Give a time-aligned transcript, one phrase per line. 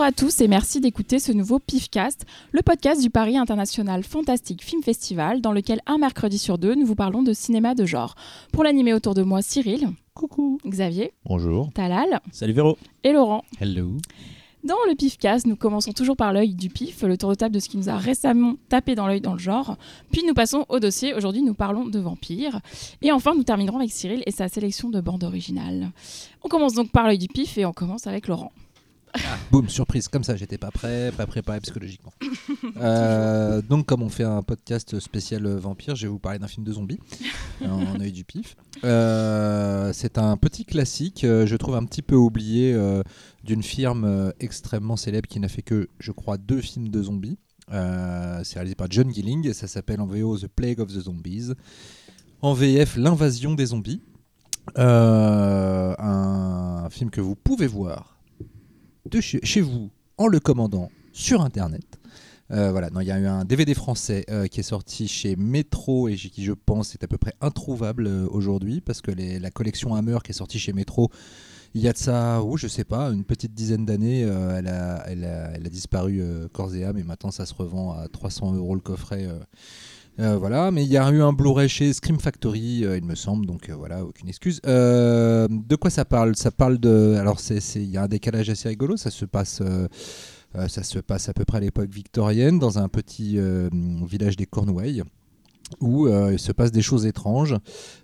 [0.00, 4.64] Bonjour à tous et merci d'écouter ce nouveau PIFcast, le podcast du Paris International Fantastic
[4.64, 8.14] Film Festival, dans lequel un mercredi sur deux, nous vous parlons de cinéma de genre.
[8.50, 9.90] Pour l'animer autour de moi, Cyril.
[10.14, 10.58] Coucou.
[10.66, 11.12] Xavier.
[11.26, 11.70] Bonjour.
[11.74, 12.20] Talal.
[12.32, 12.78] Salut Véro.
[13.04, 13.44] Et Laurent.
[13.60, 13.98] Hello.
[14.64, 17.60] Dans le PIFcast, nous commençons toujours par l'œil du PIF, le tour de table de
[17.60, 19.76] ce qui nous a récemment tapé dans l'œil dans le genre.
[20.12, 21.12] Puis nous passons au dossier.
[21.12, 22.60] Aujourd'hui, nous parlons de vampires.
[23.02, 25.90] Et enfin, nous terminerons avec Cyril et sa sélection de bandes originales.
[26.42, 28.52] On commence donc par l'œil du PIF et on commence avec Laurent.
[29.50, 32.12] Boum, surprise, comme ça, j'étais pas prêt, pas préparé psychologiquement.
[32.76, 36.64] Euh, donc, comme on fait un podcast spécial vampire, je vais vous parler d'un film
[36.64, 36.98] de zombies,
[37.64, 38.56] en œil du pif.
[38.84, 42.78] Euh, c'est un petit classique, euh, je trouve un petit peu oublié,
[43.44, 47.38] d'une firme extrêmement célèbre qui n'a fait que, je crois, deux films de zombies.
[47.68, 51.52] c'est réalisé par John Gilling et ça s'appelle en VO The Plague of the Zombies.
[52.40, 54.02] En VF, L'invasion des zombies.
[54.76, 55.96] un
[56.90, 58.19] film que vous pouvez voir
[59.08, 61.84] de chez, vous en le commandant sur Internet.
[62.50, 66.08] Euh, voilà, il y a eu un DVD français euh, qui est sorti chez Metro
[66.08, 69.94] et qui, je pense, est à peu près introuvable euh, aujourd'hui parce que la collection
[69.94, 71.10] Hammer qui est sortie chez Metro,
[71.74, 75.68] il y a de ça, oh, je sais pas, une petite dizaine d'années, elle, a,
[75.70, 76.20] disparu
[76.52, 79.28] corps et âme et maintenant ça se revend à 300 euros le coffret
[80.20, 83.14] euh, voilà, mais il y a eu un Blu-ray chez Scream Factory, euh, il me
[83.14, 84.60] semble, donc euh, voilà, aucune excuse.
[84.62, 86.36] de quoi ça parle?
[86.36, 87.14] Ça parle de.
[87.18, 89.62] Alors, il y a un décalage assez rigolo, ça se passe.
[90.68, 93.38] ça se passe à peu près à l'époque victorienne dans un petit
[94.06, 95.02] village des Cornouailles
[95.80, 97.56] où il se passe des choses étranges.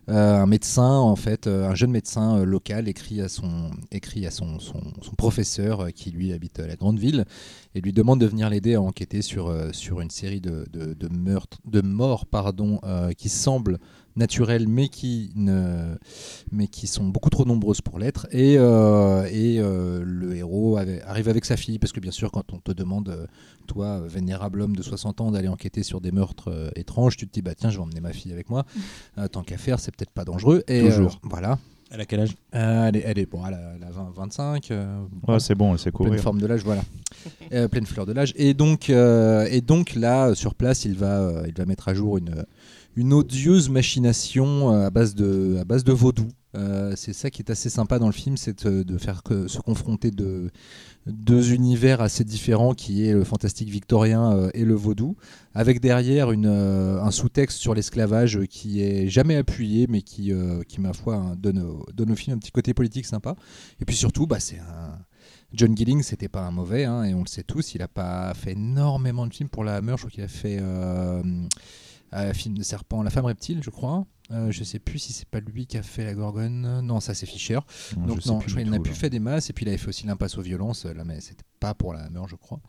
[0.08, 4.80] un médecin, en fait, un jeune médecin local écrit à son, écrit à son, son,
[5.16, 7.24] professeur qui lui habite la grande ville
[7.74, 11.08] et lui demande de venir l'aider à enquêter sur, euh, sur une série de, de,
[11.08, 13.78] meurtres, de morts pardon, euh, qui semblent
[14.16, 15.94] naturelles mais qui, ne,
[16.50, 18.26] mais qui sont beaucoup trop nombreuses pour l'être.
[18.30, 22.58] Et, euh, et le héros arrive avec sa fille, parce que bien sûr quand on
[22.58, 23.28] te demande,
[23.66, 27.42] toi, vénérable homme de 60 ans, d'aller enquêter sur des meurtres étranges, tu te dis,
[27.42, 28.64] bah tiens, je vais emmener ma fille avec moi.
[29.32, 30.62] tant qu'à faire, c'est peut-être pas dangereux.
[30.68, 31.18] Et, Toujours.
[31.22, 31.58] voilà.
[31.90, 32.34] Elle a quel âge?
[32.54, 34.70] Euh, elle, est, elle, est, bon, elle a, 20, 25.
[34.70, 36.10] Euh, ouais, c'est bon, elle sait courir.
[36.12, 36.82] Pleine forme de l'âge, voilà.
[37.52, 38.32] Euh, pleine fleur de l'âge.
[38.36, 42.44] Et donc, et donc là, sur place, il va, il va mettre à jour une,
[42.96, 46.28] une odieuse machination à base de, à base de vaudou.
[46.96, 50.10] c'est ça qui est assez sympa dans le film, c'est de, faire que, se confronter
[50.10, 50.50] de,
[51.06, 55.16] deux univers assez différents qui est le fantastique victorien euh, et le vaudou,
[55.54, 60.62] avec derrière une, euh, un sous-texte sur l'esclavage qui est jamais appuyé, mais qui, euh,
[60.64, 61.64] qui ma foi, hein, donne,
[61.94, 63.36] donne, au film un petit côté politique sympa.
[63.80, 64.98] Et puis surtout, bah, c'est un...
[65.52, 68.34] John Gilling, c'était pas un mauvais, hein, et on le sait tous, il a pas
[68.34, 70.60] fait énormément de films pour la Hammer, je crois qu'il a fait
[72.34, 74.06] film de serpent, La femme reptile, je crois.
[74.32, 76.80] Euh, je sais plus si c'est pas lui qui a fait la Gorgone.
[76.82, 77.60] Non, ça c'est Fischer.
[77.96, 79.50] Donc non, je il n'a plus fait des masses.
[79.50, 80.84] Et puis il avait fait aussi l'impasse aux violences.
[80.84, 82.60] Là, mais c'était pas pour la Hammer, je crois.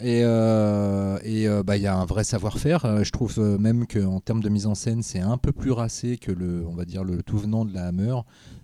[0.00, 3.02] Et euh, et euh, bah il y a un vrai savoir-faire.
[3.04, 6.30] Je trouve même qu'en termes de mise en scène, c'est un peu plus racé que
[6.30, 8.16] le, on va dire le tout venant de la Hammer,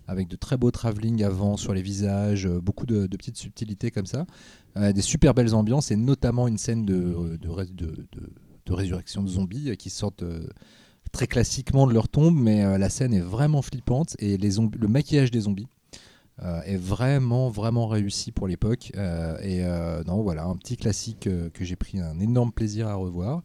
[0.07, 4.25] avec de très beaux travelling avant sur les visages, beaucoup de, petites subtilités comme ça,
[4.75, 8.07] des super belles ambiances et notamment une scène de, de, de,
[8.65, 10.23] de résurrection de zombies qui sortent
[11.15, 14.87] très classiquement de leur tombe, mais euh, la scène est vraiment flippante et les le
[14.87, 15.67] maquillage des zombies
[16.43, 18.91] euh, est vraiment vraiment réussi pour l'époque.
[18.97, 19.63] Euh, et
[20.05, 21.21] non, voilà, un petit classique
[21.53, 23.41] que j'ai pris un énorme plaisir à revoir.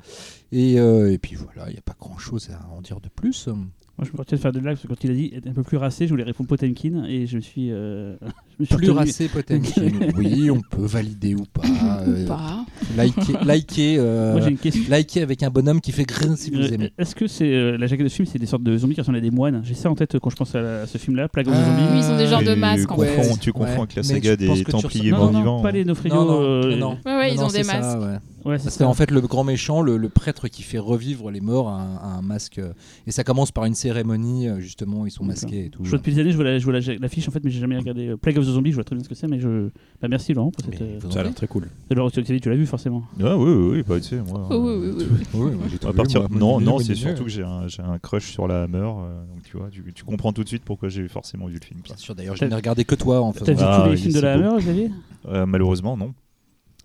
[0.51, 3.47] Et, et puis voilà, il n'y a pas grand chose à en dire de plus.
[3.47, 5.47] Moi, je me retiens de faire de blagues parce que quand il a dit être
[5.47, 7.71] un peu plus racé, je voulais répondre Potemkin et je me suis.
[8.77, 9.91] plus racé Potemkin.
[10.17, 11.63] oui, on peut valider ou pas.
[12.07, 12.60] Euh, pas.
[12.97, 16.93] Liker, liker, euh, avec un bonhomme qui fait grin si vous aimez.
[16.99, 19.01] Est-ce que c'est euh, la jaquette de ce film, c'est des sortes de zombies qui
[19.01, 19.63] ressemblent à des moines?
[19.65, 21.93] J'ai ça en tête quand je pense à, ce film-là, Plague of ah, Zombies.
[21.93, 22.91] Oui, ils sont des genres de masques.
[22.91, 23.39] En fait.
[23.41, 25.63] Tu confonds avec la saga des Templiers morts-vivants.
[25.63, 26.15] Pas les Nofrios.
[26.15, 27.99] Non, non, Ouais, ouais, ils ont des masques.
[27.99, 32.17] Ouais, Parce qu'en fait, le grand méchant, le, prêtre qui fait revivre les morts, a
[32.17, 32.61] un, masque.
[33.07, 35.85] Et ça commence par une cérémonie, justement, ils sont masqués et tout.
[35.85, 38.39] Je vois depuis des années, je vois l'affiche en fait, mais j'ai jamais regardé Plague
[38.39, 39.69] of the Zombies, je vois très bien ce que c'est, mais je.
[40.01, 40.81] Bah, merci Laurent pour cette.
[40.81, 41.69] Euh, ça a l'air très cool.
[41.91, 44.49] Alors, tu, tu l'as vu forcément ouais, Oui, oui, oui, bah, tu sais, moi.
[44.51, 45.51] oui, oui, oui.
[45.57, 46.29] oui à partir...
[46.31, 48.79] non, non, c'est surtout que j'ai un, un, crush sur la Hammer.
[48.79, 51.65] Euh, donc tu vois, tu, tu, comprends tout de suite pourquoi j'ai forcément vu le
[51.65, 51.81] film.
[51.85, 53.45] Bien sûr, d'ailleurs, je n'ai regardé que toi en fait.
[53.45, 54.91] T'as vu tous ah, les films de la Hammer, Xavier?
[55.29, 56.15] Euh, Malheureusement, non.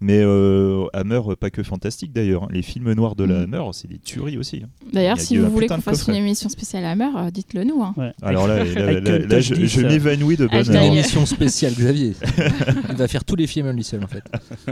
[0.02, 2.48] Mais euh, Hammer, pas que fantastique d'ailleurs.
[2.52, 3.54] Les films noirs de la mm.
[3.54, 4.62] Hammer, c'est des tueries aussi.
[4.64, 4.70] Hein.
[4.92, 7.82] D'ailleurs, si vous voulez qu'on fasse une émission spéciale Hammer, euh, dites-le nous.
[7.82, 7.96] Hein.
[8.22, 12.14] Alors là, là, je, je m'évanouis de bonne Une émission spéciale, Xavier.
[12.90, 14.24] Il va faire tous les films lui seul en fait.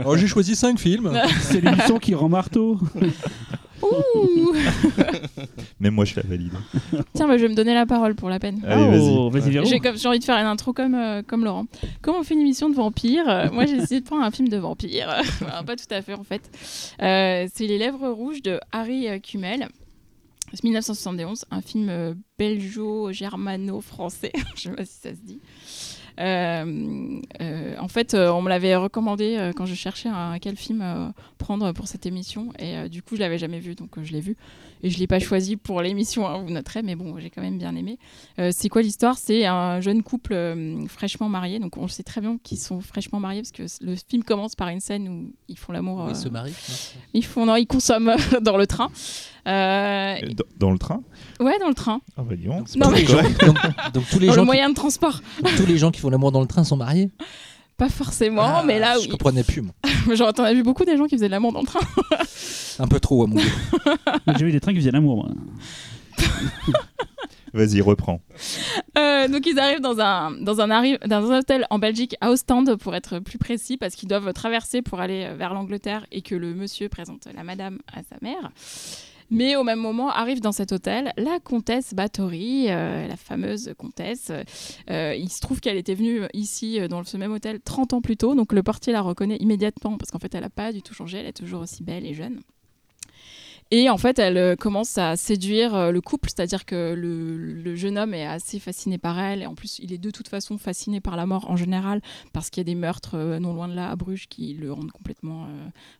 [0.04, 1.12] Oh, j'ai choisi 5 films.
[1.42, 2.78] c'est l'émission qui rend marteau.
[3.84, 4.52] Ouh
[5.80, 6.52] Même moi, je la valide.
[7.14, 8.62] Tiens, bah, je vais me donner la parole pour la peine.
[8.66, 9.00] Allez, vas-y.
[9.16, 9.66] Oh, vas-y.
[9.66, 11.66] J'ai comme- j'ai envie de faire une intro comme, euh, comme Laurent.
[12.02, 14.48] Comment on fait une émission de vampire Euh, Moi, j'ai essayé de prendre un film
[14.48, 15.08] de vampire.
[15.20, 16.42] Enfin, pas tout à fait, en fait.
[17.02, 19.68] Euh, c'est Les Lèvres Rouges de Harry Kummel.
[20.52, 24.32] C'est 1971, un film belgeo-germano-français.
[24.56, 25.40] Je sais pas si ça se dit.
[26.20, 31.12] Euh, euh, en fait, euh, on me l'avait recommandé quand je cherchais un, quel film
[31.38, 32.52] prendre pour cette émission.
[32.58, 34.36] Et du coup, je l'avais jamais vu, donc je l'ai vu.
[34.82, 37.56] Et je l'ai pas choisi pour l'émission, hein, vous noterez, mais bon, j'ai quand même
[37.58, 37.98] bien aimé.
[38.38, 39.16] Euh, c'est quoi l'histoire?
[39.16, 41.58] C'est un jeune couple euh, fraîchement marié.
[41.58, 44.68] Donc on sait très bien qu'ils sont fraîchement mariés parce que le film commence par
[44.68, 46.02] une scène où ils font l'amour.
[46.04, 46.52] Oui, euh, se marie.
[47.14, 48.90] ils font non, ils consomment dans le train.
[49.46, 51.02] Euh, Dans, dans le train?
[51.40, 52.00] Ouais, dans le train.
[52.16, 52.68] Ah bah dis donc.
[52.76, 53.56] Non, tous les mais- gens, donc,
[53.94, 55.20] donc tous les Dans le qui, moyen de transport.
[55.42, 57.10] donc tous les gens qui font l'amour dans le train sont mariés?
[57.76, 59.08] Pas forcément, Ah, mais là, je oui.
[59.08, 59.62] comprenais plus.
[59.62, 59.74] Moi.
[60.14, 61.80] Genre, t'en as vu beaucoup des gens qui faisaient de l'amour dans le train.
[62.78, 63.36] Un peu trop à mon
[64.38, 65.16] J'ai vu des trains qui faisaient l'amour.
[65.16, 65.28] moi.
[67.52, 68.20] Vas-y, reprends.
[68.98, 72.30] Euh, donc ils arrivent dans un, dans, un arri- dans un hôtel en Belgique, à
[72.30, 76.34] Ostende pour être plus précis, parce qu'ils doivent traverser pour aller vers l'Angleterre et que
[76.34, 78.50] le monsieur présente la madame à sa mère.
[79.30, 84.30] Mais au même moment arrive dans cet hôtel la comtesse Bathory, euh, la fameuse comtesse.
[84.90, 88.00] Euh, il se trouve qu'elle était venue ici euh, dans ce même hôtel 30 ans
[88.00, 90.82] plus tôt, donc le portier la reconnaît immédiatement parce qu'en fait elle n'a pas du
[90.82, 92.40] tout changé, elle est toujours aussi belle et jeune.
[93.76, 97.98] Et en fait, elle euh, commence à séduire euh, le couple, c'est-à-dire que le, jeune
[97.98, 101.00] homme est assez fasciné par elle, et en plus, il est de toute façon fasciné
[101.00, 102.00] par la mort en général,
[102.32, 104.72] parce qu'il y a des meurtres euh, non loin de là à Bruges qui le
[104.72, 105.48] rendent complètement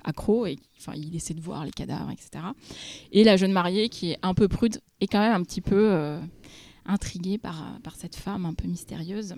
[0.05, 2.45] accro, et enfin, il essaie de voir les cadavres, etc.
[3.11, 6.17] Et la jeune mariée, qui est un peu prude, est quand même un petit peu
[6.87, 9.35] intriguée par, cette femme un peu mystérieuse,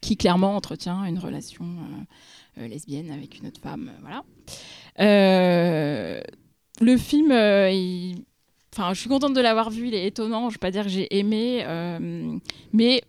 [0.00, 1.66] qui clairement entretient une relation
[2.56, 4.24] lesbienne avec une autre femme, voilà.
[6.80, 8.14] Le film, euh,
[8.72, 9.88] enfin, je suis contente de l'avoir vu.
[9.88, 10.48] Il est étonnant.
[10.48, 12.38] Je vais pas dire que j'ai aimé, euh,
[12.72, 13.02] mais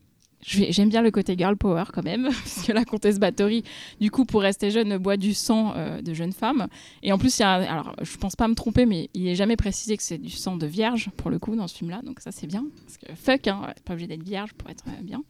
[0.44, 3.64] j'aime bien le côté girl power quand même, parce que la comtesse Bathory,
[4.00, 6.68] du coup, pour rester jeune, boit du sang euh, de jeune femme.
[7.02, 9.36] Et en plus, il y a, alors, je pense pas me tromper, mais il est
[9.36, 12.02] jamais précisé que c'est du sang de vierge pour le coup dans ce film-là.
[12.04, 15.24] Donc ça, c'est bien, parce que fuck, hein, pas obligé d'être vierge pour être bien.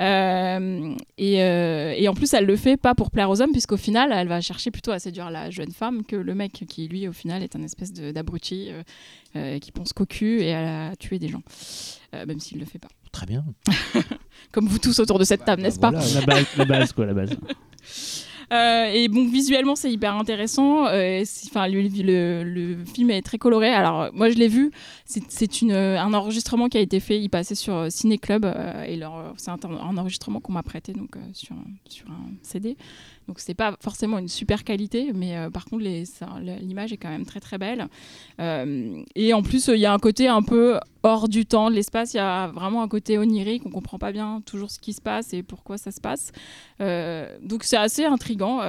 [0.00, 3.76] Euh, et, euh, et en plus, elle le fait pas pour plaire aux hommes, puisqu'au
[3.76, 7.06] final, elle va chercher plutôt à séduire la jeune femme que le mec qui, lui,
[7.08, 8.70] au final, est un espèce d'abruti
[9.36, 11.42] euh, qui pense qu'au cul et à tuer des gens,
[12.12, 12.88] même s'il le fait pas.
[13.12, 13.44] Très bien.
[14.52, 16.20] Comme vous tous autour de cette table, bah n'est-ce pas voilà.
[16.20, 17.30] La base, la base, quoi, la base.
[18.52, 20.86] Euh, et bon, visuellement, c'est hyper intéressant.
[20.86, 23.68] Euh, Enfin, le, le- film est très coloré.
[23.68, 24.70] Alors, euh, moi, je l'ai vu.
[25.04, 25.30] C'est-
[25.70, 27.20] un enregistrement qui a été fait.
[27.20, 28.44] Il passait sur Ciné Club
[28.86, 28.96] et
[29.36, 29.58] c'est un,
[29.96, 32.76] enregistrement qu'on m'a prêté donc sur un CD.
[33.28, 37.24] Donc, c'est pas forcément une super qualité, mais euh, par contre, l'image est quand même
[37.24, 37.88] très très belle.
[38.40, 41.74] Euh, et en plus, il y a un côté un peu hors du temps, de
[41.74, 42.14] l'espace.
[42.14, 43.64] Il y a vraiment un côté onirique.
[43.64, 46.32] On comprend pas bien toujours ce qui se passe et pourquoi ça se passe.
[46.80, 48.60] Euh, donc c'est assez intrigant.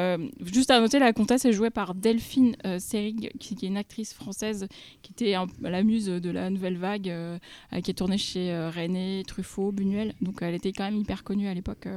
[0.41, 4.67] Juste à noter, la comtesse est jouée par Delphine Seyrig, qui, est une actrice française
[5.01, 7.13] qui était un- la muse de la nouvelle vague,
[7.83, 10.13] qui est tournée chez René, Truffaut, Buñuel.
[10.21, 11.87] Donc elle était quand même hyper connue à l'époque.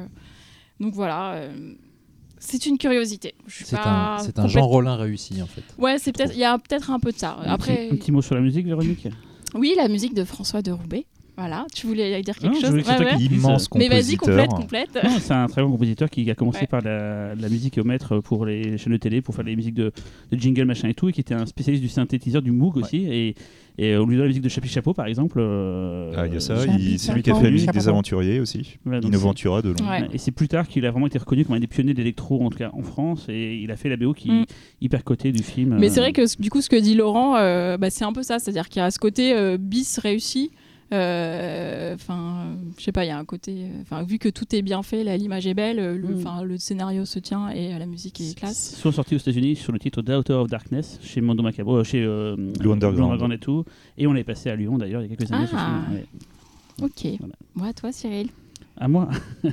[0.78, 1.50] Donc voilà.
[2.40, 3.34] C'est une curiosité.
[3.48, 5.62] C'est pas un, c'est un complète- Jean Rollin réussi en fait.
[5.78, 6.32] Ouais, c'est peut-être.
[6.34, 7.36] Il y a peut-être un peu de ça.
[7.44, 9.08] Un Après, petit- un petit mot sur la musique, Véronique?
[9.54, 11.06] Oui, la musique de François de Roubaix.
[11.38, 11.66] Voilà.
[11.72, 13.22] Tu voulais dire quelque Non, je chose c'est Ouais, ouais.
[13.22, 14.48] Immense Mais vas-y, compositeur.
[14.48, 15.04] complète, complète.
[15.04, 16.66] Non, c'est un très bon compositeur qui a commencé Ouais.
[16.66, 19.74] par la, la musique au maître pour les chaînes de télé, pour faire les musiques
[19.74, 19.92] de,
[20.32, 22.96] de jingle, machin et tout, et qui était un spécialiste du synthétiseur, du Moog aussi.
[23.04, 23.34] Et,
[23.80, 25.38] et euh, on lui donne la musique de Chapi Chapeau, par exemple.
[25.40, 26.56] euh, Ah, il y a ça.
[26.96, 28.76] C'est lui qui a fait la musique des aventuriers aussi.
[28.84, 31.60] voilà, Innoventura de c'est- Et c'est plus tard qu'il a vraiment été reconnu comme un
[31.60, 34.12] des pionniers de l'électro, en tout cas en France, et il a fait la BO
[34.12, 34.40] qui Mm.
[34.42, 34.46] est
[34.80, 35.76] hyper cotée du film.
[35.78, 38.12] Mais euh, c'est vrai que du coup, ce que dit Laurent, euh, bah, c'est un
[38.12, 38.40] peu ça.
[38.40, 40.50] C'est-à-dire qu'il y a ce côté euh, bis réussi.
[40.92, 43.66] Euh, Enfin, je sais pas, il y a un côté.
[43.82, 46.18] Enfin, vu que tout est bien fait, là, l'image est belle, le, Mm.
[46.18, 48.74] enfin, le scénario se tient et euh, la musique est classe.
[48.76, 51.84] Ils sont sortis aux États-Unis sur le titre Daughter of Darkness chez Mondo Macabro, euh,
[51.84, 53.32] chez euh, Blue Underground.
[53.32, 53.64] et tout.
[53.96, 55.46] Et on l'est passé à Lyon d'ailleurs il y a quelques années.
[55.46, 55.82] ce Ah.
[55.88, 56.06] film, ouais.
[56.82, 57.16] Ok.
[57.20, 57.34] Voilà.
[57.54, 58.28] Moi, toi, Cyril.
[58.76, 59.08] À moi.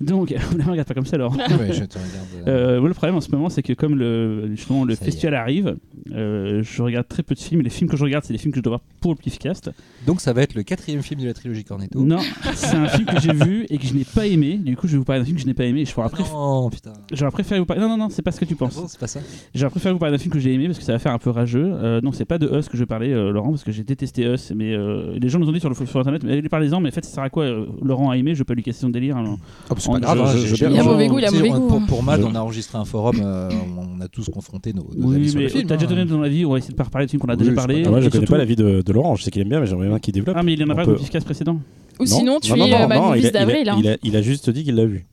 [0.00, 1.32] Donc, ne me regarde pas comme ça, alors.
[1.36, 2.48] Ouais, je te regarde.
[2.48, 5.34] euh, Euh, le problème en ce moment, c'est que comme le, justement, le Ça festival
[5.34, 5.76] arrive,
[6.12, 7.60] euh, je regarde très peu de films.
[7.60, 9.16] Et les films que je regarde, c'est des films que je dois voir pour le
[9.18, 9.70] Pifcast.
[10.06, 12.00] Donc ça va être le quatrième film de la trilogie Cornetto.
[12.04, 12.18] Non,
[12.54, 14.56] c'est un film que j'ai vu et que je n'ai pas aimé.
[14.56, 15.82] Du coup, je vais vous parler d'un film que je n'ai pas aimé.
[15.82, 16.92] Et je pourrais préf- Non, putain.
[17.12, 17.82] J'aurais préféré vous parler.
[17.82, 18.74] Non, non, non, c'est pas ce que tu penses.
[18.76, 19.20] Ah bon, c'est pas ça.
[19.54, 21.18] J'aurais préféré vous parler d'un film que j'ai aimé parce que ça va faire un
[21.18, 21.70] peu rageux.
[21.72, 24.24] Euh, non, c'est pas de Us que je vais parler, Laurent, parce que j'ai détesté
[24.24, 24.52] Us.
[24.54, 24.76] Mais
[25.18, 27.10] les gens nous ont dit sur, le, sur internet, mais parlez-en, mais en fait, ça
[27.14, 27.46] sert à quoi
[27.82, 29.16] Laurent a aimé, je pas lui casser son délire.
[29.16, 29.38] alors.
[29.84, 30.36] C'est On- pas grave.
[30.38, 31.84] je- hein, Il a mauvais goût, il a mauvais goût, Pour, hein.
[31.86, 33.16] pour Mad, on a enregistré un forum.
[33.22, 35.66] euh, on a tous confronté nos, nos Oui, avis sur mais le film.
[35.66, 37.32] t'as déjà donné ton avis, on va essayer de pas reparler de films qu'on a
[37.32, 37.84] Oui, déjà parlé.
[37.88, 39.14] moi, je connais pas l'avis de, de Laurent.
[39.16, 40.36] Je sais qu'il aime bien, mais j'aimerais bien qu'il développe.
[40.38, 41.58] Ah, mais il en a pas peut- un efficace précédent.
[42.00, 43.68] Ou sinon, tu es euh, Movies a- d'avril.
[43.68, 43.96] hein.
[44.02, 45.04] il a- juste dit qu'il l'a vu.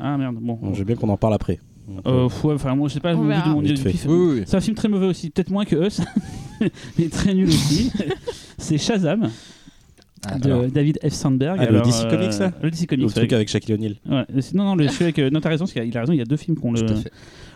[0.00, 0.58] Ah merde, bon.
[0.74, 1.58] J'aime bien qu'on en parle après.
[2.06, 3.74] Euh, ouais, enfin, moi je sais pas, mon de mon oui,
[4.06, 4.42] oui.
[4.46, 6.00] C'est un film très mauvais aussi, peut-être moins que Us,
[6.98, 7.90] mais très nul aussi.
[8.58, 9.30] c'est Shazam
[10.26, 10.66] Ah, de alors.
[10.66, 11.12] David F.
[11.12, 11.58] Sandberg.
[11.60, 13.08] Ah, le DC Comics, là Le DC Le Comics.
[13.14, 13.34] truc ouais.
[13.34, 13.96] avec Shaquille O'Neal.
[14.08, 14.24] Ouais,
[14.54, 15.18] non, non, le, celui avec.
[15.18, 16.56] euh, non, t'as raison, parce qu'il a- il a raison, il y a deux films
[16.56, 17.10] qui ont le, Tout à fait.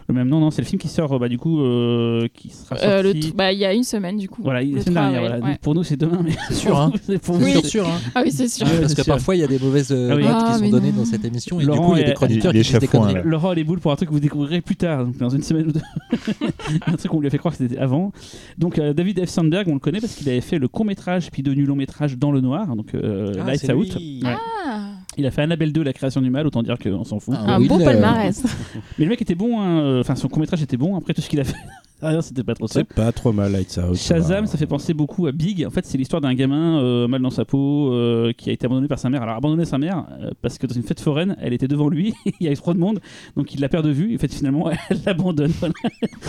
[0.09, 0.41] Le même nom.
[0.41, 3.33] Non, c'est le film qui sort, bah, du coup, euh, qui sera Euh, le sorti.
[3.37, 4.43] bah, il y a une semaine du coup.
[4.43, 5.21] Voilà, la semaine 3 dernière.
[5.21, 5.45] Voilà.
[5.45, 5.59] ouais.
[5.61, 6.93] Pour nous, c'est demain, mais C'est sûr, hein.
[7.03, 7.63] c'est pour C'est vous.
[7.67, 7.99] sûr, hein.
[8.15, 8.67] Ah oui, c'est sûr.
[8.67, 9.15] Parce c'est que sûr.
[9.15, 10.23] parfois il y a des mauvaises euh, Ah oui.
[10.23, 10.99] notes Ah, qui sont données non.
[10.99, 12.87] dans cette émission et Laurent du coup il y a des chroniqueurs qui disent des
[12.89, 13.15] conneries.
[13.25, 15.43] Laurent a les boules pour un truc que vous découvrirez plus tard, donc dans une
[15.43, 15.81] semaine ou deux.
[16.87, 18.13] un truc qu'on lui a fait croire que c'était avant.
[18.59, 19.29] Donc euh, David F.
[19.29, 22.17] Sandberg, on le connaît parce qu'il avait fait le court métrage puis devenu long métrage
[22.17, 23.97] dans le noir, donc Ah, Lights c'est Out.
[24.25, 27.35] Ah, Il a fait Annabelle 2, la création du mal, autant dire qu'on s'en fout.
[27.39, 28.43] Ah, un oui, beau palmarès.
[28.99, 31.21] Mais le mec était bon, hein, euh, enfin son court métrage était bon, après tout
[31.23, 31.55] ce qu'il a fait.
[32.03, 32.75] Ah, c'était pas trop ça.
[32.81, 33.97] C'est pas trop mal, Lights Out.
[33.97, 35.65] Shazam, ça fait penser beaucoup à Big.
[35.65, 38.67] En fait, c'est l'histoire d'un gamin euh, mal dans sa peau euh, qui a été
[38.67, 39.23] abandonné par sa mère.
[39.23, 42.13] Alors, abandonné sa mère euh, parce que dans une fête foraine, elle était devant lui.
[42.27, 43.01] il y avait trop de monde,
[43.35, 44.13] donc il la perd de vue.
[44.13, 45.53] Et en fait, finalement, elle l'abandonne.
[45.59, 45.73] Voilà.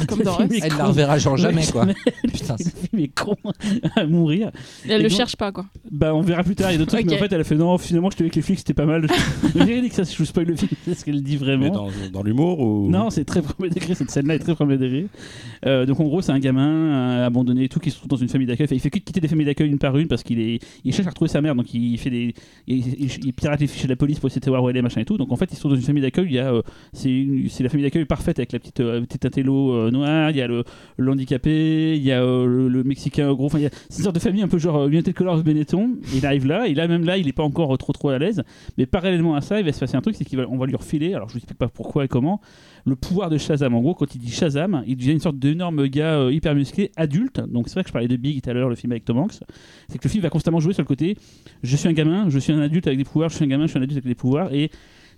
[0.07, 0.77] Comme dans Elle con.
[0.77, 1.85] la reverra genre jamais quoi.
[2.23, 3.35] Putain, Le c'est- film est con
[3.97, 4.51] à mourir.
[4.85, 5.65] Et Elle Et le donc- cherche pas quoi.
[5.91, 6.69] Bah, on verra plus tard.
[6.71, 7.77] Il y a d'autres trucs, mais en fait, elle a fait non.
[7.77, 9.07] Finalement, je te avec les flics, c'était pas mal.
[9.55, 10.69] Dit que ça, je vous spoil le film.
[10.85, 11.69] C'est ce qu'elle dit Mais vraiment.
[11.69, 15.07] dans, dans l'humour ou Non, c'est très premier degré, cette scène-là est très premier degré.
[15.65, 18.15] Euh, donc en gros, c'est un gamin euh, abandonné et tout qui se trouve dans
[18.15, 18.65] une famille d'accueil.
[18.65, 20.93] Enfin, il fait que quitter des familles d'accueil une par une parce qu'il est, il
[20.93, 22.33] cherche à retrouver sa mère, donc il fait des,
[22.67, 24.77] il, il- il pirate les fichiers de la police pour essayer de savoir où elle
[24.77, 25.17] est, machin et tout.
[25.17, 26.27] Donc en fait, il se trouve dans une famille d'accueil.
[26.29, 26.61] Il y a, euh,
[26.93, 30.29] c'est, une- c'est la famille d'accueil parfaite avec la petite, euh, petite intello noire.
[30.31, 30.63] Il y a le,
[31.11, 33.45] handicapé, il y a le, le mexicain gros.
[33.47, 35.97] Enfin, il y a c'est une sorte de famille un peu genre United Colors Benetton.
[36.13, 38.43] Il arrive là, et là même là, il est pas encore trop trop à l'aise.
[38.77, 41.13] Mais parallèlement à ça, il va se passer un truc, c'est qu'on va, lui refiler.
[41.13, 42.41] Alors je vous explique pas pourquoi et comment
[42.85, 43.73] le pouvoir de Shazam.
[43.73, 46.91] En gros, quand il dit Shazam, il devient une sorte d'énorme gars euh, hyper musclé,
[46.95, 47.39] adulte.
[47.39, 49.17] Donc c'est vrai que je parlais de Big tout à l'heure, le film avec Tom
[49.17, 49.39] Hanks.
[49.89, 51.17] C'est que le film va constamment jouer sur le côté
[51.63, 53.65] je suis un gamin, je suis un adulte avec des pouvoirs, je suis un gamin,
[53.65, 54.53] je suis un adulte avec des pouvoirs.
[54.53, 54.71] Et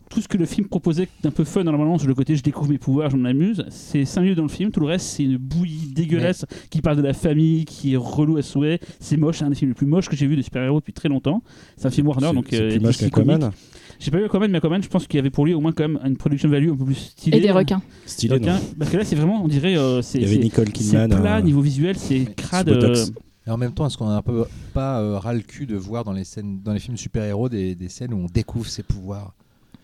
[0.10, 2.72] tout ce que le film proposait d'un peu fun normalement sur le côté je découvre
[2.72, 4.72] mes pouvoirs, je m'amuse, c'est 5 minutes dans le film.
[4.72, 8.38] Tout le reste, c'est une bouillie dégueulasse qui parle de la famille, qui est relou
[8.38, 8.80] à souhait.
[9.00, 10.94] C'est moche, c'est un des films les plus moches que j'ai vu de super-héros depuis
[10.94, 11.44] très longtemps.
[11.78, 13.52] C'est un film Warner, C'est- donc c'est euh, plus moche qu'Aquaman.
[14.00, 15.74] J'ai pas vu Aquaman, mais Aquaman, je pense qu'il y avait pour lui au moins
[15.74, 17.38] quand même une production value un peu plus stylée.
[17.38, 17.82] Et des requins.
[18.06, 18.54] Stylé, Requins.
[18.56, 20.68] non Parce que là, c'est vraiment, on dirait, euh, c'est Il y avait c'est- Nicole
[20.68, 21.10] c'est Kidman.
[21.10, 22.70] plat euh, niveau visuel, c'est crade.
[22.70, 23.06] euh,
[23.46, 25.76] Et en même temps, est-ce qu'on a un peu pas euh, ras le cul de
[25.76, 28.84] voir dans les scènes, dans les films super-héros des, des scènes où on découvre ses
[28.84, 29.34] pouvoirs,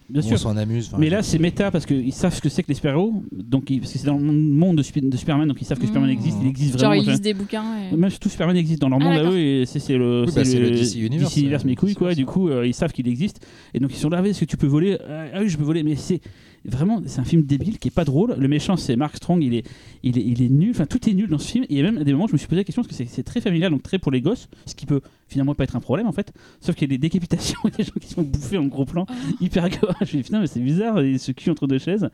[0.09, 0.33] bien où sûr.
[0.33, 0.91] on s'en amuse.
[0.97, 3.23] Mais là, c'est méta parce qu'ils savent ce que c'est que les super-héros.
[3.31, 5.77] Donc, ils- parce que c'est dans le monde de, Spi- de Superman, donc ils savent
[5.77, 5.87] que Mmh.
[5.87, 6.37] Superman existe.
[6.41, 7.01] Il existe Genre vraiment.
[7.01, 7.65] ils tu lisent des bouquins.
[7.91, 7.95] Et...
[7.95, 9.33] Même surtout Superman existe dans leur Ah, monde à d'accord.
[9.33, 11.75] eux et c'est c'est le, Oui, bah, c'est le DC Universe, DC Universe, euh, mes
[11.75, 12.13] couilles quoi.
[12.15, 14.21] Du coup, euh, ils savent qu'il existe et donc ils sont là.
[14.23, 14.97] Est-ce que tu peux voler?
[15.09, 15.83] Ah ah oui, je peux voler.
[15.83, 16.21] Mais c'est
[16.65, 18.35] vraiment, c'est un film débile qui est pas drôle.
[18.37, 19.43] Le méchant, c'est Mark Strong.
[19.43, 19.65] Il est,
[20.03, 20.71] il est, il est nul.
[20.71, 21.65] Enfin, tout est nul dans ce film.
[21.69, 23.41] Et même à des moments, je me suis posé la question parce que c'est- très
[23.41, 26.11] familial, donc très pour les gosses, ce qui peut finalement pas être un problème en
[26.11, 26.31] fait.
[26.61, 29.05] Sauf qu'il y a des décapitations, des gens qui sont bouffés en gros plan,
[29.41, 29.95] hyper gore.
[30.05, 32.09] Je me suis mais c'est bizarre, et ce cul entre deux chaises.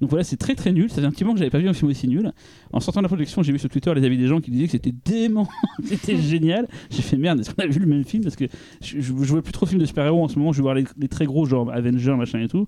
[0.00, 0.88] Donc voilà, c'est très très nul.
[0.90, 2.32] Ça fait un petit moment que j'avais pas vu un film aussi nul.
[2.72, 4.66] En sortant de la projection, j'ai vu sur Twitter les avis des gens qui disaient
[4.66, 5.48] que c'était dément,
[5.84, 6.68] c'était génial.
[6.90, 8.22] J'ai fait merde, est-ce qu'on a vu le même film?
[8.22, 8.44] Parce que
[8.80, 10.62] je, je, je vois plus trop de films de super-héros en ce moment, je vais
[10.62, 12.66] voir les, les très gros, genre Avengers, machin et tout.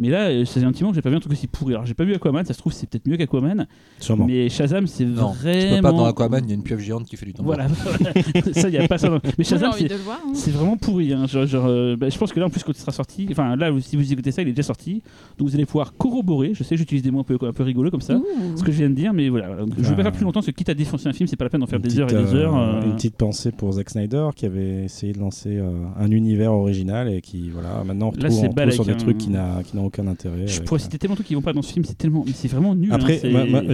[0.00, 1.46] Mais là, euh, ça fait un petit moment que j'ai pas vu un truc aussi
[1.48, 1.74] pourri.
[1.74, 3.66] Alors j'ai pas vu Aquaman, ça se trouve c'est peut-être mieux qu'Aquaman.
[3.98, 4.26] Sûrement.
[4.26, 5.34] Mais Shazam, c'est vraiment.
[5.34, 7.54] tu peux pas dans Aquaman, il y a une pieuvre géante qui fait du tambour.
[7.54, 7.68] Voilà,
[8.52, 9.08] ça, il y a pas ça.
[9.08, 10.18] dans- Mais Shazam, c'est de le voir.
[10.24, 10.30] hein.
[10.34, 11.12] c'est vraiment pourri.
[11.12, 11.26] hein.
[11.26, 13.56] Genre, genre, euh, bah, je pense que là, en plus, quand il sera sorti, enfin
[13.56, 15.02] là, si vous écoutez ça, il est déjà sorti.
[15.38, 16.52] Donc vous allez pouvoir corroborer.
[16.54, 18.14] Je sais, j'utilise des mots un peu, un peu rigolos comme ça.
[18.16, 18.56] Ouh.
[18.56, 19.48] Ce que je viens de dire, mais voilà.
[19.56, 19.94] Donc, je vais Ah.
[19.96, 21.60] pas faire plus longtemps, parce que quitte à défoncer un film, c'est pas la peine
[21.60, 22.56] d'en faire des heures et des heures.
[22.56, 26.10] euh, euh, Une petite pensée pour Zack Snyder qui avait essayé de lancer euh, un
[26.10, 28.96] univers original et qui, voilà, maintenant on Là, retrouve, c'est on sur des hein.
[28.96, 30.46] trucs qui n'ont aucun intérêt.
[30.46, 32.24] Je pourrais euh, citer tellement de trucs qui vont pas dans ce film, c'est tellement,
[32.32, 32.92] c'est vraiment nul.
[32.92, 33.20] hein, Après,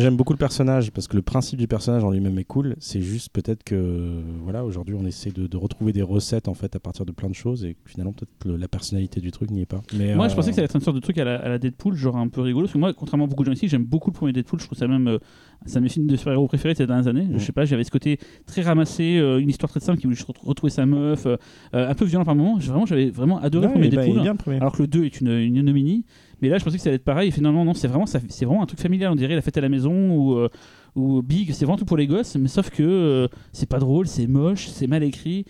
[0.00, 2.74] j'aime beaucoup le personnage parce que le principe du personnage en lui-même est cool.
[2.78, 6.74] C'est juste peut-être que voilà, aujourd'hui on essaie de, de retrouver des recettes en fait
[6.74, 9.66] à partir de plein de choses et finalement peut-être la personnalité du truc n'y est
[9.66, 9.82] pas.
[9.96, 11.36] Mais Moi, euh, je pensais que ça allait être une sorte de truc à la,
[11.36, 12.64] à la Deadpool, genre un peu rigolo.
[12.66, 14.60] Parce que moi, contrairement à beaucoup de gens ici, j'aime beaucoup le premier Deadpool.
[14.60, 15.08] Je trouve ça même.
[15.08, 15.18] euh,
[15.66, 17.24] c'est un de mes films de super-héros préférés ces dernières années.
[17.24, 17.38] Mm.
[17.38, 20.16] Je sais pas, j'avais ce côté très ramassé, euh, une histoire très simple qui voulait
[20.16, 21.36] juste re- retrouver sa meuf, euh,
[21.74, 22.58] euh, un peu violent par moments.
[22.60, 24.20] J'ai- Vraiment, j'avais vraiment adoré est- bah, Deadpool.
[24.22, 24.56] bien premier.
[24.58, 26.04] Alors que le 2 est une, une ignominie.
[26.42, 27.28] Mais là, je pensais que ça allait être pareil.
[27.28, 29.10] Et finalement, non, c'est vraiment, ça- c'est vraiment un truc familial.
[29.12, 30.48] On dirait la fête à la maison ou, euh,
[30.96, 31.52] ou Big.
[31.52, 32.36] C'est vraiment tout pour les gosses.
[32.36, 35.44] Mais sauf que c'est pas drôle, c'est moche, c'est mal écrit.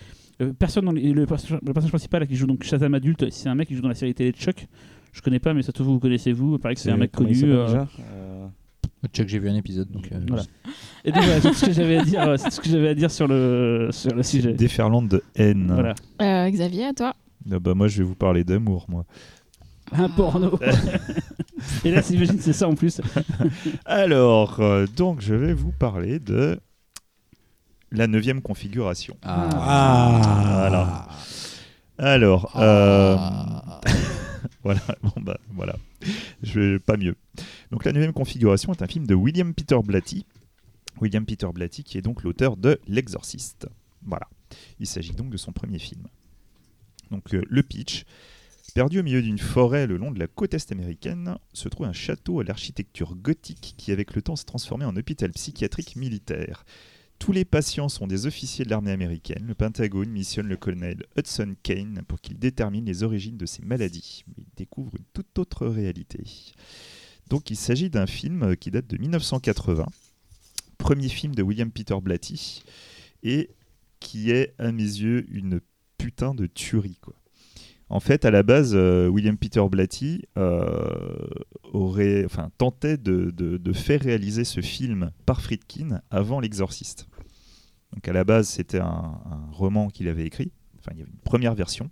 [0.59, 3.49] Personne dans les- le, personnage, le personnage principal là, qui joue donc Shazam adulte, c'est
[3.49, 4.67] un mec qui joue dans la série télé de Chuck.
[5.13, 6.55] Je connais pas, mais ça vous vous connaissez vous.
[6.57, 7.35] Il paraît que c'est un mec connu.
[7.45, 7.85] Euh,
[9.13, 9.91] Check, j'ai vu un épisode.
[9.91, 10.43] Donc, euh, Voilà.
[11.05, 12.23] Et donc voilà, c'est tout ce que j'avais à dire.
[12.29, 14.53] euh, C'est ce que j'avais à dire sur le sur le sujet.
[14.55, 15.71] Déferlante de haine.
[15.73, 15.95] Voilà.
[16.23, 17.15] Euh, Xavier, à toi.
[17.53, 19.05] Ah bah, moi, je vais vous parler d'amour, moi.
[19.93, 20.59] Un porno.
[21.85, 23.01] Et là, j'imagine c'est ça en plus.
[23.85, 26.59] Alors, euh, donc, je vais vous parler de
[27.93, 29.17] la neuvième configuration.
[29.23, 31.07] Ah.
[31.99, 33.17] Alors, euh,
[34.65, 35.77] voilà, bon bah voilà,
[36.43, 37.17] je vais pas mieux.
[37.71, 40.27] Donc la neuvième configuration est un film de William Peter Blatty.
[41.01, 43.67] William Peter Blatty qui est donc l'auteur de L'Exorciste.
[44.03, 44.29] Voilà,
[44.79, 46.07] il s'agit donc de son premier film.
[47.11, 48.05] Donc euh, le pitch.
[48.75, 51.93] Perdu au milieu d'une forêt le long de la côte est américaine, se trouve un
[51.93, 56.65] château à l'architecture gothique qui avec le temps s'est transformé en hôpital psychiatrique militaire.
[57.19, 59.45] Tous les patients sont des officiers de l'armée américaine.
[59.47, 64.25] Le Pentagone missionne le colonel Hudson Kane pour qu'il détermine les origines de ces maladies.
[64.29, 66.25] Mais il découvre une toute autre réalité.
[67.29, 69.87] Donc il s'agit d'un film qui date de 1980,
[70.77, 72.63] premier film de William Peter Blatty,
[73.23, 73.51] et
[74.01, 75.61] qui est à mes yeux une
[75.97, 76.99] putain de tuerie.
[77.01, 77.15] Quoi.
[77.95, 81.29] En fait, à la base, euh, William Peter Blatty euh,
[81.73, 87.07] aurait, enfin, tentait de, faire réaliser ce film par Friedkin avant L'Exorciste.
[87.93, 89.21] Donc à la base, c'était un,
[89.53, 90.51] roman qu'il avait écrit.
[90.81, 91.89] Enfin, il y avait une première version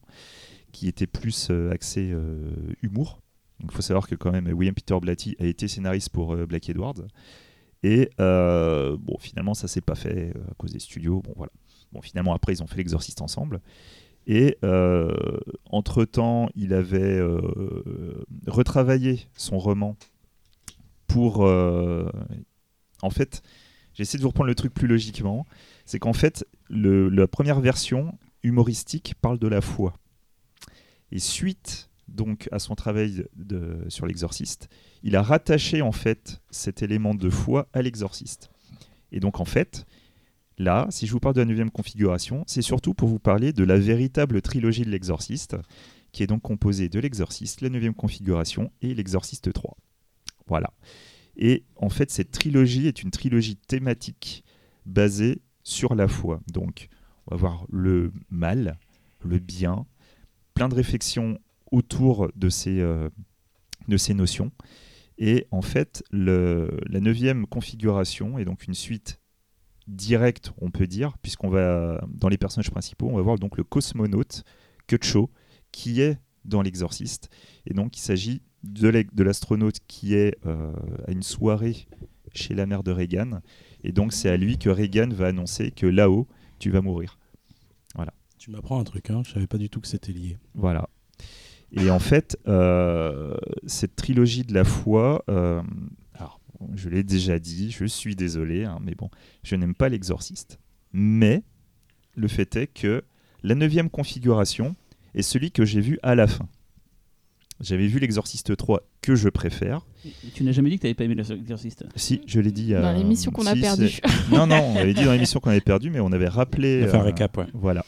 [0.72, 2.12] qui était plus euh, axée
[2.82, 3.20] humour.
[3.62, 7.00] Il faut savoir que quand même William Peter Blatty a été scénariste pour Black Edwards.
[7.84, 11.22] Et bon, finalement, ça s'est pas fait à cause des studios.
[11.22, 11.52] Bon, voilà.
[11.92, 13.60] Bon, finalement, après, ils ont fait L'Exorciste ensemble.
[14.26, 15.12] Et euh,
[15.66, 19.96] entre-temps, il avait euh, retravaillé son roman
[21.06, 21.44] pour...
[21.44, 22.08] euh,
[23.02, 23.42] en fait,
[23.94, 25.46] j'essaie de vous reprendre le truc plus logiquement.
[25.84, 29.94] C'est qu'en fait, la première version humoristique parle de la foi.
[31.10, 33.24] Et suite donc à son travail
[33.88, 34.68] sur l'exorciste,
[35.02, 38.50] il a rattaché en fait cet élément de foi à l'exorciste.
[39.10, 39.86] Et donc en fait,
[40.58, 43.64] là, si je vous parle de la neuvième configuration, c'est surtout pour vous parler de
[43.64, 45.56] la véritable trilogie de l'exorciste,
[46.12, 49.76] qui est donc composée de l'exorciste, la neuvième configuration et l'exorciste 3.
[50.46, 50.72] Voilà.
[51.36, 54.44] Et en fait, cette trilogie est une trilogie thématique
[54.84, 56.40] basée sur la foi.
[56.52, 56.88] Donc,
[57.26, 58.78] on va voir le mal,
[59.24, 59.86] le bien,
[60.54, 61.38] plein de réflexions
[61.70, 63.08] autour de ces, euh,
[63.88, 64.52] notions.
[65.18, 69.21] Et en fait, la neuvième configuration est donc une suite
[69.92, 73.64] directe, on peut dire, puisqu'on va, dans les personnages principaux, on va voir donc le
[73.64, 74.44] cosmonaute
[74.86, 75.30] Kutcho,
[75.70, 77.30] qui est dans l'exorciste.
[77.66, 80.72] Et donc, il s'agit de l'astronaute qui est euh,
[81.06, 81.86] à une soirée
[82.34, 83.40] chez la mère de Reagan.
[83.84, 86.26] Et donc, c'est à lui que Reagan va annoncer que là-haut,
[86.58, 87.18] tu vas mourir.
[88.42, 90.36] Tu m'apprends un truc, hein, je savais pas du tout que c'était lié.
[90.56, 90.88] Voilà.
[91.70, 93.36] Et en fait, euh,
[93.68, 95.62] cette trilogie de la foi, euh,
[96.74, 99.10] je l'ai déjà dit, je suis désolé, hein, mais bon,
[99.42, 100.58] je n'aime pas l'exorciste.
[100.92, 101.42] Mais
[102.16, 103.02] le fait est que
[103.42, 104.76] la neuvième configuration
[105.14, 106.48] est celui que j'ai vu à la fin.
[107.60, 109.86] J'avais vu l'exorciste 3 que je préfère.
[110.34, 111.84] tu n'as jamais dit que tu n'avais pas aimé l'exorciste?
[111.94, 112.72] Si, je l'ai dit.
[112.72, 114.00] Dans euh, l'émission qu'on a perdue.
[114.32, 116.80] Non, non, on avait dit dans l'émission qu'on avait perdu, mais on avait rappelé.
[116.82, 117.46] On va faire un euh, récap, ouais.
[117.54, 117.84] Voilà.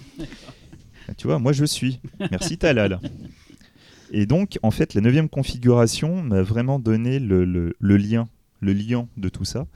[1.16, 2.00] Tu vois, moi je suis.
[2.30, 3.00] Merci Talal.
[4.12, 8.28] Et donc, en fait, la neuvième configuration m'a vraiment donné le, le- le lien,
[8.64, 9.66] le lien de tout ça.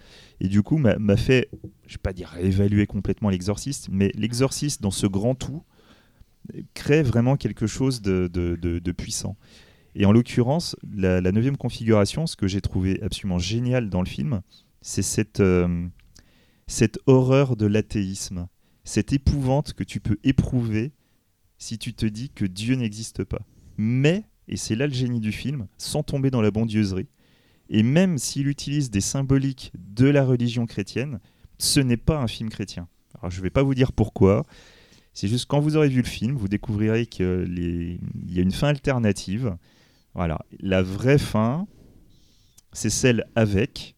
[0.40, 1.50] Et du coup, m'a fait,
[1.86, 5.62] je vais pas dire évaluer complètement l'exorciste, mais l'exorciste dans ce grand tout
[6.74, 9.36] crée vraiment quelque chose de, puissant.
[9.94, 14.06] Et en l'occurrence, la, la neuvième configuration, ce que j'ai trouvé absolument génial dans le
[14.06, 14.42] film,
[14.80, 15.86] c'est cette, euh,
[16.66, 18.48] cette horreur de l'athéisme,
[18.84, 20.92] cette épouvante que tu peux éprouver
[21.58, 23.42] si tu te dis que Dieu n'existe pas.
[23.76, 27.08] Mais, et c'est là le génie du film, sans tomber dans la bondieuserie,
[27.68, 31.20] et même s'il utilise des symboliques de la religion chrétienne,
[31.58, 32.88] ce n'est pas un film chrétien.
[33.18, 34.44] Alors je ne vais pas vous dire pourquoi,
[35.12, 38.68] c'est juste quand vous aurez vu le film, vous découvrirez qu'il y a une fin
[38.68, 39.56] alternative.
[40.14, 41.66] Voilà, la vraie fin,
[42.72, 43.96] c'est celle avec,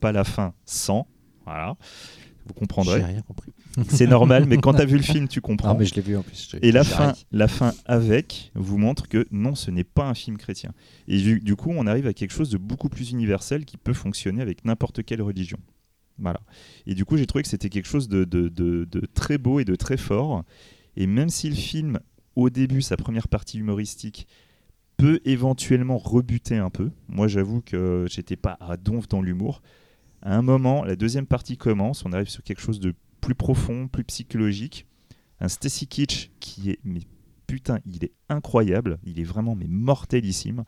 [0.00, 1.06] pas la fin sans.
[1.44, 1.76] Voilà,
[2.44, 3.02] vous J'ai comprendrez.
[3.02, 3.52] rien compris.
[3.88, 5.70] C'est normal, mais quand tu as vu le film, tu comprends.
[5.70, 6.56] Ah, mais je l'ai vu en plus.
[6.62, 10.36] Et la fin, la fin avec vous montre que non, ce n'est pas un film
[10.36, 10.72] chrétien.
[11.06, 13.92] Et du, du coup, on arrive à quelque chose de beaucoup plus universel qui peut
[13.92, 15.58] fonctionner avec n'importe quelle religion.
[16.18, 16.40] Voilà.
[16.86, 19.60] Et du coup, j'ai trouvé que c'était quelque chose de, de- de- de très beau
[19.60, 20.44] et de très fort.
[20.96, 22.00] Et même si le film,
[22.34, 24.26] au début, sa première partie humoristique,
[24.96, 29.62] peut éventuellement rebuter un peu, moi j'avoue que j'étais pas à donf dans l'humour.
[30.22, 33.88] À un moment, la deuxième partie commence, on arrive sur quelque chose de plus profond,
[33.88, 34.86] plus psychologique.
[35.40, 37.00] Un Stacy Kitsch qui est, mais
[37.46, 40.64] putain, il est incroyable, il est vraiment mais mortelissime.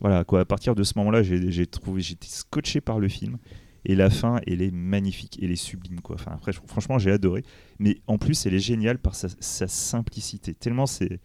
[0.00, 3.38] Voilà, quoi, à partir de ce moment-là, j'ai trouvé, j'étais scotché par le film.
[3.84, 6.16] Et la fin, elle est magnifique, elle est sublime, quoi.
[6.16, 7.44] Enfin, après, franchement, j'ai adoré.
[7.78, 10.54] Mais en plus, elle est géniale par sa, sa simplicité.
[10.54, 11.20] Tellement c'est.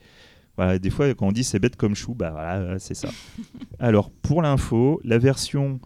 [0.58, 3.10] Voilà, des fois, quand on dit c'est bête comme chou, bah voilà, c'est ça.
[3.80, 5.80] Alors, pour l'info, la version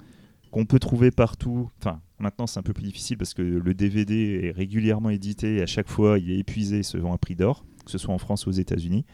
[0.51, 4.41] qu'on peut trouver partout, enfin, maintenant c'est un peu plus difficile parce que le DVD
[4.43, 7.35] est régulièrement édité et à chaque fois il est épuisé et se vend à prix
[7.35, 9.05] d'or, que ce soit en France ou aux États-Unis.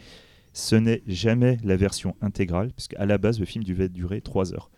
[0.53, 4.53] Ce n'est jamais la version intégrale, parce qu'à la base, le film devait durer 3
[4.55, 4.71] heures.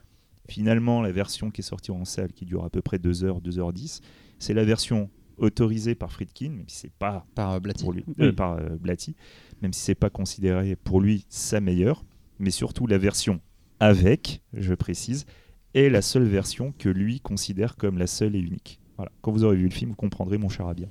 [0.50, 3.40] Finalement, la version qui est sortie en salle, qui dure à peu près 2 heures,
[3.40, 4.02] 2h10,
[4.40, 7.84] c'est la version autorisée par Friedkin, même si c'est pas Par euh, Blatty.
[7.84, 8.26] pour lui, Oui.
[8.26, 9.16] euh, par euh, Blatty,
[9.62, 12.04] même si c'est pas considéré pour lui sa meilleure,
[12.40, 13.40] mais surtout la version
[13.80, 15.26] avec, je précise,
[15.74, 18.80] est la seule version que lui considère comme la seule et unique.
[18.98, 19.12] Voilà.
[19.22, 20.88] Quand vous aurez vu le film, vous comprendrez mon charabia.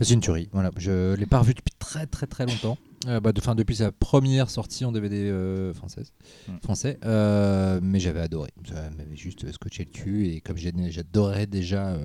[0.00, 0.48] C'est une tuerie.
[0.52, 2.78] Voilà, je l'ai pas revu depuis très très très longtemps.
[3.08, 6.12] Euh, bah, de, fin, depuis sa première sortie en DVD euh, française,
[6.48, 6.52] Mm.
[6.62, 8.50] français, Euh, mais j'avais adoré.
[8.68, 11.96] Ça m'avait juste scotché le cul et comme j'adorais déjà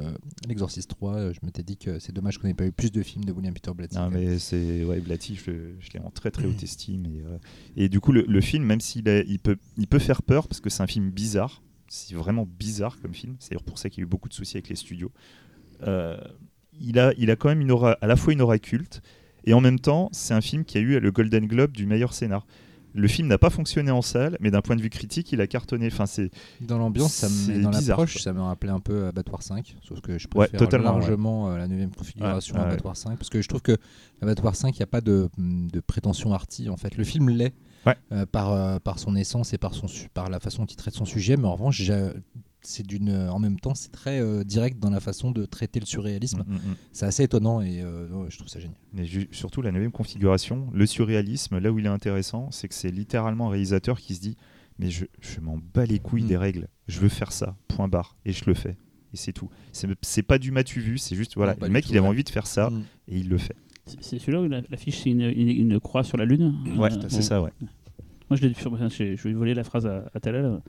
[0.48, 3.04] l'Exorciste 3, euh, je m'étais dit que c'est dommage qu'on n'ait pas eu plus de
[3.04, 3.96] films de William Peter Blatty.
[3.96, 7.06] Non, mais c'est ouais, Blatty, je, je l'ai en très très haute estime.
[7.76, 10.48] Et, et du coup, le, le film, même s'il il peut, il peut faire peur
[10.48, 13.36] parce que c'est un film bizarre, c'est vraiment bizarre comme film.
[13.40, 15.12] C'est pour ça qu'il y a eu beaucoup de soucis avec les studios.
[16.80, 19.02] Il, a, il a quand même une aura, à la fois une aura culte
[19.48, 22.14] et en même temps, c'est un film qui a eu le Golden Globe du meilleur
[22.14, 22.46] scénar.
[22.94, 25.46] Le film n'a pas fonctionné en salle, mais d'un point de vue critique, il a
[25.46, 25.88] cartonné.
[25.88, 26.32] Enfin, c'est
[26.62, 30.18] Dans l'ambiance, ça me- dans l'approche, ça me rappelait un peu Abattoir 5, sauf que
[30.18, 32.68] je Ouais, préfère totalement, largement euh, la 9 configuration Ouais, ouais.
[32.68, 33.78] Abattoir 5, parce que je trouve que
[34.22, 36.70] Abattoir 5, il n'y a pas de, de prétention arty.
[36.70, 37.54] En fait, le film l'est
[37.86, 37.96] Ouais.
[38.14, 40.96] euh, par, euh, par son essence et par, son, par la façon dont il traite
[40.96, 41.80] son sujet, mais en revanche,
[42.68, 45.86] c'est d'une, en même temps, c'est très euh, direct dans la façon de traiter le
[45.86, 46.44] surréalisme.
[46.48, 46.76] Mm, mm, mm.
[46.92, 48.78] C'est assez étonnant et euh, ouais, je trouve ça génial.
[48.94, 52.74] Mais ju- surtout la neuvième configuration, le surréalisme, là où il est intéressant, c'est que
[52.76, 54.36] c'est littéralement un réalisateur qui se dit
[54.80, 58.16] Mais je, je m'en bats les couilles des règles, je veux faire ça, point barre,
[58.26, 58.78] et je le fais.
[59.14, 59.50] Et c'est tout.
[60.02, 62.10] C'est pas du matu vu, c'est juste, voilà, Non, le mec tout, il avait ouais.
[62.14, 62.70] envie de faire ça,
[63.08, 63.56] et il le fait.
[64.02, 66.54] C'est- celui-là où la- l'affiche, c'est une, une- une croix sur la lune?
[66.78, 67.52] Ouais, Euh, c'est ça, ouais.
[68.30, 70.62] Moi, je l'ai sur- je je vais voler la phrase à, à Talal.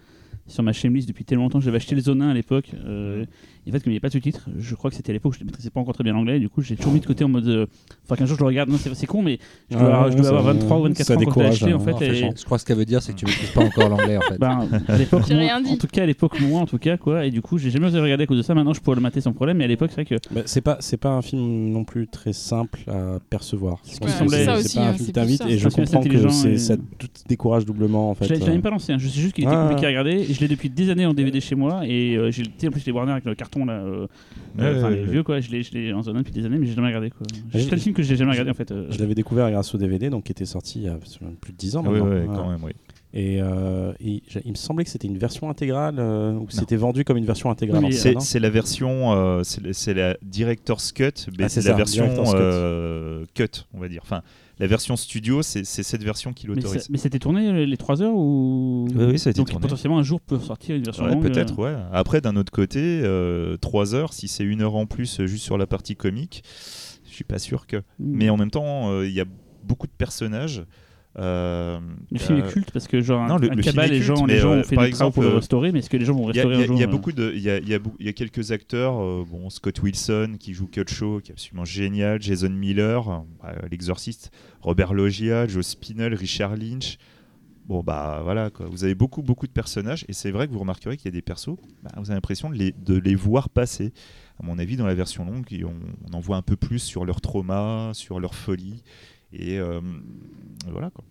[0.48, 2.70] Sur ma chaîne depuis tellement longtemps, j'avais acheté les Zonin à l'époque.
[2.84, 3.26] euh,
[3.68, 5.12] et en fait, comme il n'y avait pas de sous-titres, je crois que c'était à
[5.12, 6.38] l'époque où je ne maîtrisais pas encore très bien l'anglais.
[6.40, 7.46] Du coup, j'ai toujours mis de côté en mode.
[7.46, 7.66] euh,
[8.06, 8.70] Enfin, qu'un jour je le regarde.
[8.70, 9.38] Non, c'est c'est con, mais
[9.70, 11.66] je dois, Ouais, avoir- je dois ça- avoir 23 ou 24 ça ans quand je
[11.66, 11.72] l'ai.
[11.74, 13.12] En hein, fait, en et- fait, Je crois que ce que ça veut dire, c'est
[13.12, 14.38] que tu maîtrises pas encore l'anglais en fait.
[14.40, 15.72] Ben, à l'époque, J'ai moi- rien dit.
[15.72, 17.26] en tout cas, à l'époque, moi, en tout cas, quoi.
[17.26, 18.54] Et du coup, j'ai jamais osé regarder à cause de ça.
[18.54, 19.58] Maintenant, je pourrais le mater sans problème.
[19.58, 22.06] Mais à l'époque, c'est vrai que Bah, c'est pas c'est pas un film non plus
[22.08, 23.80] très simple à percevoir.
[23.82, 26.76] c'est- ça c'est aussi, pas un hein, film qui t'invite et je comprends que ça
[26.76, 26.82] te
[27.28, 28.24] décourage doublement en fait.
[28.24, 28.54] je l'avais l'avais euh.
[28.54, 28.92] même pas lancé.
[28.92, 28.98] hein.
[28.98, 29.62] Je sais juste qu'il était Ah.
[29.68, 30.24] compliqué à regarder.
[30.24, 31.82] Je l'ai depuis des années en DVD chez moi.
[31.86, 33.74] Et euh, j'ai en plus, les Warner avec le carton là.
[33.74, 34.06] euh,
[34.58, 35.10] Ouais, euh, ouais, les ouais.
[35.10, 35.40] vieux, quoi.
[35.40, 37.26] Je l'ai je l'ai en zone depuis des années, mais j'ai jamais regardé, quoi.
[37.52, 38.70] j'ai- C'est le film que j'ai jamais regardé, en fait.
[38.72, 38.86] euh.
[38.90, 40.98] Je l'avais découvert grâce au DVD donc qui était sorti il y a
[41.40, 42.10] plus de 10 ans Ah oui, maintenant.
[42.14, 42.40] ouais, Voilà.
[42.42, 42.72] quand même, oui.
[43.14, 47.04] Et, euh, il me semblait que c'était une version intégrale euh, ou que c'était vendu
[47.04, 47.82] comme une version intégrale.
[47.84, 51.04] Oui, C'est c'est la version, euh, c'est c'est la Director's Cut,
[51.38, 53.26] mais Ah, c'est c'est la version Cut.
[53.34, 54.00] cut, on va dire.
[54.02, 54.22] Enfin,
[54.58, 56.88] la version studio, c'est cette version qui l'autorise.
[56.90, 59.62] mais c'était tourné euh, les 3 heures ou Oui, oui, ça a été Donc tourné.
[59.62, 61.22] potentiellement un jour peut sortir une version Ouais, longue.
[61.22, 61.74] peut-être, euh.
[61.74, 61.76] ouais.
[61.92, 63.00] Après, d'un autre côté,
[63.60, 66.42] 3 heures, si c'est une heure en plus euh, juste sur la partie comique,
[67.08, 67.76] je suis pas sûr que.
[67.76, 67.82] Mm.
[67.98, 69.24] Mais en même temps, euh, il y a
[69.64, 70.64] beaucoup de personnages.
[71.18, 71.80] Euh,
[72.12, 74.26] Le film euh, est culte parce que genre non, le- un le cabal, les gens,
[74.26, 76.04] les gens euh, ont fait des travaux pour le exemple, restaurer, mais est-ce que les
[76.04, 77.40] gens vont restaurer il y a- un jour il y a euh, beaucoup de, il
[77.42, 80.84] y a, y a y a quelques acteurs, euh, bon Scott Wilson qui joue Cut
[80.86, 83.08] Shaw, qui est absolument génial, Jason Miller,
[83.44, 86.98] euh, l'exorciste, Robert Loggia, Joe Spinell, Richard Lynch.
[87.66, 88.66] Bon bah voilà quoi.
[88.70, 91.12] Vous avez beaucoup beaucoup de personnages et c'est vrai que vous remarquerez qu'il y a
[91.12, 93.92] des persos, bah, vous avez l'impression de les, de les voir passer.
[94.42, 95.72] À mon avis, dans la version longue, on,
[96.10, 98.82] on en voit un peu plus sur leur trauma, sur leur folie
[99.32, 99.80] et euh,
[100.70, 101.04] voilà quoi.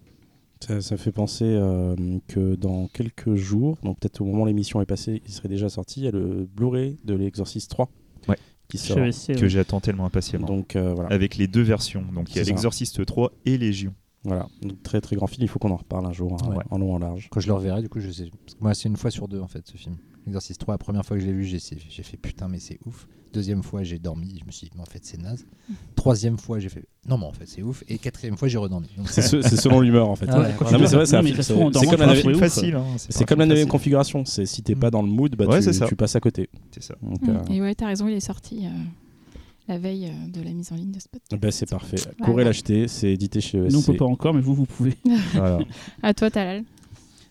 [0.60, 1.96] Ça, ça fait penser euh,
[2.28, 5.70] que dans quelques jours, donc peut-être au moment où l'émission est passée, il serait déjà
[5.70, 7.90] sorti, il y a le Blu-ray de l'Exorcist 3
[8.28, 8.38] Ouais.
[8.68, 8.98] qui sort.
[8.98, 10.48] Que j'attends tellement impatiemment.
[10.48, 11.12] Donc euh, voilà.
[11.14, 12.52] Avec les deux versions, donc il y a C'est ça.
[12.52, 13.94] l'Exorciste 3 et Légion.
[14.24, 14.48] voilà.
[14.64, 16.64] Donc, très très grand film, il faut qu'on en reparle un jour, hein, Ouais.
[16.72, 17.28] en long en large.
[17.32, 18.32] Quand je le reverrai, du coup, je sais.
[18.44, 19.96] Parce que moi, c'est une fois sur deux en fait ce film.
[20.26, 22.80] L'exercice 3, la première fois que je l'ai vu, j'ai j'ai fait putain, mais c'est
[22.88, 23.08] ouf.
[23.38, 25.45] Deuxième fois, j'ai dormi, je me suis dit, mais en fait, c'est naze.
[25.95, 27.84] Troisième fois, j'ai fait non, mais en fait, c'est ouf.
[27.88, 28.88] Et quatrième fois, j'ai redormi.
[29.06, 30.26] C'est ce- c'est selon l'humeur en fait.
[30.28, 32.39] Ah ouais, Non, quand mais tu c'est vrai, c'est comme la ouf.
[32.39, 32.76] facile.
[32.76, 34.26] hein, C'est comme la configuration.
[34.26, 34.80] C'est si t'es Mm.
[34.80, 35.86] pas dans le mood, bah, Ouais, tu, c'est ça.
[35.88, 36.50] tu passes à côté.
[36.71, 36.95] C'est ça.
[37.04, 37.30] Donc, Mm.
[37.30, 38.69] euh, Et ouais, t'as raison, il est sorti euh,
[39.67, 41.39] la veille euh, de la mise en ligne de ce podcast.
[41.39, 41.97] bah, c'est parfait.
[41.97, 43.71] Ouais, Courez l'acheter, c'est édité chez ESC.
[43.71, 44.95] Nous on peut pas encore, mais vous vous pouvez.
[45.34, 45.60] Voilà.
[46.02, 46.63] À toi, Talal.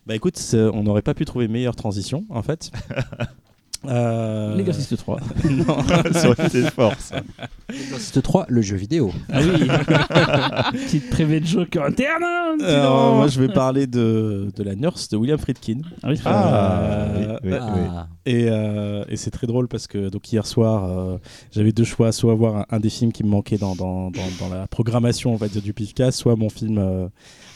[0.07, 2.71] Bah écoute, on n'aurait pas pu trouver meilleure transition en fait.
[3.89, 5.21] Euh, L'exorciste 3.
[5.51, 5.77] non.
[6.13, 7.23] Ça aurait été fort, ça.
[7.69, 9.13] Exorcist 3, le jeu vidéo.
[9.33, 9.67] Ah oui
[10.73, 12.25] Petite prévée de joke interne
[12.63, 15.81] Alors, moi, je vais parler de, de la nurse de William Friedkin.
[16.03, 16.79] Ah oui, Ah,
[17.13, 17.81] Euh, oui, oui, oui.
[17.91, 18.09] Ah.
[18.25, 21.19] Et, euh, et c'est très drôle parce que donc hier soir, euh,
[21.53, 24.23] j'avais deux choix, soit voir un, un des films qui me manquait dans, dans, dans,
[24.41, 27.09] dans la programmation on va dire, du Pifcast, soit mon film euh,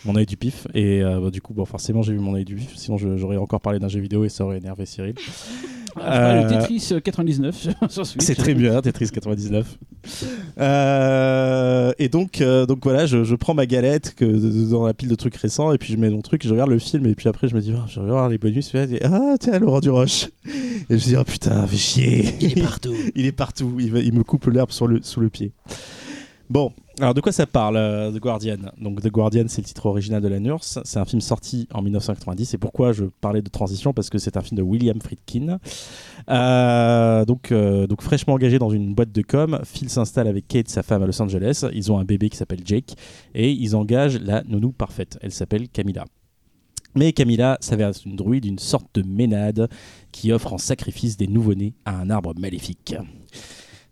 [0.05, 0.67] Mon œil du pif.
[0.75, 3.37] Et euh, bah, du coup, bon, forcément, j'ai vu Mon œil du pif, sinon j'aurais
[3.37, 5.15] encore parlé d'un jeu vidéo et ça aurait énervé Cyril.
[5.97, 8.25] Je de Euh, Tetris 99 sur Switch.
[8.25, 9.79] C'est très bien, Tetris 99.
[10.59, 14.25] Euh, et donc, euh, donc voilà, je, je prends ma galette que,
[14.71, 16.79] dans la pile de trucs récents et puis je mets mon truc, je regarde le
[16.79, 18.75] film et puis après je me dis, Ah, je vais voir les bonus.
[18.75, 20.29] Et, là, ah, tiens, Laurent Duroche.
[20.47, 20.51] Et
[20.91, 22.25] je me dis, oh putain, fais chier.
[22.41, 22.95] Il est partout.
[23.15, 25.53] il est partout, il, va- il me coupe l'herbe le, sous le pied.
[26.51, 28.57] Bon, alors de quoi ça parle, euh, The Guardian?
[28.81, 30.81] Donc The Guardian, c'est le titre original de la Nurse.
[30.83, 32.55] C'est un film sorti en 1990.
[32.55, 33.93] Et pourquoi je parlais de transition?
[33.93, 35.61] Parce que c'est un film de William Friedkin.
[36.29, 40.69] Euh, donc, euh, donc fraîchement engagé dans une boîte de com, Phil s'installe avec Kate,
[40.69, 41.65] sa femme, à Los Angeles.
[41.73, 42.97] Ils ont un bébé qui s'appelle Jake.
[43.33, 45.19] Et ils engagent la nounou parfaite.
[45.23, 46.05] Elle s'appelle Camilla.
[46.97, 49.69] Mais Camilla s'avère être une druide, une sorte de ménade
[50.11, 52.97] qui offre en sacrifice des nouveau-nés à un arbre maléfique.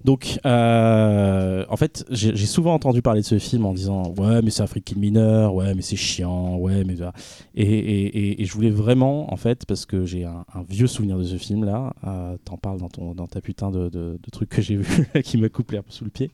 [0.05, 4.51] Donc, euh, en fait, j'ai souvent entendu parler de ce film en disant ouais, mais
[4.51, 6.95] c'est un freaking mineur, ouais, mais c'est chiant, ouais, mais.
[7.57, 10.87] Et, et, et- et je voulais vraiment, en fait, parce que j'ai un, un vieux
[10.87, 11.95] souvenir de ce film-là.
[12.07, 15.09] euh, T'en parles dans ton dans ta putain de, de, de truc que j'ai vu
[15.25, 16.31] qui me coupe l'herbe sous le pied.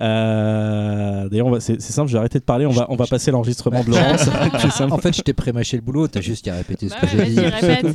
[0.00, 2.66] Euh, D'ailleurs, on va- c'est c'est simple, je vais arrêter de parler.
[2.66, 4.28] On va on va passer l'enregistrement de Laurence.
[4.90, 7.24] En fait, je t'ai pré-mâché le boulot, t'as juste qu'à répéter ce Bah que j'ai
[7.26, 7.92] dit.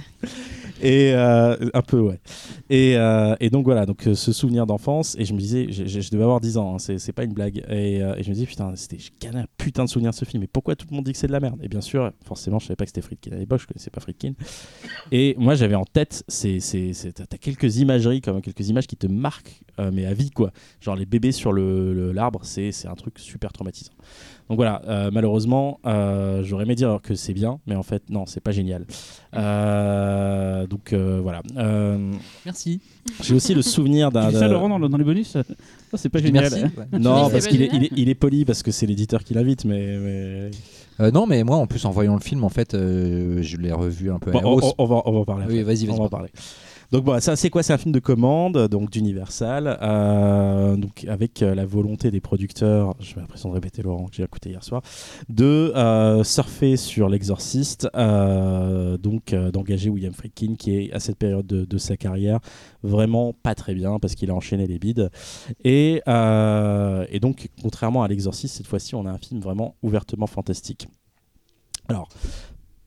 [0.85, 2.19] Et euh, un peu, ouais.
[2.69, 6.11] Et, euh, et donc voilà, donc euh, ce souvenir d'enfance, et je me disais, je,
[6.11, 7.65] devais avoir 10 ans, hein, c'est pas une blague.
[7.69, 8.97] Et, et je me disais, putain, c'était
[9.33, 11.25] un putain de souvenir de ce film, mais pourquoi tout le monde dit que c'est
[11.25, 11.59] de la merde?
[11.63, 13.99] Et bien sûr, forcément, je savais pas que c'était Friedkin à l'époque, je connaissais pas
[13.99, 14.33] Friedkin.
[15.11, 20.05] Et moi, j'avais en tête, t'as quelques imageries, comme quelques images qui te marquent, mais
[20.05, 20.51] à vie, quoi.
[20.81, 23.93] Genre les bébés sur l'arbre, c'est un truc super traumatisant.
[24.49, 28.25] Donc voilà, euh, malheureusement, euh, j'aurais aimé dire que c'est bien, mais en fait, non,
[28.27, 28.85] c'est pas génial.
[29.33, 31.41] Euh, donc euh, voilà.
[31.57, 32.11] Euh,
[32.45, 32.79] Merci.
[33.23, 34.29] j'ai aussi le souvenir Tu d'un.
[34.29, 35.29] dis ça, Laurent, dans, le- dans les bonus?
[35.29, 35.43] Ça,
[35.95, 36.43] c'est pas génial.
[36.43, 36.61] Merci.
[36.63, 36.99] ouais.
[36.99, 37.83] Non, C'est parce pas qu'il est, génial.
[37.83, 39.97] il est, il est poli parce que c'est l'éditeur qui l'invite, mais.
[39.97, 40.51] mais...
[41.01, 43.71] Euh, non, mais moi, en plus, en voyant le film, en fait, euh, je l'ai
[43.73, 44.63] revu un peu à Bon, la on, hausse.
[44.77, 45.45] on- on va, on va en parler.
[45.47, 45.63] Oui, après.
[45.73, 45.95] vas-y, vas-y.
[45.95, 46.29] On va en parler.
[46.91, 47.63] Donc voilà, ça c'est quoi?
[47.63, 52.95] C'est un film de commande, donc d'Universal, euh, donc avec euh, la volonté des producteurs,
[52.99, 54.81] j'ai l'impression de répéter Laurent que j'ai écouté hier soir,
[55.29, 61.77] de euh, surfer sur l'exorciste, donc d'engager William Friedkin qui est à cette période de,
[61.77, 62.39] sa carrière
[62.83, 65.09] vraiment pas très bien parce qu'il a enchaîné les bides.
[65.63, 70.87] Et, et donc contrairement à l'exorciste, cette fois-ci on a un film vraiment ouvertement fantastique.
[71.87, 72.09] Alors,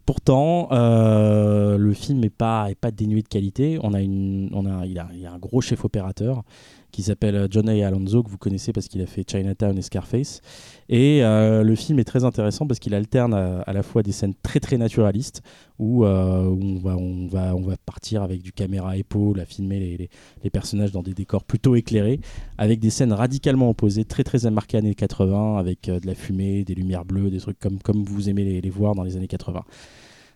[0.09, 3.79] Pourtant, euh, le film n'est pas, est pas dénué de qualité.
[3.83, 6.45] On il, a, il a un gros chef opérateur
[6.91, 7.87] qui s'appelle John A.
[7.87, 10.41] Alonso, que vous connaissez parce qu'il a fait Chinatown et Scarface.
[10.89, 14.13] Et euh, le film est très intéressant parce qu'il alterne à, à la fois des
[14.13, 15.43] scènes très très naturalistes
[15.79, 19.79] où, euh, on, va, on, va, on va partir avec du caméra épaule à filmer
[19.79, 20.11] les,
[20.43, 22.21] les- personnages dans des décors plutôt éclairés,
[22.57, 26.65] avec des scènes radicalement opposées, très très marquées années 80, avec euh, de la fumée,
[26.65, 29.29] des lumières bleues, des trucs comme, comme vous aimez les, les voir dans les années
[29.29, 29.63] 80.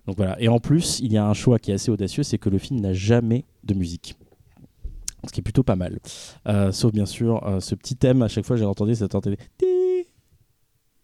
[0.06, 0.40] Donc voilà.
[0.40, 2.58] Et en plus, il y a un choix qui est assez audacieux, c'est que le
[2.58, 4.16] film n'a jamais de musique.
[5.26, 6.00] Ce qui est plutôt pas mal.
[6.48, 9.06] Euh, sauf bien sûr euh, ce petit thème, à chaque fois j'ai entendu, Ti,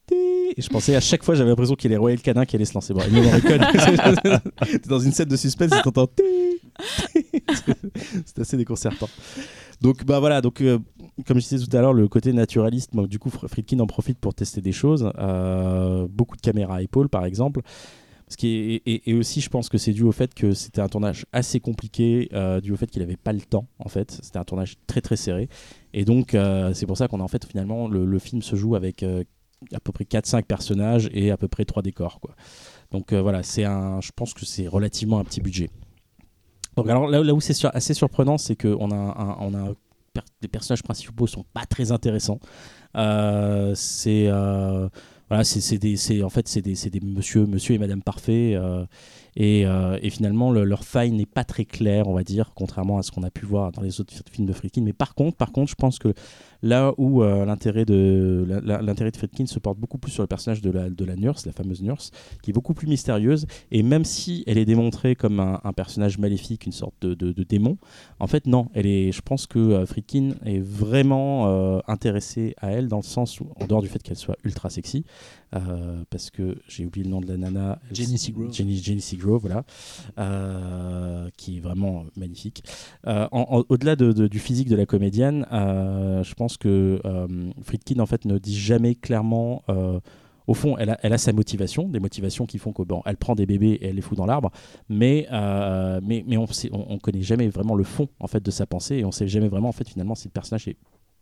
[0.06, 0.14] ti
[0.56, 2.64] et je pensais à chaque fois, j'avais l'impression qu'il y allait Royal Canin qui allait
[2.64, 2.94] se lancer.
[2.94, 6.08] Bon, il dans une scène de suspense et t'entends.
[8.24, 9.08] C'est assez déconcertant.
[9.80, 10.78] Donc bah voilà, donc euh,
[11.26, 13.86] comme je disais tout à l'heure, le côté naturaliste, bon, du coup Fr- Friedkin en
[13.86, 15.02] profite pour tester des choses.
[16.10, 17.60] Beaucoup de caméras à épaule par exemple.
[18.28, 20.88] Ce qui est, et, aussi, je pense que c'est dû au fait que c'était un
[20.88, 24.18] tournage assez compliqué, euh, dû au fait qu'il n'avait pas le temps, en fait.
[24.22, 25.48] C'était un tournage très très serré.
[25.94, 28.54] Et donc, euh, c'est pour ça qu'on a en fait finalement, le, le film se
[28.54, 29.24] joue avec euh,
[29.72, 32.20] à peu près 4-5 personnages et à peu près 3 décors.
[32.20, 32.34] Quoi.
[32.90, 35.70] Donc voilà, c'est un, je pense que c'est relativement un petit budget.
[36.76, 39.72] Donc alors là, où c'est sur- assez surprenant, c'est qu'on a, on a
[40.42, 42.40] les personnages principaux sont pas très intéressants.
[42.94, 44.28] C'est
[45.28, 48.84] voilà, c'est des, en fait c'est des, des monsieur, monsieur et madame parfait, euh,
[49.36, 52.98] et, euh, et finalement le- leur faille n'est pas très claire, on va dire, contrairement
[52.98, 54.82] à ce qu'on a pu voir dans les autres films de Friedkin.
[54.82, 56.14] Mais par contre, par contre, je pense que
[56.62, 60.60] Là où euh, l'intérêt de l'intérêt de Friedkin se porte beaucoup plus sur le personnage
[60.60, 62.10] de la, de la nurse, la fameuse nurse,
[62.42, 63.46] qui est beaucoup plus mystérieuse.
[63.70, 67.30] Et même si elle est démontrée comme un, un personnage maléfique, une sorte de, de-
[67.32, 67.78] de démon,
[68.18, 68.68] en fait non.
[68.74, 73.02] Elle est, je pense que euh, Friedkin est vraiment euh, intéressé à elle dans le
[73.02, 75.04] sens où, en dehors du fait qu'elle soit ultra sexy,
[75.54, 77.78] euh, parce que j'ai oublié le nom de la nana.
[77.92, 78.52] Jenny Seagrove.
[78.52, 79.64] Jenny, Jenny Seagrove, voilà,
[81.36, 82.64] qui est vraiment magnifique.
[83.06, 88.24] Au-delà de- de- du physique de la comédienne, je pense que euh, Friedkin en fait
[88.24, 89.62] ne dit jamais clairement.
[89.68, 90.00] euh,
[90.48, 93.72] au fond, elle a, sa motivation, des motivations qui font que bon, prend des bébés
[93.82, 94.50] et elle les fout dans l'arbre,
[94.88, 98.64] mais euh, mais, mais on, on connaît jamais vraiment le fond en fait de sa
[98.64, 100.78] pensée et on sait jamais vraiment en fait finalement si le personnage est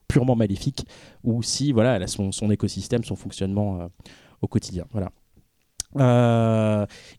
[0.06, 0.86] purement maléfique
[1.24, 3.88] ou si voilà elle a son, écosystème, son fonctionnement euh,
[4.42, 4.84] au quotidien.
[4.92, 5.10] Voilà.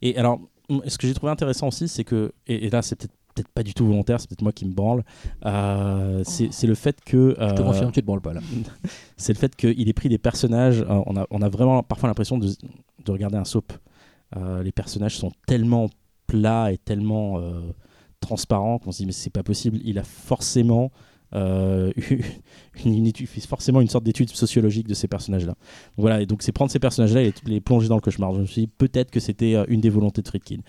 [0.01, 0.39] Et alors,
[0.87, 3.63] ce que j'ai trouvé intéressant aussi, c'est que, et, et là c'est peut-être peut-être pas
[3.63, 5.03] du tout volontaire, c'est peut-être moi qui me branle,
[5.45, 7.35] euh, c'est le fait que...
[7.39, 8.41] Je te euh, confirme, tu te branles pas là.
[9.17, 10.81] c'est le fait qu'il ait pris des personnages.
[10.81, 13.71] euh, on, a, on a vraiment parfois l'impression de, de regarder un soap.
[14.63, 15.89] Les personnages sont tellement
[16.27, 17.41] plats et tellement
[18.19, 19.79] transparents qu'on se dit mais c'est pas possible.
[19.85, 20.91] Il a forcément
[21.33, 22.21] euh, eu
[22.85, 25.55] une, une étude- forcément une sorte d'étude sociologique de ces personnages-là.
[25.97, 28.33] Voilà, et donc c'est prendre ces personnages-là et les plonger dans le cauchemar.
[28.33, 30.59] Je me suis dit peut-être que c'était une des volontés de Friedkin.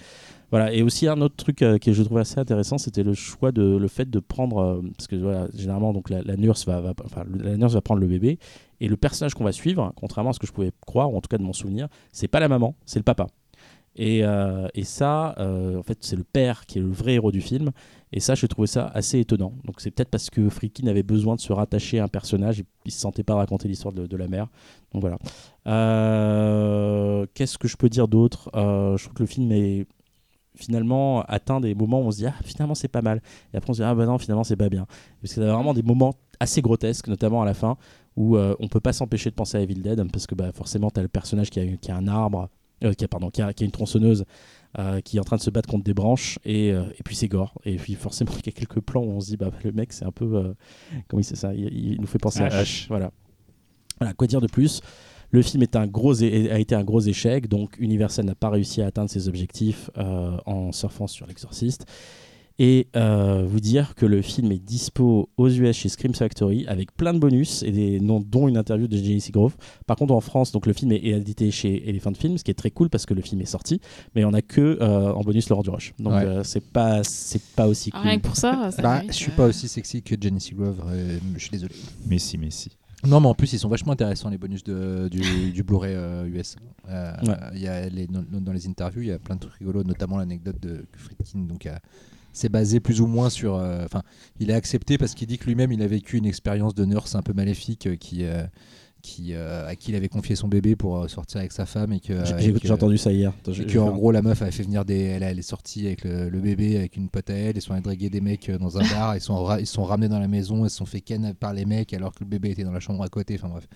[0.51, 3.53] Voilà, et aussi un autre truc euh, que je trouvais assez intéressant, c'était le choix
[3.53, 7.25] de le fait de prendre euh, parce que voilà, généralement donc la, nurse va, enfin
[7.39, 8.39] la nurse va prendre le bébé
[8.81, 11.21] et le personnage qu'on va suivre, contrairement à ce que je pouvais croire ou en
[11.21, 13.27] tout cas de mon souvenir, c'est pas la maman, c'est le papa.
[13.99, 17.33] Et, euh, et ça, euh, en fait, c'est le père qui est le vrai héros
[17.33, 17.73] du film.
[18.13, 19.53] Et ça, je trouvais ça assez étonnant.
[19.65, 22.65] Donc c'est peut-être parce que Friedkin avait besoin de se rattacher à un personnage et
[22.87, 24.47] il se sentait pas raconter l'histoire de, de la mère.
[24.93, 25.19] Donc voilà.
[27.35, 28.51] Qu'est-ce que je peux dire d'autre?
[28.55, 29.87] Je trouve que le film est
[30.59, 33.23] finalement atteint des moments où on se dit ah finalement c'est pas mal.
[33.53, 34.87] Et après on se dit ah bah non finalement c'est pas bien.
[35.23, 37.77] Parce y a vraiment des moments assez grotesques notamment à la fin
[38.17, 40.91] où euh, on peut pas s'empêcher de penser à Evil Dead parce que bah, forcément
[40.91, 42.49] tu as le personnage qui a, qui a un arbre
[42.85, 44.25] euh, qui a pardon qui a, qui a une tronçonneuse
[44.79, 47.15] euh, qui est en train de se battre contre des branches et, euh, et puis
[47.17, 47.55] c'est gore.
[47.65, 49.93] Et puis forcément il y a quelques plans où on se dit bah le mec
[49.93, 50.55] c'est un peu
[51.07, 51.55] comment il sait ça?
[51.55, 52.63] Il, il nous fait penser à H.
[52.63, 53.11] H voilà.
[54.01, 54.81] Voilà quoi dire de plus?
[55.31, 58.51] Le film est un gros é- a été un gros échec, donc Universal n'a pas
[58.51, 61.85] réussi à atteindre ses objectifs euh, en surfant sur l'exorciste.
[62.61, 66.93] Et euh, vous dire que le film est dispo aux US chez Scream Factory avec
[66.97, 69.55] plein de bonus et des noms, dont une interview de Jenny Seagrove.
[69.87, 72.55] Par contre, en France, donc le film est, édité chez Elephant Films, ce qui est
[72.55, 73.81] très cool parce que le film est sorti,
[74.17, 75.95] mais on a que euh, en bonus Laurent Duroche.
[76.01, 76.25] Donc Ouais.
[76.25, 78.01] euh, c'est pas c'est pas aussi cool.
[78.01, 81.17] Rien que pour ça, ça Bah, je suis pas aussi sexy que Jenny Seagrove, euh,
[81.37, 81.77] je suis désolé.
[82.09, 82.71] Mais si, mais si.
[83.07, 85.21] Non, mais en plus, ils sont vachement intéressants, les bonus de, du,
[85.53, 86.57] du Blu-ray euh, US.
[86.89, 87.35] Euh, Ouais.
[87.55, 89.85] il y a les, dans, dans les interviews, il y a plein de trucs rigolos,
[89.85, 91.41] notamment l'anecdote de Friedkin.
[91.41, 91.81] Donc, a-
[92.33, 93.55] c'est basé plus ou moins sur.
[93.55, 94.03] euh, Enfin,
[94.41, 97.15] il a accepté parce qu'il dit que lui-même, il a vécu une expérience de nurse
[97.15, 98.25] un peu maléfique euh, qui.
[99.03, 101.93] Qui, euh, à qui il avait confié son bébé pour euh, sortir avec sa femme
[101.93, 103.33] et que, J'ai euh, entendu ça hier.
[103.41, 105.87] Attends, et que en gros la meuf avait fait venir des elle, elle est sortie
[105.87, 108.51] avec le, le bébé avec une pote à elle ils sont allés draguer des mecs
[108.51, 111.01] dans un bar ils sont ils sont ramenés dans la maison ils se sont fait
[111.01, 113.49] ken par les mecs alors que le bébé était dans la chambre à côté enfin
[113.49, 113.67] bref.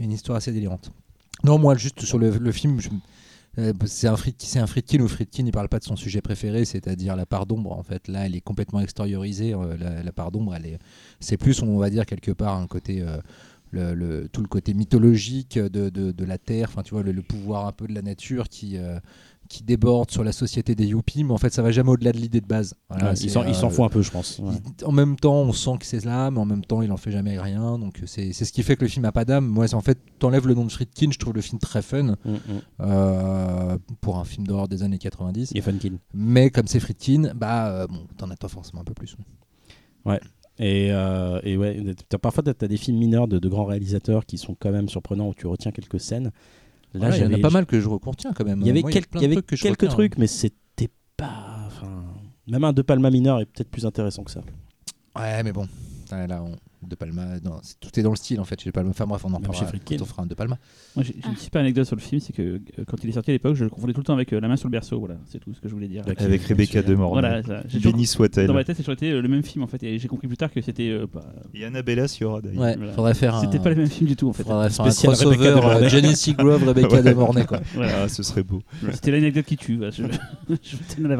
[0.00, 0.90] Une histoire assez délirante.
[1.44, 2.88] Non moi juste sur le, le film je-
[3.58, 6.22] euh, c'est un Friedkin, c'est un Friedkin ou Friedkin il parle pas de son sujet
[6.22, 8.08] préféré c'est-à-dire la part d'ombre en fait.
[8.08, 10.78] Là elle est complètement extériorisée la, la part d'ombre elle est
[11.20, 13.18] c'est plus on va dire quelque part un côté euh,
[13.72, 17.10] le, le- tout le côté mythologique de, de, de la terre, enfin tu vois le,
[17.12, 18.98] le pouvoir un peu de la nature qui euh,
[19.48, 22.16] qui déborde sur la société des yuppies, mais en fait ça va jamais au-delà de
[22.16, 22.74] l'idée de base.
[22.88, 24.38] Voilà, Ouais, c'est, il s'en euh, fout un peu, je pense.
[24.38, 24.52] Ouais.
[24.80, 26.96] il- En même temps, on sent que c'est là, mais en même temps, il en
[26.96, 27.78] fait jamais rien.
[27.78, 29.46] Donc c'est, c'est ce qui fait que le film a pas d'âme.
[29.46, 32.16] Moi, c'est en fait, t'enlèves le nom de Friedkin, je trouve le film très fun
[32.24, 32.38] Mm, mm.
[32.80, 35.50] euh, pour un film d'horreur des années 90.
[35.50, 35.96] Il est funkin.
[36.14, 39.16] Mais comme c'est Friedkin, bah euh, bon, t'en attends forcément un peu plus.
[40.58, 44.26] Et, euh, et ouais, t'as- parfois, tu as des films mineurs de, de grands réalisateurs
[44.26, 46.30] qui sont quand même surprenants où tu retiens quelques scènes.
[46.94, 48.60] Là, il y en a pas mal que je recontiens quand même.
[48.60, 50.08] Il y avait, Moi, quelques- y avait trucs que quelques retiens, hein.
[50.18, 51.64] mais c'était pas.
[51.66, 52.04] Enfin,
[52.46, 54.42] même un De Palma mineur est peut-être plus intéressant que ça.
[55.16, 55.66] Ouais, mais bon.
[56.10, 56.52] Ouais, là, on...
[56.88, 58.60] De Palma, non, tout est dans le style en fait.
[58.60, 58.90] Chez De Palma.
[58.90, 60.58] Enfin bref, on en parlera quand on fera un De Palma.
[60.96, 63.30] Moi, j'ai une super anecdote sur le film, c'est que euh, quand il est sorti
[63.30, 64.98] à l'époque, je le confondais tout le temps avec euh, La main sur le berceau.
[64.98, 66.02] Voilà, c'est tout ce que je voulais dire.
[66.06, 67.42] Avec Rebecca De Mornay.
[67.42, 68.46] Voilà, Béni soit-elle.
[68.46, 70.26] Dans ma tête, c'est toujours été euh, le même film en fait, et j'ai compris
[70.28, 72.60] plus tard que c'était euh, pas, Et Annabella Ciora d'ailleurs.
[72.60, 72.92] Ouais, Voilà.
[72.92, 73.40] faudrait faire un.
[73.40, 74.42] c'était pas le même film du tout en fait.
[74.42, 77.02] faudrait faire un Spécial crossover De Jenny Seagrove, Rebecca.
[77.02, 77.60] De Mornay quoi.
[77.74, 78.02] Voilà.
[78.04, 78.62] Ah, ce serait beau.
[78.92, 79.78] C'était l'anecdote qui tue.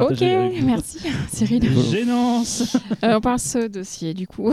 [0.01, 0.21] Ok,
[0.65, 0.99] merci
[1.31, 1.69] Cyril.
[1.91, 2.77] Gênance.
[3.03, 4.53] On passe ce dossier du coup.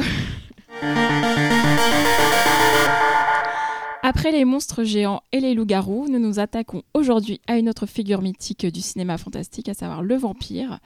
[4.01, 8.21] Après les monstres géants et les loups-garous, nous nous attaquons aujourd'hui à une autre figure
[8.21, 10.79] mythique du cinéma fantastique, à savoir le vampire.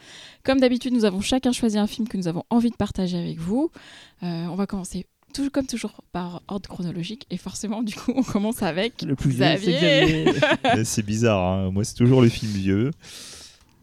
[0.44, 3.40] Comme d'habitude, nous avons chacun choisi un film que nous avons envie de partager avec
[3.40, 3.72] vous.
[4.24, 7.26] Euh, on va commencer tout comme toujours par ordre chronologique.
[7.30, 10.34] Et forcément, du coup, on commence avec Le plus vieux, Xavier.
[10.84, 11.72] C'est bizarre, hein.
[11.72, 12.92] moi c'est toujours le film vieux.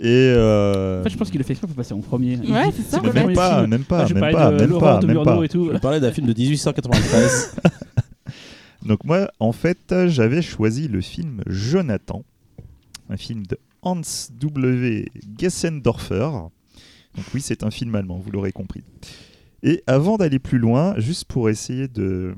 [0.02, 2.38] Et euh, En fait, je pense qu'il a fait exprès pour passer en premier.
[2.38, 3.70] Ouais, c'est ça, le même pas, film.
[3.70, 5.44] même pas, je même parlais pas, de même pas, de même pas.
[5.44, 5.70] et tout.
[5.70, 7.56] Je parlais d'un film de 1893.
[8.82, 12.24] Donc moi, en fait, j'avais choisi le film Jonathan,
[13.10, 14.00] un film de Hans
[14.40, 15.06] W.
[15.38, 16.30] Gessendorfer.
[17.14, 18.82] Donc oui, c'est un film allemand, vous l'aurez compris.
[19.62, 22.34] Et avant d'aller plus loin, juste pour essayer de,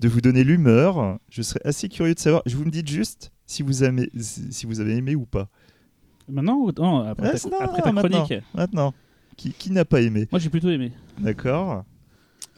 [0.00, 3.30] de vous donner l'humeur, je serais assez curieux de savoir, je vous me dites juste
[3.46, 5.50] si vous, aimez, si vous avez aimé ou pas.
[6.28, 8.24] Maintenant ou non, après Ah, ta, non, après ta maintenant.
[8.24, 8.94] chronique Maintenant,
[9.36, 10.92] qui, qui n'a pas aimé Moi, j'ai plutôt aimé.
[11.18, 11.84] D'accord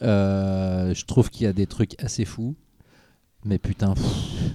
[0.01, 2.55] Euh, je trouve qu'il y a des trucs assez fous.
[3.45, 4.03] Mais putain, pff,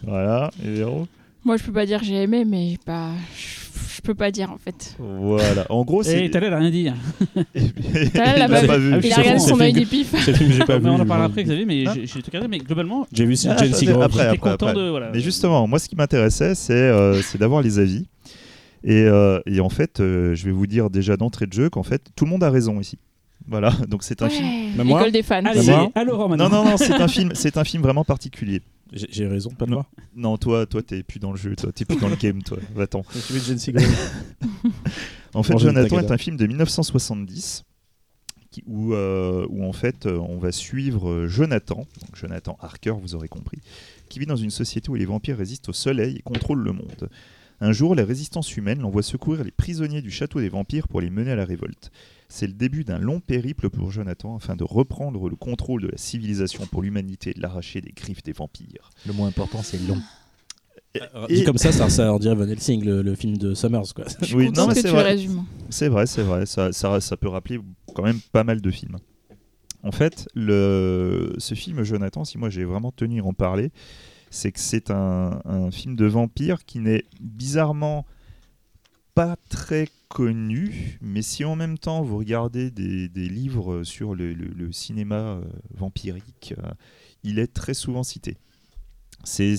[0.04, 1.06] Voilà, et Véro
[1.44, 3.12] Moi, je peux pas dire j'ai aimé, mais pas.
[3.36, 4.96] Je, peux pas dire en fait.
[4.98, 6.24] Voilà, en gros, c'est...
[6.24, 6.70] Et t'as l'air à rien
[7.54, 8.94] Il là-bas, l'a pas il vu.
[8.94, 9.80] a c'est regardé son œil fait.
[9.80, 10.14] du pif.
[10.24, 10.88] C'est le film que j'ai pas vu.
[10.88, 12.48] on en parlera après, Xavier, mais j'ai j'ai tout regardé.
[12.48, 14.02] Mais globalement, J'ai vu Ah, Jane attendez, Seagrove.
[14.02, 15.10] après, après, après.
[15.12, 18.06] Mais justement, moi, ce qui m'intéressait, c'est euh, c'est d'avoir les avis.
[18.82, 21.82] Et, euh, et en fait, euh, je vais vous dire déjà d'entrée de jeu qu'en
[21.82, 22.98] fait, tout le monde a raison ici.
[23.46, 24.46] Voilà, donc c'est un film.
[24.46, 25.44] Ouais, Bah, moi L'école des fans.
[25.44, 26.48] Allez, moi à Laurent maintenant.
[26.48, 28.62] Non, non, non, c'est un film, c'est un film vraiment particulier.
[28.92, 29.86] J'ai raison, pas de moi.
[30.16, 32.58] Non, toi, toi, t'es plus dans le jeu, toi, t'es plus dans le game, toi.
[32.74, 33.02] Va-t'en.
[35.34, 37.62] En fait, Jonathan est un film de 1970
[38.50, 43.28] qui- où, euh, où en fait on va suivre Jonathan, donc Jonathan Harker, vous aurez
[43.28, 43.58] compris,
[44.08, 47.08] qui vit dans une société où les vampires résistent au soleil et contrôlent le monde.
[47.62, 51.10] Un jour, la résistance humaine l'envoie secourir les prisonniers du château des vampires pour les
[51.10, 51.90] mener à la révolte.
[52.28, 55.98] C'est le début d'un long périple pour Jonathan afin de reprendre le contrôle de la
[55.98, 58.90] civilisation pour l'humanité et de l'arracher des griffes des vampires.
[59.06, 59.98] le moins important, c'est long.
[61.28, 63.92] Et- Dit comme ça, ça, ça on dirait Van Helsing, le, le film de Summers.
[63.94, 64.06] Quoi.
[64.20, 65.16] Je suis Oui, non, mais c'est vrai.
[65.68, 66.46] C'est vrai, c'est vrai.
[66.46, 67.60] Ça, ça, ça peut rappeler
[67.94, 68.96] quand même pas mal de films.
[69.82, 73.70] En fait, le, ce film Jonathan, si moi j'ai vraiment tenu à en parler,
[74.30, 78.06] c'est que c'est un, film de vampire qui n'est bizarrement
[79.14, 85.16] pas très connu, mais si en même temps vous regardez des, livres sur le, cinéma
[85.16, 85.42] euh,
[85.74, 86.70] vampirique, euh,
[87.22, 88.36] il est très souvent cité.
[89.24, 89.54] C'est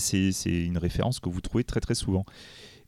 [0.46, 2.24] une référence que vous trouvez très très souvent.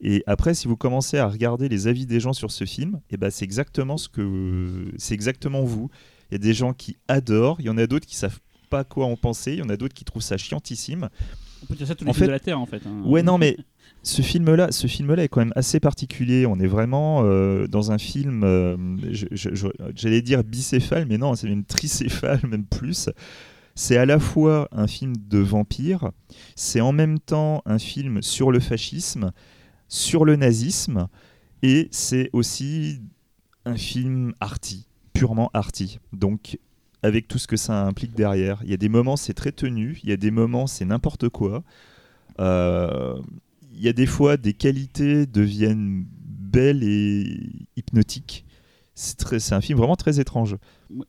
[0.00, 3.16] Et après, si vous commencez à regarder les avis des gens sur ce film, et
[3.16, 5.88] ben c'est exactement ce que c'est exactement vous.
[6.30, 8.84] Il y a des gens qui adorent, il y en a d'autres qui savent pas
[8.84, 11.08] quoi en penser, il y en a d'autres qui trouvent ça chiantissime.
[11.64, 12.82] On peut dire ça tous les En films fait- de la Terre en fait.
[12.86, 13.02] hein.
[13.04, 13.56] Ouais, non, mais
[14.02, 16.46] ce film-là, ce film-là est quand même assez particulier.
[16.46, 18.76] On est vraiment euh, dans un film, euh,
[19.94, 23.08] j'allais dire bicéphale, mais non, c'est même tricéphale, même plus.
[23.74, 26.10] C'est à la fois un film de vampire,
[26.54, 29.32] c'est en même temps un film sur le fascisme,
[29.88, 31.08] sur le nazisme,
[31.62, 33.00] et c'est aussi
[33.64, 35.98] un film arty, purement arty.
[36.12, 36.58] Donc,
[37.04, 38.60] avec tout ce que ça implique derrière.
[38.64, 41.28] Il y a des moments, c'est très tenu, il y a des moments, c'est n'importe
[41.28, 41.62] quoi.
[42.40, 43.20] Euh,
[43.72, 48.46] Il y a des fois, des qualités deviennent belles et hypnotiques.
[48.94, 50.56] C'est un film vraiment très étrange.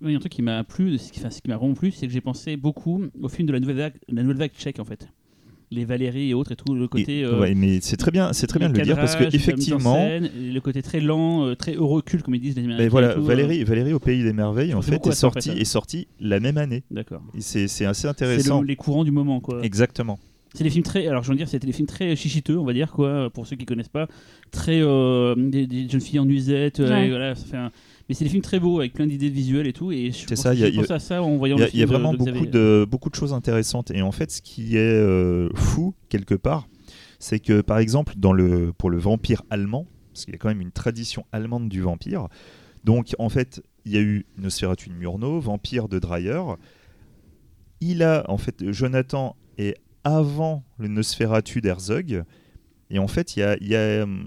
[0.01, 2.07] Il y a un truc qui m'a plu, enfin, ce qui m'a vraiment plu, c'est
[2.07, 3.93] que j'ai pensé beaucoup au film de la nouvelle
[4.37, 5.07] vague tchèque en fait.
[5.71, 7.19] Les Valérie et autres et tout, le côté.
[7.19, 9.23] Et- euh, ouais, mais c'est très bien, c'est très bien de le dire parce que
[9.35, 12.83] effectivement, scène, le côté très lent, euh, très recul comme ils disent les Américains.
[12.83, 15.11] ben voilà, et tout, euh, Valérie, Valérie au pays des merveilles en fait est en
[15.11, 16.83] sorti fait, est sorti la même année.
[16.91, 17.21] D'accord.
[17.39, 18.61] C'est c'est assez intéressant.
[18.61, 19.59] le- les courants du moment quoi.
[19.63, 20.19] Exactement.
[20.53, 22.71] C'est des films très, alors je veux dire, c'était des films très chichiteux, on va
[22.71, 24.07] dire quoi, pour ceux qui connaissent pas,
[24.51, 27.07] très euh, des, des jeunes filles en nuisette, euh, Ouais.
[27.07, 27.71] et voilà, ça fait un-
[28.07, 30.37] mais c'est des films très beaux avec plein d'idées visuelles et tout, et je pense
[30.39, 31.85] ça, que y a- j'ai pensé à ça en voyant Il y a, y de-
[31.85, 33.91] vraiment de beaucoup de, beaucoup de choses intéressantes.
[33.91, 36.67] Et en fait, ce qui est euh, fou, quelque part,
[37.19, 40.49] c'est que, par exemple, dans le, pour le vampire allemand, parce qu'il y a quand
[40.49, 42.27] même une tradition allemande du vampire,
[42.83, 46.41] donc en fait, il y a eu Nosferatu de Murnau, Vampire de Dreyer.
[47.81, 52.23] Il a, en fait, Jonathan est avant le Nosferatu d'Herzog.
[52.91, 54.25] Et en fait, il y a, y a, hum,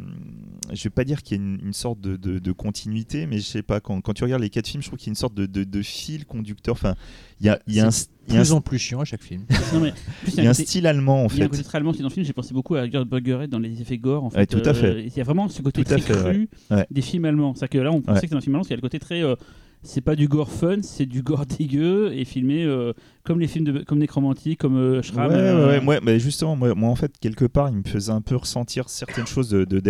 [0.72, 3.38] je vais pas dire qu'il y a une, une sorte de, de- de continuité, mais
[3.38, 5.12] je sais pas, quand, quand tu regardes les quatre films, je trouve qu'il y a
[5.12, 6.72] une sorte de, de- de fil conducteur.
[6.74, 6.96] Enfin,
[7.40, 8.78] il y a, il y a un, C'est il y a un- Plus en plus
[8.80, 9.44] chiant à chaque film.
[9.72, 11.44] Non, mais, en plus, il y a un côté- style allemand, en il y a
[11.44, 11.50] un fait.
[11.50, 13.60] côté très allemand qui est dans le film, j'ai pensé beaucoup à Gerd Buggerhead dans
[13.60, 14.24] les effets gore.
[14.24, 14.86] En fait, Ouais, tout à fait.
[14.88, 16.86] Euh, Il y a vraiment ce côté Tout très fait, cru ouais.
[16.90, 17.54] Des films allemands.
[17.54, 18.14] C'est que là, on pensait Ouais.
[18.16, 19.22] que c'était un film allemand, parce qu'il y a le côté très.
[19.22, 19.36] euh,
[19.82, 22.92] c'est pas du gore fun, c'est du gore dégueu et filmé euh,
[23.24, 25.30] comme les films de comme Necromantic, comme euh, Schramm.
[25.30, 27.82] Ouais, euh, ouais, ouais, moi, mais justement, moi, moi, en fait, quelque part, il me
[27.84, 29.82] faisait un peu ressentir certaines choses de, de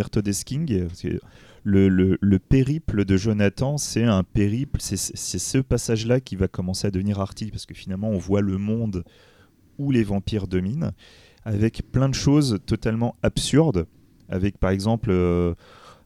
[1.64, 6.48] Le, le, le périple de Jonathan, c'est un périple, c'est c'est ce passage-là qui va
[6.48, 9.04] commencer à devenir arty, parce que finalement, on voit le monde
[9.78, 10.92] où les vampires dominent,
[11.44, 13.86] avec plein de choses totalement absurdes,
[14.28, 15.54] avec par exemple euh,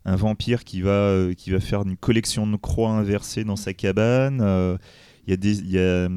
[0.04, 3.72] un vampire qui va, euh, qui va faire une collection de croix inversées dans sa
[3.74, 4.40] cabane.
[4.40, 4.76] euh,
[5.26, 5.58] Il y a des.
[5.60, 6.08] il y a,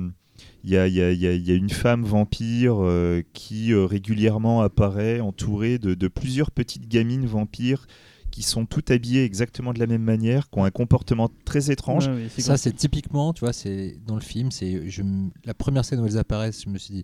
[0.63, 2.77] il y a, il y a- il y a- il y a une femme vampire
[2.83, 7.85] euh, qui euh, régulièrement apparaît entourée de, de plusieurs petites gamines vampires
[8.31, 12.07] qui sont toutes habillées exactement de la même manière, qui ont un comportement très étrange.
[12.07, 14.81] Ouais, ouais, c'est Ça, c'est typiquement, tu vois, c'est dans le film, c'est
[15.45, 17.03] la première scène où elles apparaissent, je me suis dit,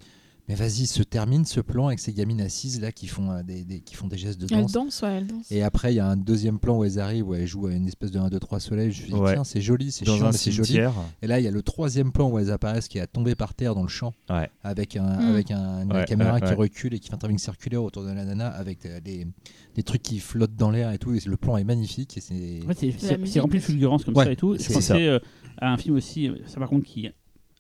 [0.49, 3.63] mais vas-y, se termine ce plan avec ces gamines assises là qui font euh, des,
[3.63, 4.71] des- qui font des gestes de Elle danse.
[4.73, 5.51] danse, ouais, elle danse.
[5.51, 7.73] Et après, il y a un deuxième plan où elles arrivent, où elles jouent à
[7.73, 8.91] une espèce de 1, 2, 3 soleil.
[8.91, 9.33] Je me suis dit, Ouais.
[9.33, 10.79] tiens, c'est joli, c'est dans chiant, mais c'est joli.
[11.21, 13.35] Et là, il y a le troisième plan où elles apparaissent qui est à tomber
[13.35, 14.49] par terre dans le champ, Ouais.
[14.63, 15.29] avec, un, Mm.
[15.31, 16.53] avec un, une Ouais, caméra ouais, qui ouais.
[16.55, 19.27] recule et qui fait un travelling circulaire autour de la nana avec euh, des,
[19.75, 21.13] des trucs qui flottent dans l'air et tout.
[21.13, 22.17] Et le plan est magnifique.
[22.17, 22.59] Et c'est...
[22.67, 23.59] Rempli de aussi.
[23.59, 24.57] fulgurance comme Ouais, ça et tout.
[24.57, 24.93] c'est Je ça.
[24.93, 25.19] pensais euh,
[25.59, 27.07] à un film aussi, euh, ça par contre, qui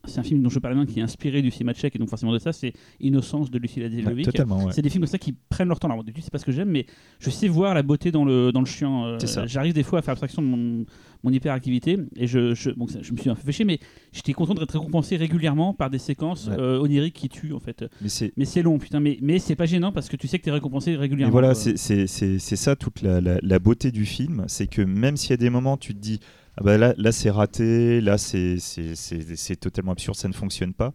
[0.05, 2.09] c'est un film dont je parlais bien, qui est inspiré du cinéma tchèque et donc
[2.09, 4.25] forcément de ça, c'est Innocence de Dejovic.
[4.25, 4.71] totalement, ouais.
[4.73, 5.89] C'est des films comme ça qui prennent leur temps.
[5.89, 6.85] Alors, c'est pas ce que j'aime, mais
[7.19, 9.05] je sais voir la beauté dans le, dans le chien.
[9.05, 9.17] Euh.
[9.45, 10.85] J'arrive des fois à faire abstraction de mon,
[11.23, 13.79] mon hyperactivité et je, je, bon, je me suis un peu chier, mais
[14.11, 16.55] j'étais content d'être récompensé régulièrement par des séquences Ouais.
[16.57, 17.85] euh, oniriques qui tuent en fait.
[18.37, 20.51] Mais c'est long, putain, mais, mais c'est pas gênant parce que tu sais que t'es
[20.51, 21.31] récompensé Et régulièrement.
[21.31, 25.33] voilà, c'est- ça toute la, la- la beauté du film, c'est que même s'il y
[25.33, 26.19] a des moments tu te dis
[26.57, 28.57] ah bah là, là c'est raté, là c'est
[29.59, 30.93] totalement absurde, ça ne fonctionne pas.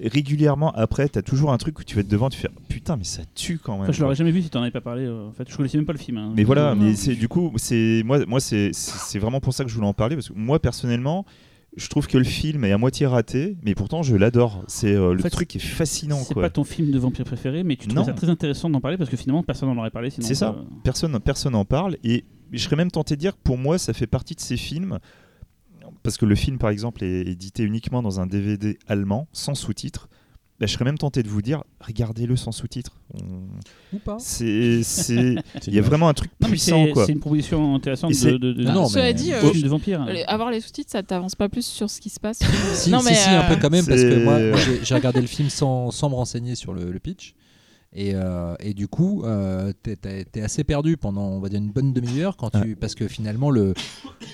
[0.00, 2.48] Et régulièrement après, tu as toujours un truc où tu vas être devant, tu fais
[2.68, 3.82] putain mais ça tue quand même.
[3.82, 5.04] Enfin, je l'aurais jamais vu si t'en avais pas parlé.
[5.04, 6.16] euh, en fait, je connaissais même pas le film.
[6.18, 6.32] hein.
[6.36, 8.72] Mais voilà, mais c'est du coup, c'est moi, moi c'est
[9.18, 11.24] vraiment pour ça que je voulais en parler parce que moi personnellement,
[11.76, 14.64] je trouve que le film est à moitié raté, mais pourtant je l'adore.
[14.68, 17.76] C'est euh, le fait, truc est fascinant C'est pas ton film de vampire préféré, mais
[17.76, 20.10] tu trouves ça très intéressant d'en parler parce que finalement personne n'en aurait parlé.
[20.10, 20.50] sinon, C'est ça.
[20.50, 22.24] euh, Personne personne n'en parle et
[22.56, 24.98] je serais même tenté de dire que pour moi ça fait partie de ces films
[26.02, 30.08] parce que le film par exemple est édité uniquement dans un DVD allemand sans sous-titres.
[30.60, 32.92] Bah, je serais même tenté de vous dire, regardez-le sans sous-titres.
[33.14, 34.18] On- Ou pas.
[34.20, 37.06] C'est, c'est, C'est il y a vraiment un truc Non, puissant c'est quoi.
[37.06, 39.64] c'est une proposition intéressante de, de, de, Non, non, Cela mais- dit, de euh, film
[39.64, 40.06] de vampire.
[40.28, 42.38] Avoir les sous-titres, ça t'avance pas plus sur ce qui se passe.
[42.74, 44.84] Si, Non, si, mais, si, un peu euh, quand même, parce que moi, moi, j'ai
[44.84, 47.34] j'ai regardé le film sans, sans me renseigner sur le, le pitch.
[47.96, 51.92] Et, euh, et du coup, euh, t'es- assez perdu pendant, on va dire, une bonne
[51.92, 53.72] demi-heure quand tu, parce que finalement, le,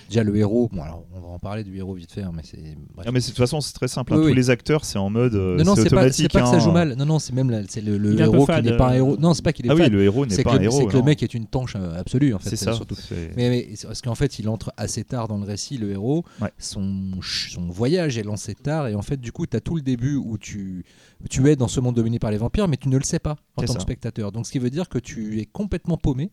[0.09, 2.43] déjà le héros, bon alors, on va en parler du héros vite fait, hein, mais
[2.43, 2.77] c'est.
[3.05, 4.15] Ah, mais de toute façon, c'est très simple.
[4.15, 4.17] hein.
[4.17, 4.35] Oui, Tous oui.
[4.35, 5.35] les acteurs, c'est en mode.
[5.35, 6.59] euh, non, non, c'est pas, que ça hein.
[6.59, 6.95] joue mal.
[6.97, 9.17] Non, non, c'est même c'est le, héros qui n'est pas un héros.
[9.19, 9.93] Non, c'est pas qu'il est Ah oui, fade.
[9.93, 10.79] le héros n'est c'est pas que, un le- héros.
[10.81, 11.05] c'est que le non.
[11.05, 12.49] mec est une tanche euh, absolue en fait.
[12.51, 12.73] C'est ça.
[12.73, 12.97] Surtout.
[13.37, 16.25] Mais, mais c'est parce qu'en fait, il entre assez tard dans le récit, le héros.
[16.41, 16.49] Ouais.
[16.59, 18.89] Son, son voyage est lancé tard.
[18.89, 20.85] Et en fait, du coup, tu as tout le début où tu,
[21.29, 23.37] tu es dans ce monde dominé par les vampires, mais tu ne le sais pas
[23.57, 23.75] en tant ça.
[23.75, 24.33] que spectateur.
[24.33, 26.31] Donc, ce qui veut dire que tu es complètement paumé.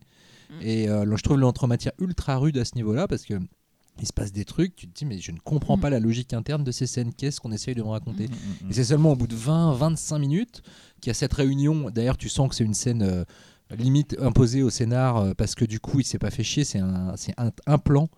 [0.50, 0.54] Mm.
[0.62, 3.34] Et euh, je trouve l'entrematière ultra rude à ce niveau-là parce que.
[4.00, 5.80] Il se passe des trucs, tu te dis, mais je ne comprends Mm.
[5.80, 7.12] pas la logique interne de ces scènes.
[7.12, 10.62] Qu'est-ce qu'on essaye de me raconter Mm, et c'est seulement au bout de 20-25 minutes
[11.00, 11.90] qu'il y a cette réunion.
[11.90, 13.24] D'ailleurs, tu sens que c'est une scène euh,
[13.76, 16.62] limite imposée au scénar euh, parce que du coup, il s'est pas fait chier.
[16.62, 18.08] C'est un, c'est un, un plan.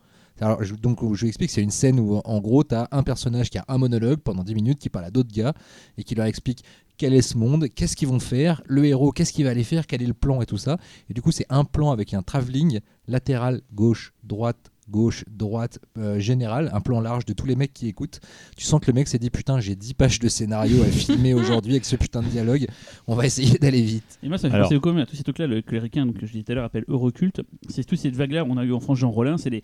[0.41, 3.03] Alors, je, donc, je vous explique, c'est une scène où, en gros, tu as un
[3.03, 5.53] personnage qui a un monologue pendant 10 minutes qui parle à d'autres gars
[5.97, 6.63] et qui leur explique
[6.97, 9.87] quel est ce monde, qu'est-ce qu'ils vont faire, le héros, qu'est-ce qu'il va aller faire,
[9.87, 10.77] quel est le plan et tout ça.
[11.09, 16.19] Et du coup, c'est un plan avec un travelling latéral, gauche, droite, gauche, droite, euh,
[16.19, 18.19] général, un plan large de tous les mecs qui écoutent.
[18.57, 21.33] Tu sens que le mec s'est dit putain, j'ai 10 pages de scénario à filmer
[21.33, 22.67] aujourd'hui avec ce putain de dialogue,
[23.07, 24.19] on va essayer d'aller vite.
[24.21, 26.17] Et moi, ça me fait Alors- penser au commun à tous ces trucs-là, le, donc,
[26.19, 27.41] que je disais tout à l'heure, appellent Euroculte.
[27.69, 29.63] C'est tous ces vagues-là, on a eu en France Jean Rollin, c'est des,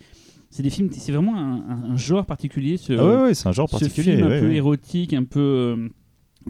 [0.50, 2.76] c'est des films, c'est vraiment un, un- un genre particulier.
[2.78, 4.16] Ce, Ah ouais, ouais, c'est un genre ce particulier.
[4.16, 4.54] film un ouais, peu ouais.
[4.56, 5.40] érotique, un peu.
[5.40, 5.88] Euh,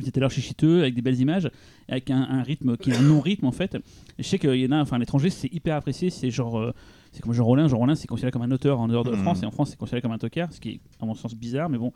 [0.07, 1.51] étiez là chichiteux, avec des belles images,
[1.89, 3.77] avec un, un rythme qui est un non-rythme en fait.
[4.19, 6.59] Je sais qu'il y en a, enfin à l'étranger, c'est hyper apprécié, c'est genre.
[6.61, 6.73] euh,
[7.13, 9.17] c'est comme Jean Rollin, Jean Rollin c'est considéré comme un auteur en dehors de la
[9.17, 9.23] Mhm.
[9.23, 11.35] France, et en France c'est considéré comme un tocard, ce qui est à mon sens
[11.35, 11.93] bizarre, mais bon.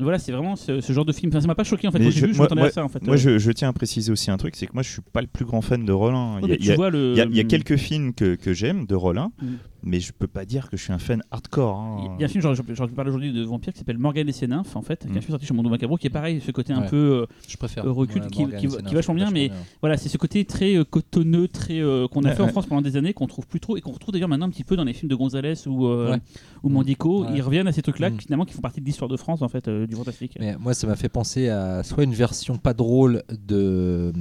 [0.00, 1.32] Voilà, c'est vraiment ce, ce genre de film.
[1.32, 1.98] Enfin, ça m'a pas choqué en fait.
[1.98, 3.02] Quand je- vu, je moi- m'attendais moi- à ça en fait.
[3.04, 5.02] Moi, Euh, je, je tiens à préciser aussi un truc, c'est que moi, je suis
[5.12, 6.38] pas le plus grand fan de Rollin.
[6.40, 9.46] Il y a- quelques films que, que j'aime de Rollin, Mm.
[9.82, 11.76] Mais je peux pas dire que je suis un fan hardcore.
[11.78, 12.14] hein.
[12.18, 12.42] Il y a un film,
[12.88, 15.10] pu parler aujourd'hui de Vampire qui s'appelle Morgane et ses nymphes en fait, qui est
[15.10, 15.20] un Mm.
[15.22, 16.88] film sorti chez Mondo Macabro qui est pareil, ce côté un Ouais.
[16.88, 16.96] peu.
[16.96, 17.84] euh, Je préfère.
[17.84, 19.50] Recul qui- Morgan, qui- qui un vachement bien, mais-
[19.80, 22.48] Voilà, c'est ce côté très euh, cotonneux, très euh, qu'on a Ouais, fait en.
[22.48, 24.64] France pendant des années, qu'on trouve plus trop et qu'on retrouve d'ailleurs maintenant un petit
[24.64, 26.18] peu dans les films de Gonzalez ou, euh, Ouais.
[26.62, 27.24] ou Mandico.
[27.24, 27.30] Ouais.
[27.36, 28.20] Ils reviennent à ces trucs-là Mm.
[28.20, 30.36] finalement qui font partie de l'histoire de France en fait euh, du fantastique.
[30.40, 34.12] Mais moi, ça m'a fait penser à soit une version pas drôle de.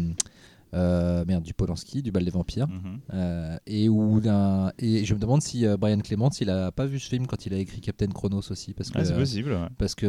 [0.74, 2.68] Euh, merde, du Polanski, du bal des vampires.
[2.68, 3.00] Mhm.
[3.14, 4.20] Euh, et, où
[4.80, 7.46] et je me demande si euh, Brian Clements il a pas vu ce film quand
[7.46, 9.52] il a écrit Captain Chronos aussi parce que Ouais, c'est possible.
[9.52, 9.68] ouais.
[9.78, 10.06] parce que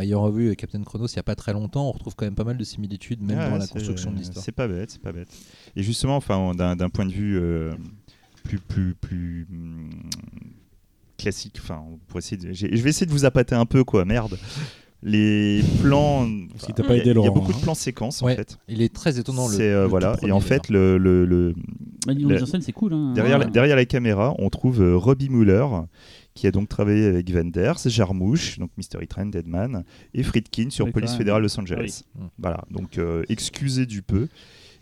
[0.00, 2.44] ayant revu Captain Chronos il y a pas très longtemps on retrouve quand même pas
[2.44, 5.12] mal de similitudes même Ouais, dans la construction de l'histoire C'est pas bête, c'est pas
[5.12, 5.28] bête.
[5.76, 7.40] Et justement, enfin, d'un point de vue
[8.42, 9.90] plus plus plus hum,
[11.16, 11.82] classique, enfin,
[12.16, 14.04] essayer de- je vais essayer de vous appâter un peu, quoi.
[14.04, 14.36] Merde.
[15.06, 16.26] Les plans.
[16.74, 17.56] T'a pas il y a- aidé, Il y a Laurent, beaucoup hein.
[17.58, 18.58] de plans séquences en fait.
[18.68, 20.16] il est très étonnant le, euh, le voilà.
[20.16, 21.54] tout Et en fait, le, le, le-
[22.06, 22.94] Bah, en scène, c'est cool.
[22.94, 23.12] Hein.
[23.14, 23.44] derrière, Ouais.
[23.44, 25.66] la, derrière la caméra, on trouve euh, Robbie Muller,
[26.34, 29.84] qui a donc travaillé avec Wenders, Jarmouche, donc Mystery Train, Deadman,
[30.14, 30.90] et Friedkin sur.
[30.90, 32.04] Police fédérale Los Angeles.
[32.16, 32.26] Ah oui.
[32.38, 34.28] Voilà, donc euh, excusez du peu.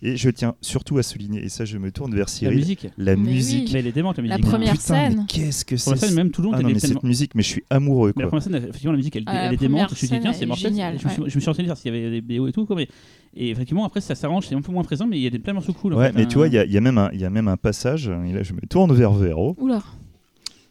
[0.04, 2.88] Et je tiens surtout à souligner, et ça je me tourne vers La Cyril, musique.
[2.98, 3.66] la Mais musique.
[3.66, 3.70] oui.
[3.72, 4.50] Mais elle est démente la La musique.
[4.50, 5.26] première Putain, scène.
[5.28, 7.02] qu'est-ce que Pour la c'est scène, même tout le long, Ah non, mais tellement- cette
[7.04, 8.40] musique, mais je suis amoureux Mais la quoi.
[8.40, 9.70] première scène, effectivement, la musique, elle, Ah, la elle est démente.
[9.70, 10.72] première Je me suis dit, scène, tiens, c'est mortel.
[10.74, 11.30] Je me, suis, ouais.
[11.30, 12.66] je me suis renseigné voir s'il y avait des BO et tout.
[12.66, 12.88] Quoi, mais...
[13.36, 15.38] Et effectivement, après, ça s'arrange, c'est un peu moins présent, mais il y a des
[15.38, 15.94] plein de morceaux cool.
[15.94, 16.26] en Ouais, fait, mais hein.
[16.26, 18.52] tu vois, il y, a- il y y a même un passage, et là je
[18.54, 19.82] me tourne vers Véro, Oula.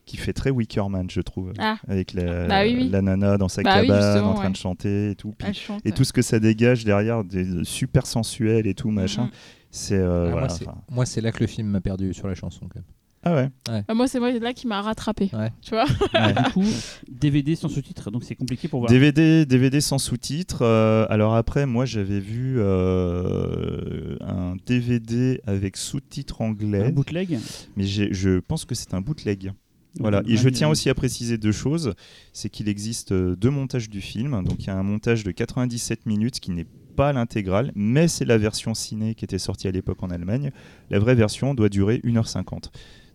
[0.05, 1.53] Qui fait très Wickerman, je trouve.
[1.59, 1.77] Ah.
[1.87, 2.89] Avec la, Bah oui, oui.
[2.89, 4.51] la nana dans sa Bah cabane en train ouais.
[4.51, 5.33] de chanter et tout.
[5.37, 5.81] Puis- Elle chante.
[5.85, 9.29] et tout ce que ça dégage derrière, des super sensuel et tout, machin.
[9.69, 9.95] C'est.
[9.95, 10.47] euh, Ah, voilà,
[10.89, 12.67] moi, c'est- là que le film m'a perdu sur la chanson.
[12.67, 12.85] Quand même.
[13.23, 13.83] Ah ouais.
[13.87, 15.29] Ah, moi, c'est moi là qui m'a rattrapé.
[15.31, 15.51] Ouais.
[15.61, 16.63] Tu vois Du coup,
[17.07, 18.89] DVD sans sous-titres, donc c'est compliqué pour voir.
[18.89, 20.63] DVD, DVD sans sous-titres.
[20.63, 27.37] euh, alors après, moi j'avais vu euh, un DVD avec sous-titres Un anglais, bootleg?
[27.75, 29.51] mais je pense que c'est un bootleg.
[29.99, 30.23] Voilà.
[30.25, 31.93] Et je tiens aussi à préciser deux choses.
[32.33, 34.43] C'est qu'il existe euh, deux montages du film.
[34.43, 38.25] Donc il y a un montage de 97 minutes qui n'est pas l'intégrale, mais c'est
[38.25, 40.51] la version ciné qui était sortie à l'époque en Allemagne.
[40.89, 42.65] La vraie version doit durer 1h50.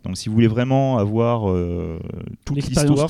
[0.03, 1.99] Donc si vous voulez vraiment avoir euh,
[2.45, 3.07] toute l'histoire,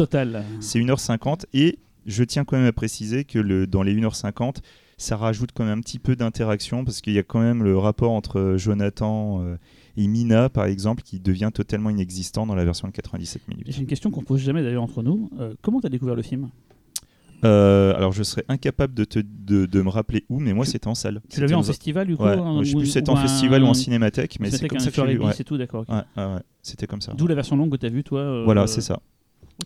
[0.59, 4.57] c'est 1h50 et je tiens quand même à préciser que le, dans les 1h50
[4.97, 7.77] ça rajoute quand même un petit peu d'interaction parce qu'il y a quand même le
[7.77, 9.57] rapport entre Jonathan euh,
[9.97, 13.67] et Mina par exemple qui devient totalement inexistant dans la version de 97 Et minutes.
[13.69, 15.29] J'ai une question qu'on pose jamais d'ailleurs entre nous.
[15.39, 16.49] Euh, comment t'as découvert le film?
[17.45, 20.87] Euh, alors je serais incapable de, te, de, de me rappeler où mais moi c'était
[20.87, 21.21] en salle.
[21.29, 22.93] Tu l'as vu C'était en festival du coup Ouais, un- je sais ou- plus si
[22.93, 25.01] c'était en un- festival ou en cinémathèque mais c'est C'était comme ça que.
[25.01, 25.17] Ouais.
[25.31, 25.81] bis et tout, d'accord.
[25.81, 25.89] ok.
[25.89, 27.13] Ouais, ouais, ouais, c'était comme ça.
[27.15, 28.21] D'où la version longue que t'as vue toi.
[28.21, 28.99] euh, Voilà, c'est ça.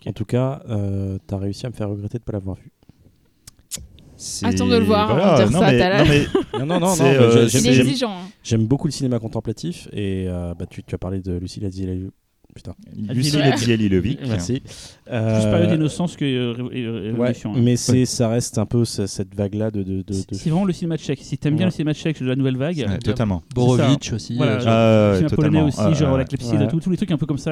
[0.06, 2.72] En tout cas, euh, t'as réussi à me faire regretter de pas l'avoir vu.
[4.44, 6.96] Attends de le voir Voilà, de dire non, ça, mais- non, mais Non, non, non,
[7.02, 8.18] euh, j'aime- hein.
[8.44, 11.64] J'aime beaucoup le cinéma contemplatif et euh, bah, tu, tu as parlé de Lucille
[12.54, 12.74] Putain,
[14.28, 14.60] merci.
[14.60, 14.72] Plus
[15.14, 17.52] Euh, période d'innocence que euh, ouais, hein.
[17.56, 19.84] mais c'est, ça reste un peu ce- cette vague-là de.
[19.84, 21.20] de, de- C'est de- c'est vraiment le cinéma tchèque.
[21.22, 23.42] Si t'aimes bien le cinéma tchèque de la nouvelle vague, Ouais, totalement.
[23.56, 24.36] Borovitch aussi.
[24.36, 27.12] Voilà, euh, je- Ah, le cinéma polonais aussi, Ah, genre la clepsydre, tous les trucs
[27.12, 27.52] un peu comme ça,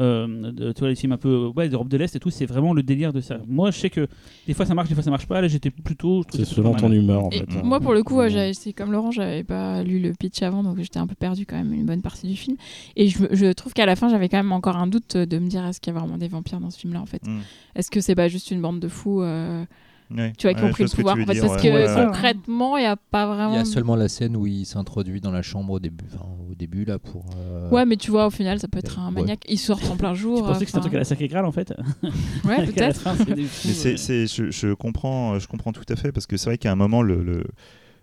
[0.00, 2.72] euh, tu vois, les films un peu ouais, d'Europe de l'Est et tout, c'est vraiment
[2.74, 3.38] le délire de ça.
[3.46, 4.06] Moi, je sais que
[4.46, 5.40] des fois ça marche, des fois ça marche pas.
[5.40, 6.22] Là, j'étais plutôt.
[6.30, 6.98] C'est selon ton mal.
[6.98, 7.46] humeur en Et fait.
[7.56, 7.62] hein.
[7.64, 10.78] moi, pour le coup, ouais, c'est comme Laurent, j'avais pas lu le pitch avant, donc
[10.78, 12.56] j'étais un peu perdu quand même une bonne partie du film.
[12.96, 15.48] Et je, je trouve qu'à la fin, j'avais quand même encore un doute de me
[15.48, 17.26] dire est-ce qu'il y a vraiment des vampires dans ce film-là en fait?
[17.26, 17.40] Mm.
[17.74, 19.64] Est-ce que c'est pas juste une bande de fous euh,
[20.08, 20.32] Ouais.
[20.38, 21.62] tu vois, qui Ouais, ont pris je le que pouvoir veux en fait, dire, Parce
[21.64, 21.70] ouais.
[21.70, 23.54] que concrètement, il n'y a pas vraiment.
[23.54, 26.24] Il y a seulement la scène où il s'introduit dans la chambre au début, enfin,
[26.48, 27.24] au début là pour.
[27.36, 29.22] euh, Ouais, mais tu vois, au final, ça peut être un Ouais.
[29.22, 29.44] maniaque.
[29.48, 30.38] Il sort en plein jour.
[30.38, 31.72] Tu pensais que c'était un truc à la sacrée Graal en fait
[32.44, 33.06] Ouais, la peut-être.
[33.08, 36.76] euh, je, je comprends, je comprends tout à fait parce que c'est vrai qu'à un
[36.76, 37.44] moment le, le-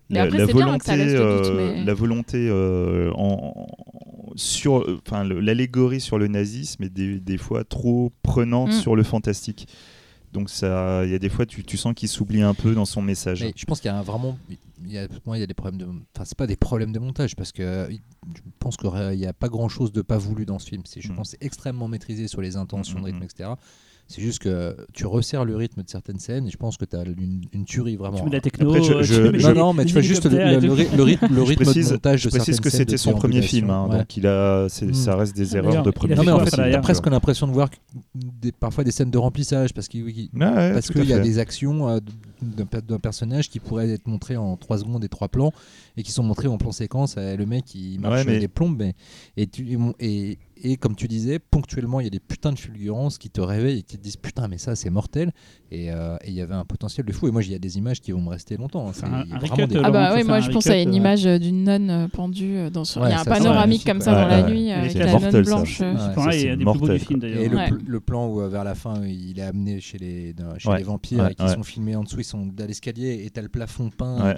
[0.10, 3.54] Mais la, après, la c'est bien volonté, que doute, euh, mais- la volonté euh, en,
[3.56, 3.68] en-
[4.36, 8.72] sur, euh, enfin l'allégorie sur le nazisme est des, des fois trop prenante Mm.
[8.74, 9.68] sur le fantastique.
[10.34, 12.86] Donc ça, il y a des fois tu, tu sens qu'il s'oublie un peu dans
[12.86, 13.42] son message.
[13.44, 14.38] Mais je pense qu'il y a un vraiment.
[14.86, 15.86] Il y a, pour moi, il y a des problèmes de.
[15.86, 19.32] Enfin, c'est pas des problèmes de montage parce que euh, je pense qu'il n'y a
[19.34, 20.82] pas grand chose de pas voulu dans ce film.
[20.86, 21.16] C'est, je Mm.
[21.16, 23.24] pense extrêmement maîtrisé sur les intentions Mm, de mm, rythme, mm.
[23.24, 23.50] etc.
[24.08, 26.96] C'est juste que tu resserres le rythme de certaines scènes et je pense que tu
[26.96, 28.18] as une, une tuerie vraiment.
[28.18, 28.70] Tu mets de la techno.
[28.70, 31.36] Après, je- je- tu mets je- Non, non, mais tu vois juste le, rythme, le
[31.36, 33.42] Je rythme précise, de montage je de précise certaines que scènes c'était de son premier
[33.42, 33.88] film, hein.
[33.90, 33.98] Ouais.
[34.00, 34.94] donc il a, c'est- Mm.
[34.94, 36.42] ça reste des D'ailleurs, erreurs de premier fait Non, mais film.
[36.42, 37.76] en fait, ailleurs presque l'impression de voir que
[38.14, 42.00] des- parfois des scènes de remplissage parce qu'il ouais, parce y a des actions euh,
[42.42, 45.54] d'un per- d'un personnage qui pourraient être montrées en 3 secondes et 3 plans
[45.96, 47.16] et qui sont montrées en plan séquence.
[47.18, 48.94] euh, le mec il marche Ouais, mais- des plombes mais,
[49.38, 49.66] et, tu,
[50.00, 50.38] et, et
[50.78, 53.84] comme tu disais, ponctuellement il y a des putains de fulgurances qui te réveillent et
[53.84, 55.32] qui te disent putain mais ça c'est mortel
[55.72, 57.60] et euh, et il y avait un potentiel de fou et moi il y a
[57.60, 58.86] des images qui vont me rester longtemps.
[58.88, 58.90] hein.
[58.92, 60.68] Enfin, un- il y a un vraiment recut, des- Ah bah oui, moi je pense
[60.68, 63.02] à une euh, image euh, d'une nonne pendue dans son...
[63.02, 65.32] Ouais, il y a un panoramique comme ça dans la ouais, nuit avec la mortel,
[65.34, 65.80] nonne blanche.
[65.82, 67.42] Ouais, C'est ça, pareil, c'est il y a des plus beaux mortel, du film d'ailleurs.
[67.44, 67.68] Et le, Ouais.
[67.70, 70.78] pl- le plan où vers la fin il est amené chez les, dans- chez Ouais.
[70.78, 71.54] les vampires Ouais, et qui ouais.
[71.54, 74.34] sont filmés en dessous, ils sont à l'escalier et t'as le plafond peint.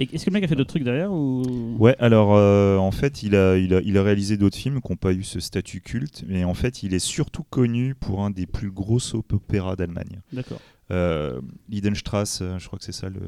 [0.00, 1.42] Est-ce que le mec a fait d'autres trucs derrière ou?
[1.78, 4.90] Ouais, alors euh, en fait, il a, il, a, il a réalisé d'autres films qui
[4.90, 8.30] n'ont pas eu ce statut culte, mais en fait, il est surtout connu pour un
[8.30, 10.20] des plus gros soap opéras d'Allemagne.
[10.32, 10.60] D'accord.
[10.90, 13.20] Euh, Liedenstrasse, euh, je crois que c'est ça, le...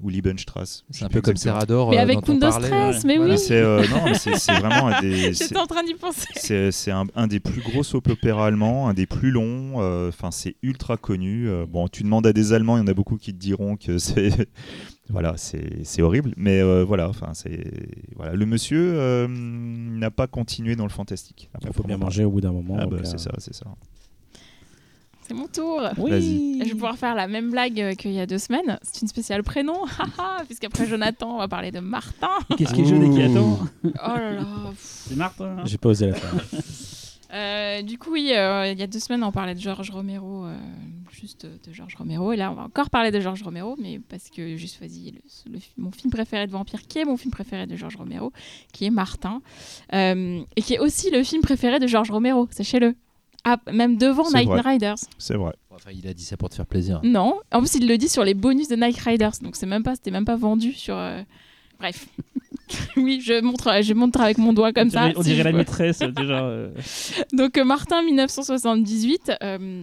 [0.00, 0.84] ou Liebenstrasse.
[0.88, 1.36] C'est un peu comme.
[1.36, 1.90] Serrador.
[1.90, 2.66] Mais euh, avec dont on Kundo parlait.
[2.68, 3.02] Stress, ouais.
[3.04, 5.34] mais oui Mais c'est euh, non, mais c'est c'est vraiment un des.
[5.34, 6.70] c'est- J'étais en train d'y penser.
[6.72, 9.82] C'est un, un des plus gros soap opéras allemands, un des plus longs.
[9.82, 11.46] euh, Enfin, c'est ultra connu.
[11.46, 13.76] euh, bon, tu demandes à des Allemands, il y en a beaucoup qui te diront
[13.76, 14.48] que c'est
[15.10, 16.32] voilà, c'est horrible.
[16.36, 17.64] Mais euh, voilà, enfin, c'est
[18.16, 21.50] voilà, le monsieur euh, n'a pas continué dans le fantastique.
[21.62, 22.76] Il faut bien manger au bout d'un moment.
[22.78, 23.66] Ah bah, euh, c'est ça, c'est ça.
[25.26, 25.80] C'est mon tour.
[25.96, 26.58] Vas-y.
[26.60, 28.78] Je vais pouvoir faire la même blague euh, qu'il y a deux semaines.
[28.82, 32.28] C'est une spéciale prénom, haha, puisqu'après Jonathan, on va parler de Martin.
[32.56, 33.58] Qu'est-ce qui est jaune et qui attend?
[33.84, 34.46] Oh là là.
[34.76, 35.56] C'est Martin.
[35.64, 36.34] J'ai pas osé la faire.
[37.34, 40.44] Euh, du coup, oui, euh, il y a deux semaines, on parlait de Georges Romero,
[40.46, 40.56] euh,
[41.10, 42.32] juste de Georges Romero.
[42.32, 45.10] Et là, on va encore parler de Georges Romero, mais parce que j'ai choisi
[45.46, 48.32] le- le- mon film préféré de vampire, qui est mon film préféré de Georges Romero,
[48.72, 49.42] qui est Martin,
[49.92, 52.94] euh, et qui est aussi le film préféré de Georges Romero, sachez-le.
[53.46, 54.60] Ah, même devant Night vrai.
[54.62, 54.94] Riders.
[55.18, 55.52] C'est vrai.
[55.70, 57.00] Enfin, il a dit ça pour te faire plaisir.
[57.02, 59.82] Non, en plus il le dit sur les bonus de Night Riders, donc c'est même
[59.82, 60.96] pas, c'était même pas vendu sur.
[60.96, 61.20] euh,
[61.78, 62.06] Bref.
[62.96, 65.18] oui, je montre, je montre avec mon doigt comme on dirait, ça.
[65.18, 66.44] on dirait la maîtresse euh, déjà.
[66.44, 66.70] euh.
[67.32, 69.32] Donc euh, Martin 1978.
[69.42, 69.82] euh,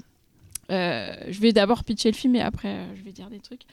[0.71, 3.63] euh, je vais d'abord pitcher le film et après je vais dire des trucs.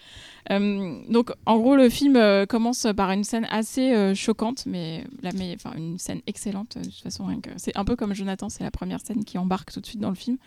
[0.50, 5.76] Donc en gros le film commence par une scène assez choquante, mais, la, mais enfin
[5.76, 7.28] une scène excellente de toute façon.
[7.56, 10.08] C'est un peu comme Jonathan, c'est la première scène qui embarque tout de suite dans
[10.08, 10.38] le film.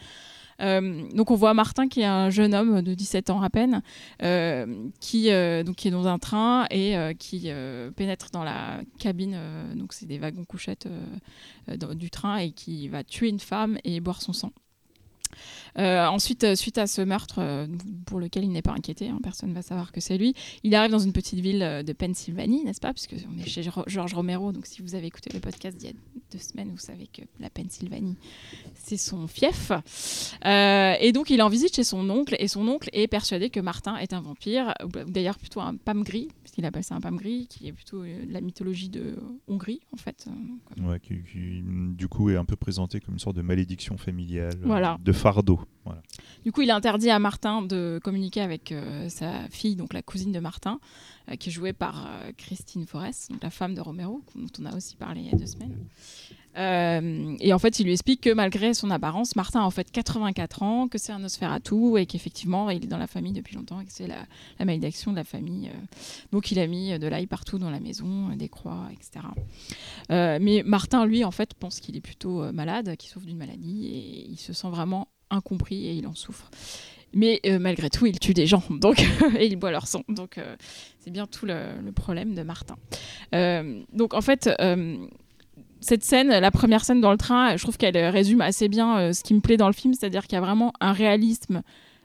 [0.62, 3.82] Euh, donc on voit Martin qui est un jeune homme de 17 ans à peine,
[4.24, 4.66] euh,
[5.00, 7.50] qui, euh, donc, est dans un train et qui
[7.96, 9.38] pénètre dans la cabine,
[9.76, 10.88] donc c'est des wagons couchettes
[11.68, 14.52] du train et qui va tuer une femme et boire son sang.
[15.78, 17.68] Euh, ensuite, euh, suite à ce meurtre euh,
[18.06, 20.76] pour lequel il n'est pas inquiété, hein, personne ne va savoir que c'est lui, il
[20.76, 22.94] arrive dans une petite ville de Pennsylvanie, n'est-ce pas?
[22.94, 25.92] Puisque on est chez Georges Romero, donc si vous avez écouté le podcast d'il y
[25.92, 25.96] a
[26.32, 28.16] deux semaines, vous savez que la Pennsylvanie,
[28.76, 29.72] c'est son fief.
[30.46, 33.50] Euh, et donc, il est en visite chez son oncle, et son oncle est persuadé
[33.50, 37.02] que Martin est un vampire, ou d'ailleurs plutôt un pam gris, puisqu'il appelle ça un
[37.02, 39.16] pam gris, qui est plutôt de la mythologie de
[39.48, 40.28] Hongrie, en fait.
[40.82, 44.54] Ouais, qui, qui, du coup est un peu présenté comme une sorte de malédiction familiale,
[44.64, 44.98] Voilà.
[45.04, 45.12] de
[46.44, 50.32] Du coup, il interdit à Martin de communiquer avec euh, sa fille, donc la cousine
[50.32, 50.80] de Martin,
[51.30, 54.66] euh, qui est jouée par euh, Christine Forest, donc la femme de Romero, dont on
[54.66, 55.78] a aussi parlé il y a deux semaines.
[57.40, 60.64] Et en fait, il lui explique que malgré son apparence, Martin a en fait 84
[60.64, 63.86] ans, que c'est un Nosferatu et qu'effectivement, il est dans la famille depuis longtemps et
[63.86, 64.26] que c'est la,
[64.60, 65.72] la malédiction de la famille.
[66.34, 69.26] Donc, il a mis de l'ail partout dans la maison, des croix, etc.
[70.10, 74.30] Mais Martin, lui, en fait, pense qu'il est plutôt malade, qu'il souffre d'une maladie et
[74.30, 76.50] il se sent vraiment incompris et il en souffre.
[77.14, 79.02] Mais euh, malgré tout, il tue des gens donc,
[79.38, 80.04] et il boit leur sang.
[80.08, 80.56] Donc, euh,
[81.00, 82.76] c'est bien tout le, problème de Martin.
[83.36, 84.98] Euh, donc, en fait, euh,
[85.82, 88.98] cette scène, la première scène dans le train, je trouve qu'elle euh, résume assez bien
[89.00, 91.64] euh, ce qui me plaît dans le film, c'est-à-dire qu'il y a vraiment un réalisme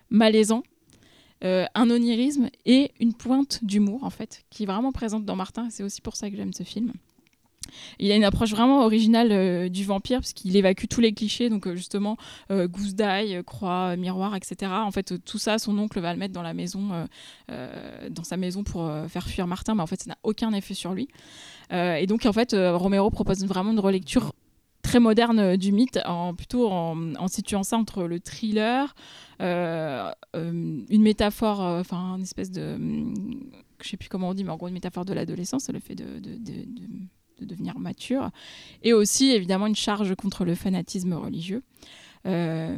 [0.08, 0.62] malaisant,
[1.44, 5.68] euh, un onirisme et une pointe d'humour, en fait, qui est vraiment présente dans Martin.
[5.70, 6.92] C'est aussi pour ça que j'aime ce film.
[7.98, 11.48] Il a une approche vraiment originale euh, du vampire, parce qu'il évacue tous les clichés,
[11.48, 12.16] donc euh, justement,
[12.50, 14.72] euh, gousse d'ail, croix, miroir, etc.
[14.72, 17.06] En fait, tout ça, son oncle va le mettre dans la maison,
[17.48, 20.92] dans sa maison pour faire fuir Martin, mais en fait, ça n'a aucun effet sur
[20.92, 21.08] lui.
[21.70, 24.32] Et donc, en fait, Romero propose vraiment une relecture
[24.82, 28.94] très moderne du mythe, en, plutôt en, situant ça entre le thriller,
[29.40, 32.74] une métaphore, enfin, une espèce de.
[32.74, 33.14] hum,
[33.82, 35.94] Je sais plus comment on dit, mais en gros, une métaphore de l'adolescence, le fait
[35.94, 36.66] de- de- de
[37.40, 38.30] de devenir mature,
[38.82, 41.62] et aussi évidemment une charge contre le fanatisme religieux.
[42.26, 42.76] Euh,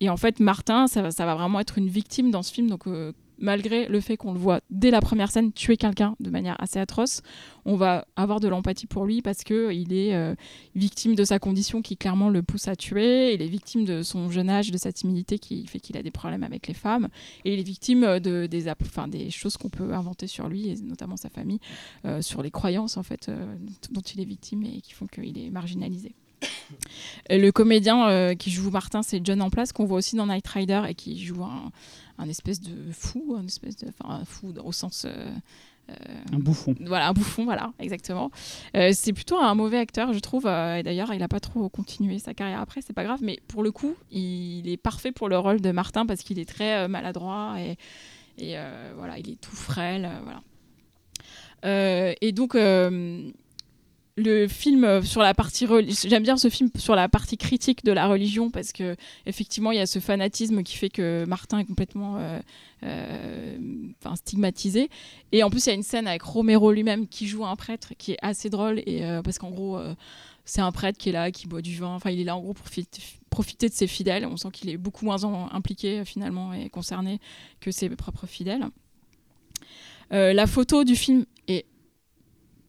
[0.00, 2.68] et en fait, Martin, ça, va- ça va vraiment être une victime dans ce film,
[2.68, 6.30] donc euh, malgré le fait qu'on le voit dès la première scène tuer quelqu'un de
[6.30, 7.22] manière assez atroce,
[7.64, 10.34] on va avoir de l'empathie pour lui parce que il est euh,
[10.74, 14.30] victime de sa condition qui clairement le pousse à tuer, il est victime de son
[14.30, 17.08] jeune âge, de sa timidité qui fait qu'il a des problèmes avec les femmes,
[17.44, 21.16] et il est victime euh, de, des, choses qu'on peut inventer sur lui, et notamment
[21.16, 21.60] sa famille,
[22.04, 23.30] euh, sur les croyances en fait
[23.90, 26.14] dont il est victime et qui font qu'il est marginalisé.
[27.30, 30.82] Le comédien qui joue Martin, c'est John en place qu'on voit aussi dans Night Rider
[30.88, 31.70] et qui joue un,
[32.18, 35.28] un espèce de fou, un espèce de, enfin un fou au sens euh,
[35.90, 35.94] euh,
[36.32, 36.74] Un bouffon.
[36.80, 38.30] voilà, un bouffon, voilà, exactement.
[38.76, 40.46] Euh, c'est plutôt un mauvais acteur, je trouve.
[40.46, 43.20] euh, et D'ailleurs, il n'a pas trop continué sa carrière après, c'est pas grave.
[43.22, 46.48] Mais pour le coup, il est parfait pour le rôle de Martin parce qu'il est
[46.48, 47.76] très maladroit et,
[48.38, 48.56] et,
[48.96, 52.14] voilà, il est tout frêle, voilà.
[52.20, 52.56] Et donc.
[54.16, 55.66] Le film euh, sur la partie
[56.06, 58.94] j'aime bien ce film sur la partie critique de la religion parce que
[59.26, 62.18] effectivement il y a ce fanatisme qui fait que Martin est complètement
[62.84, 63.56] euh,
[64.04, 64.90] euh, stigmatisé
[65.32, 67.94] et en plus, il y a une scène avec Romero lui-même qui joue un prêtre
[67.96, 69.80] qui est assez drôle et euh, parce qu'en gros,
[70.44, 71.94] c'est un prêtre qui est là, qui boit du vin.
[71.94, 72.66] Enfin, il est là en gros pour
[73.30, 74.26] profiter, de ses fidèles.
[74.26, 77.20] On sent qu'il est beaucoup moins impliqué finalement et concerné
[77.60, 78.66] que ses propres fidèles.
[80.10, 81.64] La photo du film est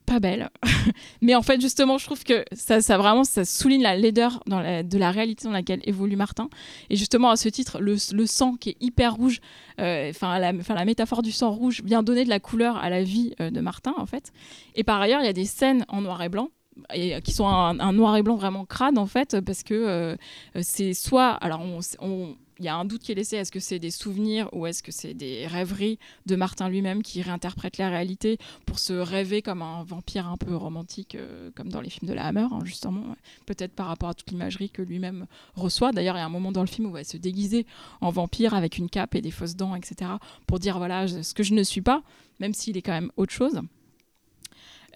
[0.06, 0.50] pas belle,
[1.22, 4.84] mais en fait justement, je trouve que ça, ça vraiment ça souligne la laideur la-
[4.84, 6.50] de la réalité dans laquelle évolue Martin.
[6.90, 9.40] Et justement à ce titre, le, le sang qui est hyper rouge
[9.80, 12.90] euh, enfin la, enfin, la métaphore du sang rouge vient donner de la couleur à
[12.90, 14.32] la vie euh, de Martin en fait.
[14.76, 16.50] Et par ailleurs, il y a des scènes en noir et blanc
[16.94, 20.16] et euh, qui sont un, noir et blanc vraiment crade en fait parce que euh,
[20.56, 21.62] euh, c'est soit alors
[22.00, 23.36] on, y a un doute qui est laissé.
[23.36, 27.22] Est-ce que c'est des souvenirs ou est-ce que c'est des rêveries de Martin lui-même qui
[27.22, 31.82] réinterprète la réalité pour se rêver comme un vampire un peu romantique, euh, comme dans
[31.82, 33.16] les films de la Hammer, hein, justement.
[33.46, 35.26] Peut-être par rapport à toute l'imagerie que lui-même
[35.56, 35.92] reçoit.
[35.92, 37.66] D'ailleurs, il y a un moment dans le film où il va se déguiser
[38.02, 40.12] en vampire avec une cape et des fausses dents, etc.
[40.48, 42.04] pour dire voilà ce que je ne suis pas,
[42.40, 43.62] même s'il est quand même autre chose.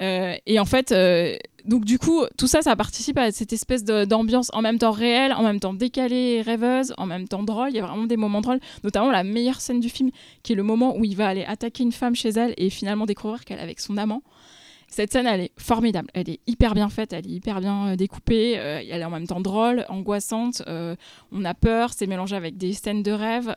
[0.01, 1.35] Euh, et en fait, euh,
[1.65, 5.33] donc du coup, tout ça, ça participe à cette espèce d'ambiance en même temps réelle,
[5.33, 7.69] en même temps décalée, rêveuse, en même temps drôle.
[7.69, 10.11] Il y a vraiment des moments drôles, notamment la meilleure scène du film,
[10.43, 13.05] qui est le moment où il va aller attaquer une femme chez elle et finalement
[13.05, 14.21] découvrir qu'elle est avec son amant.
[14.87, 16.09] Cette scène, elle est formidable.
[16.15, 18.53] Elle est hyper bien faite, elle est hyper bien euh, découpée.
[18.53, 20.63] elle est en même temps drôle, angoissante.
[20.67, 23.53] on a peur, c'est mélangé avec des scènes de rêve.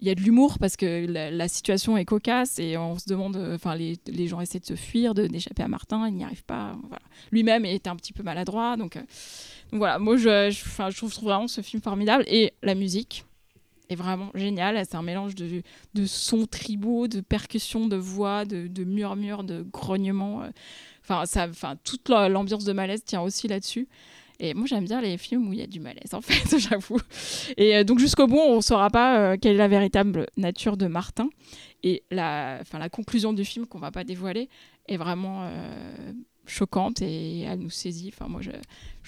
[0.00, 3.36] Il y a de l'humour parce que la, situation est cocasse et on se demande,
[3.36, 6.44] euh, enfin les, les gens essaient de se fuir, d'échapper à Martin, ils n'y arrivent
[6.44, 6.76] pas.
[7.32, 9.02] Lui-même est un petit peu maladroit, donc, euh,
[9.72, 9.98] voilà.
[9.98, 13.24] Moi, je, je, trouve, vraiment ce film formidable et la musique
[13.88, 14.80] est vraiment géniale.
[14.84, 15.62] C'est un mélange de,
[15.94, 20.42] de sons tribaux, de percussions, de voix, de, de murmures, de grognements.
[20.42, 20.50] euh.
[21.02, 23.88] Enfin, ça, enfin, toute la- l'ambiance de malaise tient aussi là-dessus.
[24.38, 26.98] Et moi, j'aime bien les films où il y a du malaise, en fait, j'avoue.
[27.56, 30.76] Et euh, donc, jusqu'au bout, on ne saura pas euh, quelle est la véritable nature
[30.76, 31.28] de Martin.
[31.82, 34.48] Et la, enfin, la conclusion du film, qu'on ne va pas dévoiler,
[34.88, 36.12] est vraiment euh,
[36.46, 38.12] choquante et elle nous saisit.
[38.12, 38.50] Enfin, moi, je,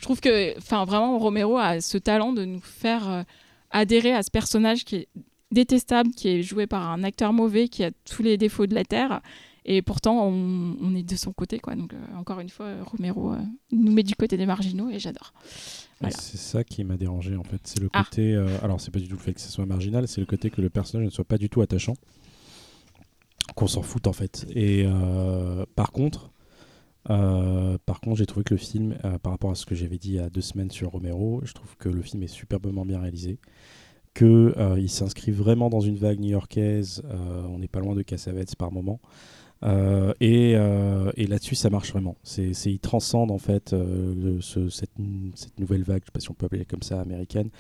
[0.01, 3.25] trouve que enfin, vraiment, Romero a ce talent de nous faire
[3.71, 5.09] adhérer à ce personnage qui est
[5.51, 8.85] détestable, qui est joué par un acteur mauvais, qui a tous les défauts de la
[8.85, 9.21] Terre.
[9.71, 11.59] Et pourtant, on, on est de son côté.
[11.59, 11.75] Quoi.
[11.77, 13.37] Donc, euh, encore une fois, Romero euh,
[13.71, 15.35] nous met du côté des marginaux et j'adore.
[16.01, 16.17] Voilà.
[16.17, 17.61] C'est ça qui m'a dérangé en fait.
[17.65, 18.03] C'est le Ah.
[18.05, 18.35] côté.
[18.35, 20.49] euh, alors, c'est pas du tout le fait que ce soit marginal, c'est le côté
[20.51, 21.95] que le personnage ne soit pas du tout attachant.
[23.55, 24.47] Qu'on s'en foute en fait.
[24.55, 26.31] Et euh, par contre,
[27.05, 30.15] par contre, j'ai trouvé que le film, par rapport à ce que j'avais dit il
[30.17, 33.39] y a deux semaines sur Romero, je trouve que le film est superbement bien réalisé.
[34.15, 37.03] Que euh, s'inscrit vraiment dans une vague new-yorkaise.
[37.07, 39.01] euh, on n'est pas loin de Cassavetes par moment.
[39.65, 42.17] Euh, et euh, et là-dessus, ça marche vraiment.
[42.23, 44.93] C'est, il transcende en fait euh, le- ce- cette,
[45.35, 47.51] cette nouvelle vague, je sais pas si on peut appeler comme ça, américaine,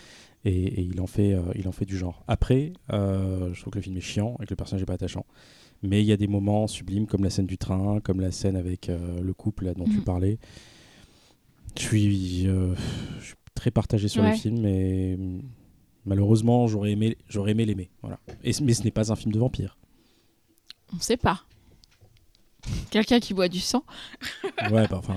[0.44, 2.22] et, et il, en fait, il en fait du genre.
[2.28, 5.26] Après, je trouve que le film est chiant et que le personnage n'est pas attachant.
[5.82, 8.54] Mais il y a des moments sublimes comme la scène du train, comme la scène
[8.56, 10.04] avec le couple là, dont tu Mhm.
[10.04, 10.38] parlais.
[11.76, 12.74] Je suis, je
[13.20, 15.40] suis très partagé sur le film et mm,
[16.06, 17.90] malheureusement j'aurais aimé, j'aurais aimé l'aimer.
[18.02, 18.18] Voilà.
[18.44, 19.76] Et, mais ce n'est pas un film de vampire.
[20.92, 21.42] On ne sait pas.
[22.90, 23.84] Quelqu'un qui boit du sang.
[24.72, 25.16] Ouais, bah, enfin,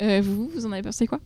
[0.00, 1.20] Euh, vous, vous en avez pensé quoi?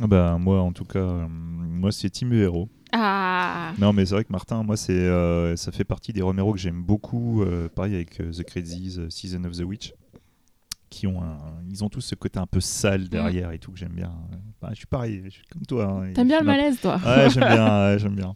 [0.00, 2.68] Ah bah, moi, en tout cas, euh, moi, c'est Team Héros.
[2.92, 6.52] Ah Non, mais c'est vrai que Martin, moi, c'est, euh, ça fait partie des Romero
[6.52, 7.42] que j'aime beaucoup.
[7.42, 9.92] euh, pareil avec euh, The Crazies, euh, Season of the Witch,
[10.90, 11.38] qui ont un,
[11.70, 14.12] ils ont tous ce côté un peu sale derrière et tout que j'aime bien.
[14.60, 15.84] Bah, je suis pareil, je suis comme toi.
[16.04, 18.34] hein, T'aimes bien le malaise, toi Ouais, j'aime bien, ouais, j'aime bien.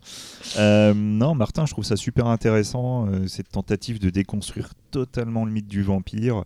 [0.58, 5.52] Euh, non, Martin, je trouve ça super intéressant, euh, cette tentative de déconstruire totalement le
[5.52, 6.44] mythe du vampire.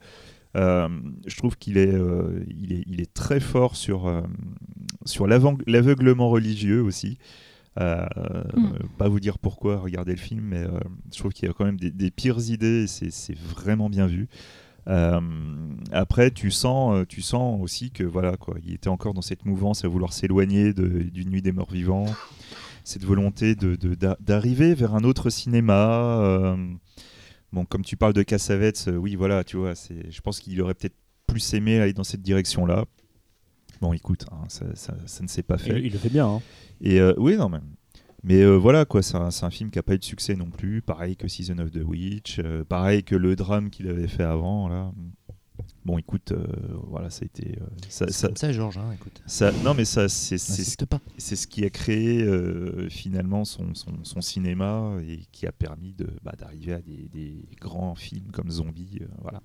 [0.57, 0.89] Euh,
[1.27, 4.23] je trouve qu'il est, euh, il est, il est très fort sur, euh,
[5.05, 7.19] sur l'aveuglement religieux aussi.
[7.79, 8.07] Euh,
[8.57, 8.71] Mm.
[8.97, 10.79] Pas vous dire pourquoi, regardez le film, mais euh,
[11.13, 13.91] je trouve qu'il y a quand même des, des pires idées et c'est c'est vraiment
[13.91, 14.29] bien vu.
[14.89, 15.21] Euh,
[15.93, 19.45] après, tu sens, euh, tu sens aussi que voilà quoi, il était encore dans cette
[19.45, 22.07] mouvance à vouloir s'éloigner de- d'une nuit des morts vivants,
[22.85, 26.21] cette volonté de- de- d'arriver vers un autre cinéma.
[26.23, 26.57] euh,
[27.53, 30.75] bon, comme tu parles de Cassavetes, oui, voilà, tu vois, c'est, je pense qu'il aurait
[30.75, 32.85] peut-être plus aimé aller dans cette direction-là.
[33.81, 35.79] Bon, écoute, hein, ça, ça- ça ne s'est pas fait.
[35.81, 36.27] il, il le fait bien.
[36.29, 36.41] hein.
[36.81, 37.59] Et euh, oui, non, mais,
[38.27, 40.51] mais euh, voilà, quoi, c'est un, un film qui n'a pas eu de succès non
[40.51, 40.83] plus.
[40.83, 44.69] Pareil que Season of the Witch, euh, pareil que le drame qu'il avait fait avant.
[44.69, 44.93] Là.
[45.87, 46.45] Bon, écoute, euh,
[46.89, 47.59] voilà, ça a été.
[47.89, 49.23] ça, C'est ça- comme ça, Georges, hein, écoute.
[49.27, 52.27] ça- non, mais ça, c'est c'est ce, qui a créé
[52.91, 57.49] finalement son, son, son cinéma et qui a permis de, bah, d'arriver à des, des
[57.61, 59.01] grands films comme Zombie.
[59.23, 59.41] voilà.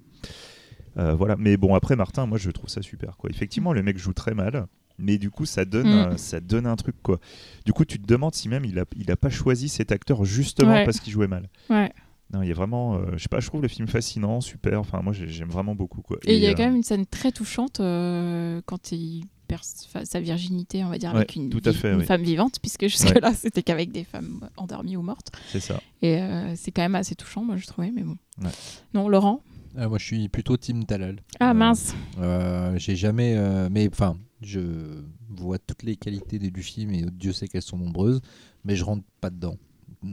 [1.16, 1.36] Voilà.
[1.38, 3.16] Mais bon, après, Martin, moi, je trouve ça super.
[3.18, 3.30] Quoi.
[3.30, 4.68] Effectivement, le mec joue très mal.
[4.98, 6.18] Mais du coup, ça donne, Mm.
[6.18, 7.20] ça donne un truc quoi.
[7.66, 10.24] Du coup, tu te demandes si même il a, il a pas choisi cet acteur
[10.26, 10.86] justement Ouais.
[10.86, 11.50] parce qu'il jouait mal.
[11.70, 11.92] Ouais.
[12.34, 14.80] Non, il y a vraiment, euh, je sais pas, je trouve le film fascinant, super.
[14.80, 16.18] Enfin, moi, j'ai- j'aime vraiment beaucoup quoi.
[16.26, 19.64] Et il y a euh, quand même une scène très touchante euh, quand il perd
[20.06, 22.06] sa virginité, on va dire, Ouais, avec une, tout à vi- fait, une oui.
[22.06, 25.30] femme vivante, puisque jusque-là, c'était qu'avec des femmes endormies ou mortes.
[25.52, 25.82] c'est ça.
[26.02, 28.16] Et euh, c'est quand même assez touchant, moi, je trouvais, mais bon.
[28.42, 28.50] Ouais.
[28.94, 29.42] Non, Laurent?
[29.78, 31.18] Ah, moi, je suis plutôt Team Talal.
[31.42, 33.34] Ah, Euh, mince Euh, j'ai jamais.
[33.36, 37.78] euh, mais enfin, je vois toutes les qualités du film et Dieu sait qu'elles sont
[37.78, 38.22] nombreuses,
[38.64, 39.58] mais je rentre pas dedans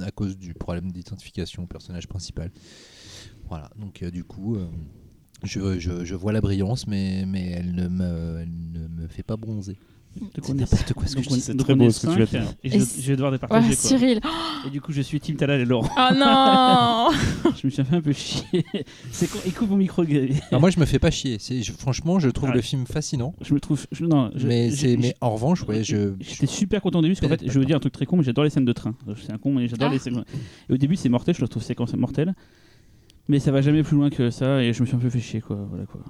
[0.00, 2.50] à cause du problème d'identification au personnage principal.
[3.48, 4.68] Voilà, donc euh, du coup, euh,
[5.44, 9.78] je, vois la brillance, mais, mais elle, ne me, elle ne me fait pas bronzer.
[10.20, 11.90] Donc, on est- n'importe quoi ce que donc je c'est donc très on beau est
[11.90, 12.54] ce que tu cinq, dire.
[12.64, 13.66] Et je, vais devoir départager.
[13.68, 13.76] quoi.
[13.76, 14.20] Cyril.
[14.66, 15.88] Et du coup, je suis Team Talal et Laurent.
[15.96, 17.08] Oh non
[17.60, 18.64] je me suis fait un peu chier.
[19.10, 19.28] C'est.
[19.46, 20.04] Écoute mon micro.
[20.52, 21.36] Moi, je me fais pas chier.
[21.40, 22.54] C'est, je- franchement, je trouve Ah.
[22.56, 23.34] le film fascinant.
[23.40, 23.84] Je me trouve.
[23.92, 26.12] je- non, je- mais, je- c'est, je- mais en revanche, ouais, je.
[26.20, 28.16] J'étais super content au début parce qu'en fait, je veux dire un truc très con,
[28.16, 28.94] mais j'adore les scènes de train.
[29.24, 29.92] C'est un con, mais j'adore Ah.
[29.92, 30.24] les scènes.
[30.68, 32.34] Et au début, c'est mortel, je le trouve séquence mortelle.
[33.30, 35.20] Mais ça va jamais plus loin que ça, et je me suis un peu fait
[35.20, 35.56] chier, quoi.
[35.68, 36.00] Voilà, quoi.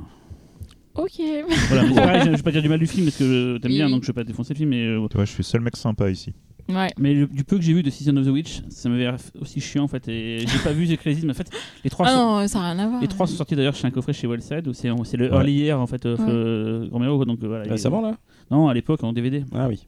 [0.99, 1.23] Ok.
[1.69, 3.25] Voilà, mais c'est pareil, je je vais pas dire du mal du film parce que
[3.25, 4.71] euh, t'aimes Oui, bien, donc je vais pas défoncer le film.
[4.71, 6.33] Mais, euh, Tu vois, je suis le seul mec sympa ici.
[6.71, 6.91] Ouais.
[6.99, 9.09] mais le- du peu que j'ai vu de Season of the Witch, ça m'avait
[9.41, 10.07] aussi chiant en fait.
[10.09, 11.49] Et j'ai pas vu The Crazy, mais en fait,
[11.83, 13.01] les trois, Ah sont, non, ça n'a rien à voir.
[13.01, 15.35] les trois sont sortis d'ailleurs chez un coffret chez Wellside, où c'est c'est le Ouais.
[15.37, 16.25] Early Year en fait, euh, Ouais.
[16.29, 17.65] euh, Romero, donc euh, voilà.
[17.65, 18.19] il- Récemment, là?
[18.51, 19.45] Non, à l'époque en DVD.
[19.55, 19.87] Ah oui.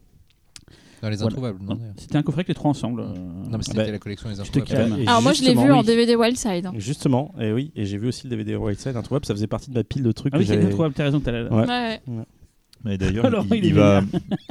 [1.01, 1.31] Dans les Voilà.
[1.31, 1.79] introuvables, non.
[1.97, 3.01] C'était un coffret avec les trois ensemble.
[3.01, 3.05] euh,
[3.49, 5.01] Non, mais c'était bah, la collection des introuvables.
[5.07, 5.81] Alors moi, je l'ai vu en.
[5.83, 6.67] DVD Wildside.
[6.67, 6.73] hein.
[6.77, 9.75] Justement, et oui, et j'ai vu aussi le DVD Whiteside Introuvable, ça faisait partie de
[9.75, 11.65] ma pile de trucs Ah oui, c'est introuvable, t'as raison, t'as la- Ouais.
[12.07, 12.23] Ouais.
[12.83, 14.01] Mais d'ailleurs, il, il est il va,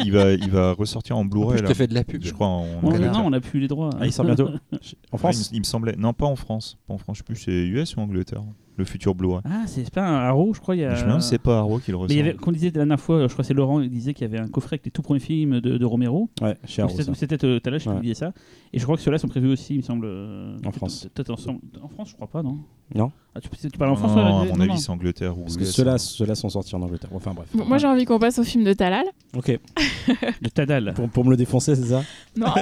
[0.05, 2.23] il, va, il va ressortir en Blu-ray, je te fais de la pub.
[2.23, 3.91] je crois, en, On- non, on a plus les droits.
[4.01, 4.49] Ah, il sort bientôt.
[4.73, 4.79] En
[5.13, 5.97] Ah, France il, il me semblait.
[5.99, 6.79] Non, pas en France.
[6.87, 8.43] Pas en France, je sais plus, c'est US ou Angleterre.
[8.77, 9.41] Le futur Blu-ray.
[9.45, 10.75] Ah, c'est pas un Arrow, je crois.
[10.75, 10.95] Il y a...
[10.95, 12.13] Je me demande si c'est pas Arrow qui le Mais ressort.
[12.15, 14.15] il y avait, qu'on disait la dernière fois, je crois que c'est Laurent, il disait
[14.15, 16.31] qu'il y avait un coffret avec les tout premiers films de, de Romero.
[16.41, 17.95] Ouais, chez Arrow, C'était tout à l'heure, je Ouais.
[17.97, 18.33] publié ça.
[18.73, 20.07] Et je crois que ceux-là sont prévus aussi, il me semble.
[20.07, 21.09] euh, En France.
[21.13, 21.61] Peut-être ensemble.
[21.83, 22.59] En France, je crois pas, non?
[22.95, 23.11] Non.
[23.35, 25.65] Ah, tu, tu parles en France, Non, à mon avis, c'est Angleterre ou Parce que
[25.65, 27.11] ceux-là ceux sont sortis en Angleterre.
[27.15, 27.49] Enfin bref.
[27.55, 29.05] Moi, j'ai envie qu'on passe au film de Talal.
[29.37, 29.59] Ok.
[30.43, 30.93] De Tadal.
[30.95, 32.03] Pour, pour me le défoncer, c'est ça?
[32.37, 32.47] Non.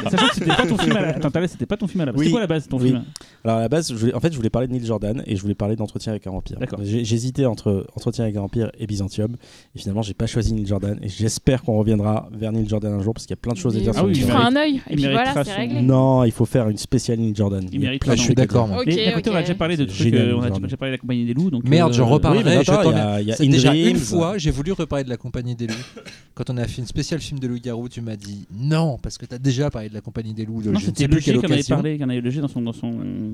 [0.09, 2.11] Sachant que c'était pas ton film à la Attends, c'était pas ton film à la
[2.11, 2.19] base.
[2.21, 2.87] C'était quoi la base ton Oui.
[2.89, 3.03] film?
[3.43, 5.35] Alors à la base, je voulais, en fait, je voulais parler de Neil Jordan et
[5.35, 6.57] je voulais parler d'Entretien avec un vampire.
[6.83, 9.35] J'hésitais entre Entretien avec un vampire et Byzantium.
[9.75, 10.97] Et finalement, j'ai pas choisi Neil Jordan.
[11.01, 13.57] Et j'espère qu'on reviendra vers Neil Jordan un jour parce qu'il y a plein de
[13.57, 14.57] choses à dire Mais sur Ah oui, il feras Jordan.
[14.57, 14.75] un œil.
[14.75, 15.81] Et il puis voilà, c'est réglé.
[15.81, 17.65] Non, il faut faire une spéciale Neil Jordan.
[17.71, 18.73] Il a mérite plein de je suis d'accord, dire.
[18.75, 18.81] moi.
[18.83, 19.97] Ok, Mais d'un côté, on a déjà parlé de trucs.
[19.97, 21.49] génial, euh, on a déjà parlé de la compagnie des loups.
[21.51, 22.57] Donc, Merde, euh, j'en reparlerai.
[22.57, 25.67] oui, je il il C'est déjà une fois, j'ai voulu reparler de la compagnie des
[25.67, 25.73] loups.
[26.35, 29.25] Quand on a fait une spéciale film de loup-garou, tu m'as dit non, parce que
[29.25, 30.61] tu as déjà parlé de la compagnie des loups.
[30.61, 31.75] Non, je ne c'était quelle qui en avait occasion.
[31.75, 32.61] parlé, qui en avait le G dans son,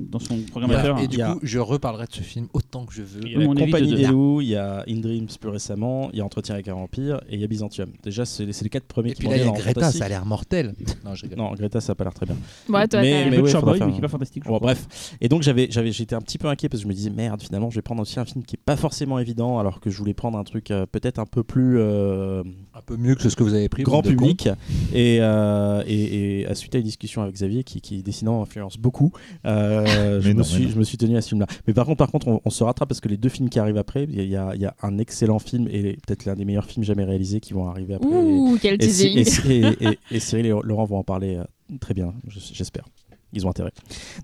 [0.10, 1.00] dans son, programmateur.
[1.00, 3.22] Et du coup, je reparlerai de ce film autant que je veux.
[3.26, 6.20] Il y a Compagnie de- des loups, il y a In Dreams plus récemment, il
[6.20, 7.90] y a Entretien avec un vampire et il y a Byzantium.
[8.04, 10.10] Déjà, c'est les quatre premiers Et qui là, il y a dans Greta, ça a
[10.10, 10.74] l'air mortel.
[11.06, 11.38] Non, je rigole.
[11.38, 12.36] Non, Greta, ça a pas l'air très bien.
[12.70, 14.44] Ouais, toi, Mais- mais qui est pas fantastique.
[14.46, 15.16] bref.
[15.22, 17.42] Et donc, j'avais, j'avais, j'étais un petit peu inquiet parce que je me disais, merde,
[17.42, 19.98] finalement, je vais prendre aussi un film qui est pas forcément évident, alors que je
[19.98, 22.44] voulais prendre un truc euh, peut-être un peu plus euh,
[22.74, 23.84] Un peu mieux que ce que vous avez pris.
[23.84, 24.50] grand public.
[24.94, 28.78] Et, euh, et, et à suite à une discussion avec Xavier, qui, qui décidément influence
[28.78, 29.12] beaucoup,
[29.56, 31.48] euh, je, me suis, je me suis tenu à ce film-là.
[31.68, 33.60] Mais par contre, par contre on, on se rattrape parce que les deux films qui
[33.60, 36.66] arrivent après, il y, a- y y un excellent film et peut-être l'un des meilleurs
[36.66, 38.08] films jamais réalisés qui vont arriver après.
[38.10, 39.54] Ouh, quel Et, Cy- teasing.
[39.54, 41.44] et, et- et- et Cyril et Laurent vont en parler euh,
[41.80, 42.86] très bien, je- j'espère.
[43.34, 43.72] Ils ont intérêt.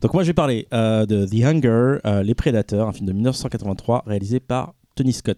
[0.02, 3.14] Donc moi je vais parler euh, de The Hunger, euh, Les Prédateurs, un film de
[3.14, 5.38] 1983 réalisé par Tony Scott.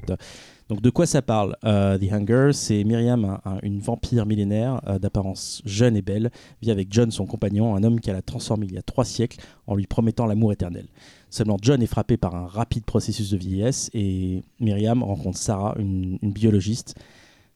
[0.69, 4.81] Donc de quoi ça parle Euh, The Hunger, c'est Myriam, un- un- une vampire millénaire
[4.87, 8.65] euh, d'apparence jeune et belle, vit avec John, son compagnon, un homme qu'elle a transformé
[8.67, 10.87] il y a trois siècles en lui promettant l'amour éternel.
[11.29, 16.17] Seulement John est frappé par un rapide processus de vieillesse et Myriam rencontre Sarah, une,
[16.21, 16.95] biologiste,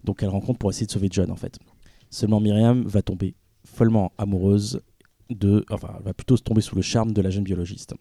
[0.03, 1.57] donc elle rencontre pour essayer de sauver John en fait.
[2.09, 3.35] Seulement Myriam va tomber
[3.65, 4.81] follement amoureuse
[5.29, 7.93] de, enfin, va plutôt se tomber sous le charme de la jeune biologiste.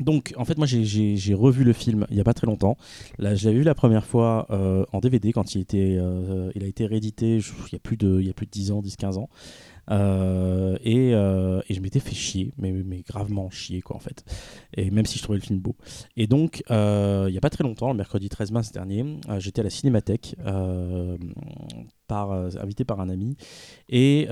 [0.00, 2.76] Donc, en fait, moi, j'ai- revu le film il n'y a pas très longtemps.
[3.18, 5.44] Là, je l'avais vu la première fois euh, en DVD quand
[5.98, 9.28] euh, il a été réédité il y a plus de 10 ans, 10-15 ans.
[9.90, 12.72] Euh, et, euh, et je m'étais fait chier, mais,
[13.06, 14.24] gravement chier, quoi, en fait.
[14.74, 15.76] Et même si je trouvais le film beau.
[16.16, 19.04] Et donc, euh, il n'y a pas très longtemps, le mercredi 13 mars dernier,
[19.38, 20.36] j'étais à la Cinémathèque,
[22.08, 23.36] invité par un ami.
[23.88, 24.26] Et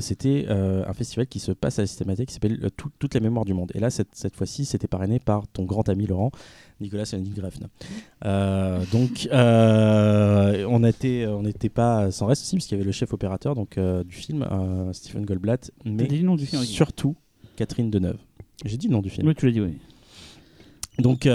[0.00, 3.44] c'était un festival qui se passe à la Cinémathèque qui s'appelle Tout- Toute la mémoire
[3.44, 3.70] du monde.
[3.74, 6.30] Et là, cette fois-ci, c'était parrainé par ton grand ami Laurent,
[6.80, 7.68] Nicolas Saladin Grefne.
[8.24, 11.42] Euh, donc, euh, on n'était on
[11.74, 14.46] pas sans reste aussi, parce qu'il y avait le chef opérateur donc, euh, du film,
[14.92, 16.62] Stephen Goldblatt, mais dit le nom du film.
[16.62, 17.16] Surtout
[17.56, 18.18] Catherine Deneuve.
[18.64, 19.26] J'ai dit le nom du film.
[19.26, 19.78] Oui, tu l'as dit, oui.
[20.98, 21.28] Donc,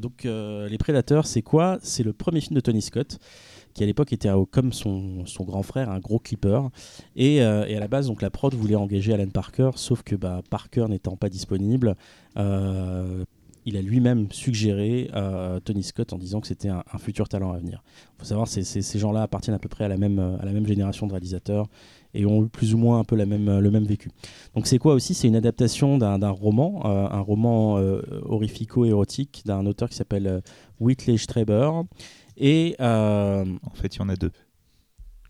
[0.00, 1.78] donc Les Prédateurs, c'est quoi?
[1.82, 3.18] C'est le premier film de Tony Scott,
[3.74, 6.60] qui à l'époque était comme son, son grand frère, un gros clipper.
[7.16, 10.16] Et, euh, et à la base, donc, la prod voulait engager Alan Parker, sauf que
[10.16, 11.96] bah, Parker n'étant pas disponible,
[12.36, 13.24] euh,
[13.66, 17.52] il a lui-même suggéré euh, Tony Scott en disant que c'était un, un futur talent
[17.52, 17.82] à venir.
[18.16, 20.44] Il faut savoir, c'est- ces gens-là appartiennent à peu près à la même, euh, à
[20.44, 21.66] la même génération de réalisateurs
[22.14, 24.10] et ont eu plus ou moins un peu la même, le même vécu.
[24.54, 25.14] Donc c'est quoi aussi?
[25.14, 30.40] C'est une adaptation d'un, roman, euh, un roman euh, horrifico-érotique d'un auteur qui s'appelle euh,
[30.80, 31.70] Whitley Strieber.
[32.36, 34.32] Et euh, En fait, il y en a deux.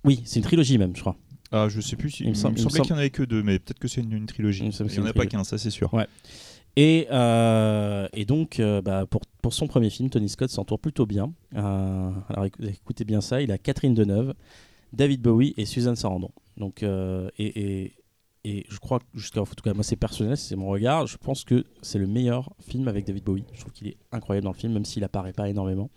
[0.05, 1.17] oui, c'est une trilogie même, je crois.
[1.53, 2.11] Ah, je sais plus.
[2.11, 3.89] si- Il me Il semblait semble- qu'il n'y en avait que deux, mais peut-être que
[3.89, 4.65] c'est une, une trilogie.
[4.65, 5.93] Il que n'y en a pas qu'un, ça c'est sûr.
[5.93, 6.07] Ouais.
[6.77, 11.33] Et, euh, et donc, euh, bah, pour, son premier film, Tony Scott s'entoure plutôt bien.
[11.57, 14.35] Euh, alors écou- écoutez bien ça, il a Catherine Deneuve,
[14.93, 16.31] David Bowie et Suzanne Sarandon.
[16.57, 17.93] Donc, et,
[18.45, 21.45] et, je crois, jusqu'à en tout cas, moi c'est personnel, c'est mon regard, je pense
[21.45, 23.45] que c'est le meilleur film avec David Bowie.
[23.53, 25.91] Je trouve qu'il est incroyable dans le film, même s'il apparaît pas énormément.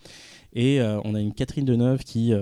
[0.53, 2.33] Et on a une Catherine Deneuve qui,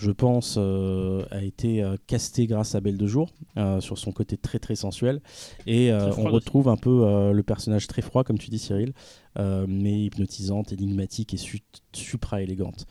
[0.00, 4.12] je pense, euh, a été euh, castée grâce à Belle de Jour, euh, sur son
[4.12, 5.20] côté très très sensuel.
[5.66, 8.92] Et on retrouve un peu le personnage très froid, comme tu dis Cyril,
[9.36, 12.86] mais hypnotisante, énigmatique et su- supra-élégante.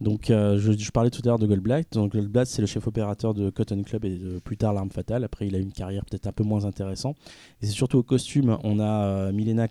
[0.00, 1.92] Donc, euh, je, je parlais tout à l'heure de Goldblatt.
[1.92, 5.24] Donc, Goldblatt, c'est le chef opérateur de Cotton Club et de, plus tard L'Arme Fatale.
[5.24, 7.18] Après, il a eu une carrière peut-être un peu moins intéressante.
[7.60, 8.56] Et c'est surtout au costume.
[8.64, 9.68] On a euh, Milena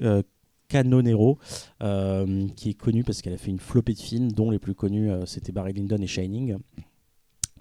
[0.00, 0.22] euh,
[0.68, 1.38] Canonero,
[1.82, 4.74] euh, qui est connue parce qu'elle a fait une flopée de films, dont les plus
[4.74, 6.56] connus, euh, c'était Barry Lyndon et Shining.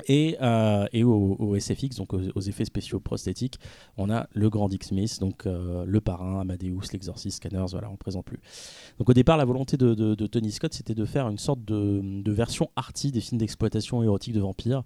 [0.08, 3.56] Et, euh, et au, SFX, donc aux, effets spéciaux prosthétiques,
[3.98, 7.98] on a le grand Dick Smith, donc le parrain, Amadeus, l'exorciste, Scanners, voilà, on ne
[7.98, 8.38] présente plus.
[9.00, 11.66] Donc au départ, la volonté de, de- de Tony Scott, c'était de faire une sorte
[11.66, 14.84] de, de version arty des films d'exploitation érotique de vampires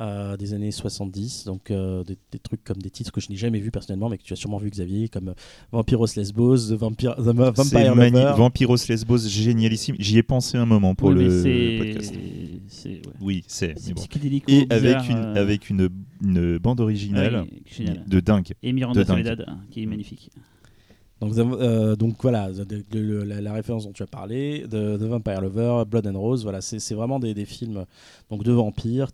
[0.00, 1.44] euh, des années 70.
[1.44, 4.18] Donc euh, des, des trucs comme des titres que je n'ai jamais vus personnellement, mais
[4.18, 5.34] que tu as sûrement vu Xavier, comme euh,
[5.72, 7.94] Vampiros Lesbos, The Vampire, The Vampire.
[7.94, 8.32] Lover.
[8.36, 9.96] Vampiros Lesbos, génialissime.
[9.98, 12.14] J'y ai pensé un moment pour Oui, le c'est- podcast.
[12.68, 13.02] C'est ouais.
[13.20, 13.74] Oui, c'est.
[13.92, 14.02] Bon.
[14.48, 15.88] Et bizarre, avec une, euh, avec une,
[16.22, 18.04] une bande originale ouais, génial.
[18.06, 18.52] de dingue.
[18.62, 19.16] Et Miranda de dingue.
[19.24, 20.30] Soledad, hein, qui est magnifique.
[21.20, 24.96] Donc, euh, donc voilà, de- de- de- la, la référence dont tu as parlé, de,
[24.96, 27.84] The Vampire Lover, Blood and Rose, voilà, c'est c'est vraiment des, des films
[28.30, 29.08] donc de vampires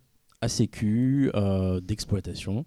[0.69, 2.65] cul, euh, d'exploitation.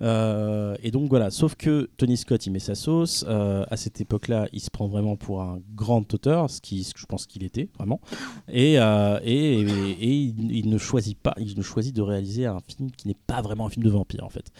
[0.00, 3.24] Euh, et donc voilà, sauf que Tony Scott il met sa sauce.
[3.28, 6.94] euh, à cette époque-là, il se prend vraiment pour un grand auteur, ce qui ce
[6.94, 8.00] que je pense qu'il était vraiment.
[8.48, 13.06] Et, et, il, il ne choisit pas, il ne choisit de réaliser un film qui
[13.06, 14.50] n'est pas vraiment un film de vampire en fait.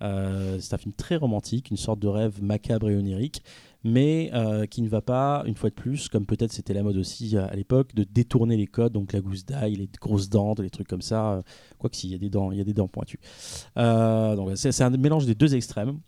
[0.00, 3.42] C'est un film très romantique, une sorte de rêve macabre et onirique,
[3.84, 6.96] mais euh, qui ne va pas, une fois de plus, comme peut-être c'était la mode
[6.96, 10.54] aussi euh, à l'époque, de détourner les codes, donc la gousse d'ail, les grosses dents,
[10.58, 11.32] les trucs comme ça.
[11.32, 11.42] euh,
[11.78, 13.20] Quoique si, il y a des dents, il y a des dents pointues.
[13.76, 15.98] Donc c'est un mélange des deux extrêmes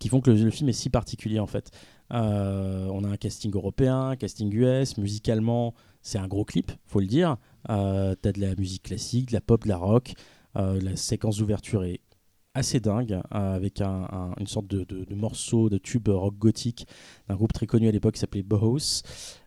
[0.00, 1.70] qui font que le, film est si particulier en fait.
[2.10, 7.06] On a un casting européen, un casting US, musicalement c'est un gros clip, faut le
[7.06, 7.38] dire.
[7.66, 10.12] T'as de la musique classique, de la pop, de la rock.
[10.54, 12.00] La séquence d'ouverture est
[12.54, 16.86] assez dingue, euh, avec un- un- une sorte de, morceau de tube rock gothique
[17.28, 19.02] d'un groupe très connu à l'époque qui s'appelait Bauhaus.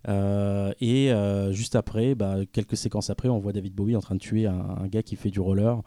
[0.08, 4.16] Euh, et euh, juste après, bah, quelques séquences après, on voit David Bowie en train
[4.16, 5.82] de tuer un, gars qui fait du roller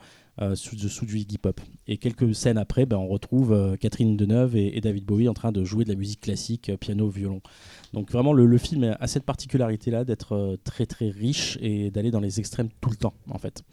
[0.55, 1.61] sous, dessous du Iggy Pop.
[1.87, 5.63] Et quelques scènes après, bah, on retrouve Catherine Deneuve et, David Bowie en train de
[5.63, 7.41] jouer de la musique classique, piano, violon.
[7.93, 12.19] Donc vraiment, le, le film a cette particularité-là d'être très très riche et d'aller dans
[12.19, 13.63] les extrêmes tout le temps, en fait.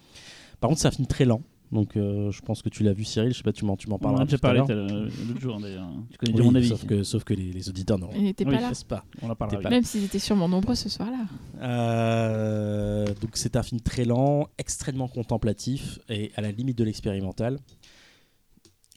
[0.60, 1.42] Par contre, c'est un film très lent.
[1.70, 3.32] Donc, euh, je pense que tu l'as vu, Cyril.
[3.32, 4.22] Je sais pas, tu m'en, tu m'en On en parleras.
[4.22, 5.90] a déjà tout à parlé l'heure, l'autre jour d'ailleurs.
[6.10, 6.68] Tu connais Oui, mon avis.
[6.68, 8.62] Sauf que, sauf que les, les auditeurs n'était Oui, pas là.
[8.62, 9.04] connaissent pas.
[9.20, 9.60] On en parlera.
[9.60, 9.68] Pas-.
[9.70, 11.26] Même s'ils étaient sûrement nombreux ce soir-là.
[11.60, 17.58] Euh, donc c'est un film très lent, extrêmement contemplatif et à la limite de l'expérimental.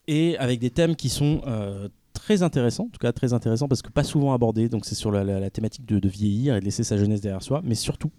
[0.08, 3.82] Et avec des thèmes qui sont euh, très intéressants, en tout cas très intéressants parce
[3.82, 4.70] que pas souvent abordés.
[4.70, 7.22] Donc c'est sur la, la- la thématique de, de vieillir et de laisser sa jeunesse
[7.22, 8.12] derrière soi, mais surtout,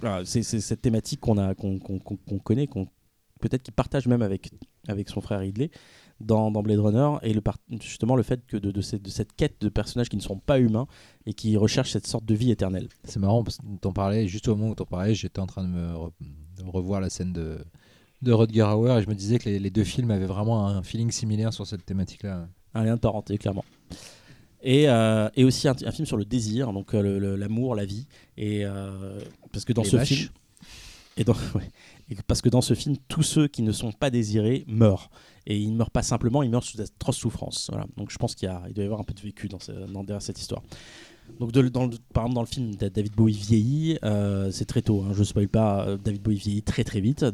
[0.00, 2.86] voilà, c'est cette thématique qu'on a, qu'on qu'on connaît, qu'on
[3.48, 4.50] peut-être qu'il partage même avec,
[4.88, 5.70] avec son frère Ridley
[6.20, 7.42] dans, dans Blade Runner et le
[7.80, 10.38] justement le fait que de, de cette, de cette quête de personnages qui ne sont
[10.38, 10.86] pas humains
[11.26, 12.88] et qui recherchent cette sorte de vie éternelle.
[13.04, 15.62] C'est marrant parce que t'en parlais, juste au moment où t'en parlais, j'étais en train
[15.64, 16.12] de me re-
[16.56, 17.58] de revoir la scène de,
[18.22, 20.82] de Rutger Hauer et je me disais que les, les deux films avaient vraiment un
[20.82, 22.48] feeling similaire sur cette thématique-là.
[22.74, 23.64] Un lien de parenté, clairement.
[24.62, 28.06] Et, euh, et aussi un, un film sur le désir, donc euh, l'amour, la vie.
[28.38, 29.20] Et euh,
[29.52, 30.08] parce que dans Les ce vaches.
[30.08, 30.28] film,
[31.18, 31.70] et dans- ouais.
[32.26, 35.10] Parce que dans ce film, tous ceux qui ne sont pas désirés meurent.
[35.46, 37.68] Et ils ne meurent pas simplement, ils meurent sous d'atroces souffrances.
[37.70, 37.86] Voilà.
[37.96, 40.62] Donc je pense qu'il doit y avoir un peu de vécu derrière cette histoire.
[41.40, 45.12] Donc par exemple dans le film Da- David Bowie vieillit, euh, c'est très tôt, hein,
[45.14, 47.24] je ne spoil pas, euh, David Bowie vieillit très très vite,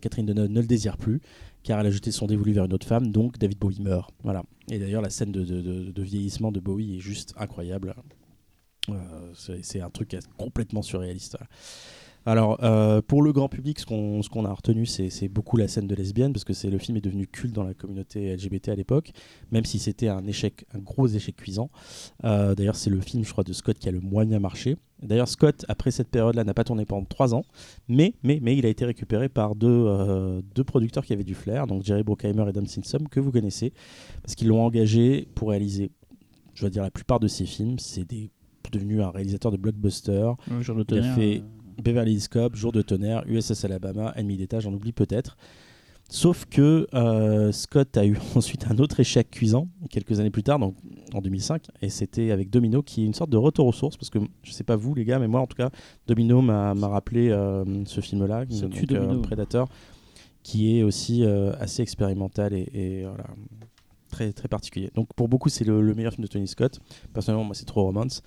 [0.00, 1.20] Catherine Deneuve ne le désire plus,
[1.62, 4.10] car elle a jeté son dévolu vers une autre femme, donc David Bowie meurt.
[4.24, 4.42] Voilà.
[4.68, 7.94] Et d'ailleurs la scène de, vieillissement de Bowie est juste incroyable.
[8.88, 11.36] Euh, c'est un truc complètement surréaliste.
[12.26, 15.94] Alors, euh, pour le grand public, ce qu'on a retenu, c'est beaucoup la scène de
[15.94, 19.12] lesbienne, parce que le film est devenu culte dans la communauté LGBT à l'époque,
[19.52, 21.70] même si c'était un échec, un gros échec cuisant.
[22.24, 24.76] Euh, D'ailleurs, c'est le film, je crois, de Scott qui a le moins bien marché.
[25.02, 27.44] D'ailleurs, Scott, après cette période-là, n'a pas tourné pendant trois ans,
[27.88, 31.34] mais, mais, mais il a été récupéré par deux, euh, deux producteurs qui avaient du
[31.34, 33.72] flair, donc Jerry Bruckheimer et Don Simpson, que vous connaissez,
[34.22, 35.90] parce qu'ils l'ont engagé pour réaliser,
[36.54, 37.78] je dois dire, la plupart de ses films.
[37.78, 38.30] C'est des-
[38.72, 40.32] devenu un réalisateur de blockbuster.
[40.50, 40.60] Ouais,
[40.96, 41.42] Il a fait euh,
[41.82, 45.36] Beverly Hills Cop, Jour de tonnerre, USS Alabama, Ennemi d'État, j'en oublie peut-être.
[46.08, 50.58] Sauf que euh, Scott a eu ensuite un autre échec cuisant quelques années plus tard,
[50.58, 50.76] donc
[51.12, 54.10] en 2005, et c'était avec Domino, qui est une sorte de retour aux sources, parce
[54.10, 55.70] que je sais pas vous les gars, mais moi en tout cas,
[56.06, 59.20] Domino m'a rappelé euh, ce film-là, Domino.
[59.20, 59.68] Predator,
[60.44, 63.26] qui est aussi euh, assez expérimental et, et, voilà,
[64.10, 64.90] très, très particulier.
[64.94, 66.78] Donc pour beaucoup, c'est le, le meilleur film de Tony Scott.
[67.12, 68.22] Personnellement, moi, c'est trop romance.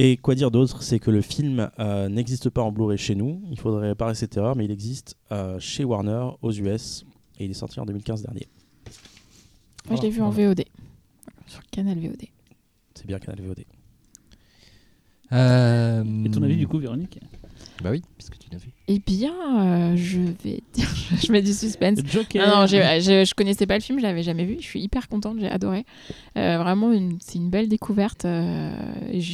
[0.00, 3.42] Et quoi dire d'autre C'est que le film euh, n'existe pas en Blu-ray chez nous.
[3.50, 7.04] Il faudrait réparer cette erreur, mais il existe euh, chez Warner aux US
[7.40, 8.46] et il est sorti en 2015 dernier.
[9.88, 10.62] Moi, je l'ai vu en VOD.
[11.48, 12.26] Sur Canal VOD.
[12.94, 13.64] C'est bien Canal VOD.
[15.32, 17.18] Euh, Et ton avis, du coup, Véronique?
[17.82, 18.70] Bah oui, puisque tu l'as vu.
[18.88, 19.32] Eh bien,
[19.92, 20.88] euh, je vais dire.
[21.22, 22.00] je mets du suspense.
[22.10, 24.56] Joker Ah non, j'ai- je, je connaissais pas le film, je l'avais jamais vu.
[24.58, 25.84] Je suis hyper contente, j'ai adoré.
[26.36, 28.24] Euh, vraiment, c'est une belle découverte.
[28.24, 28.72] euh,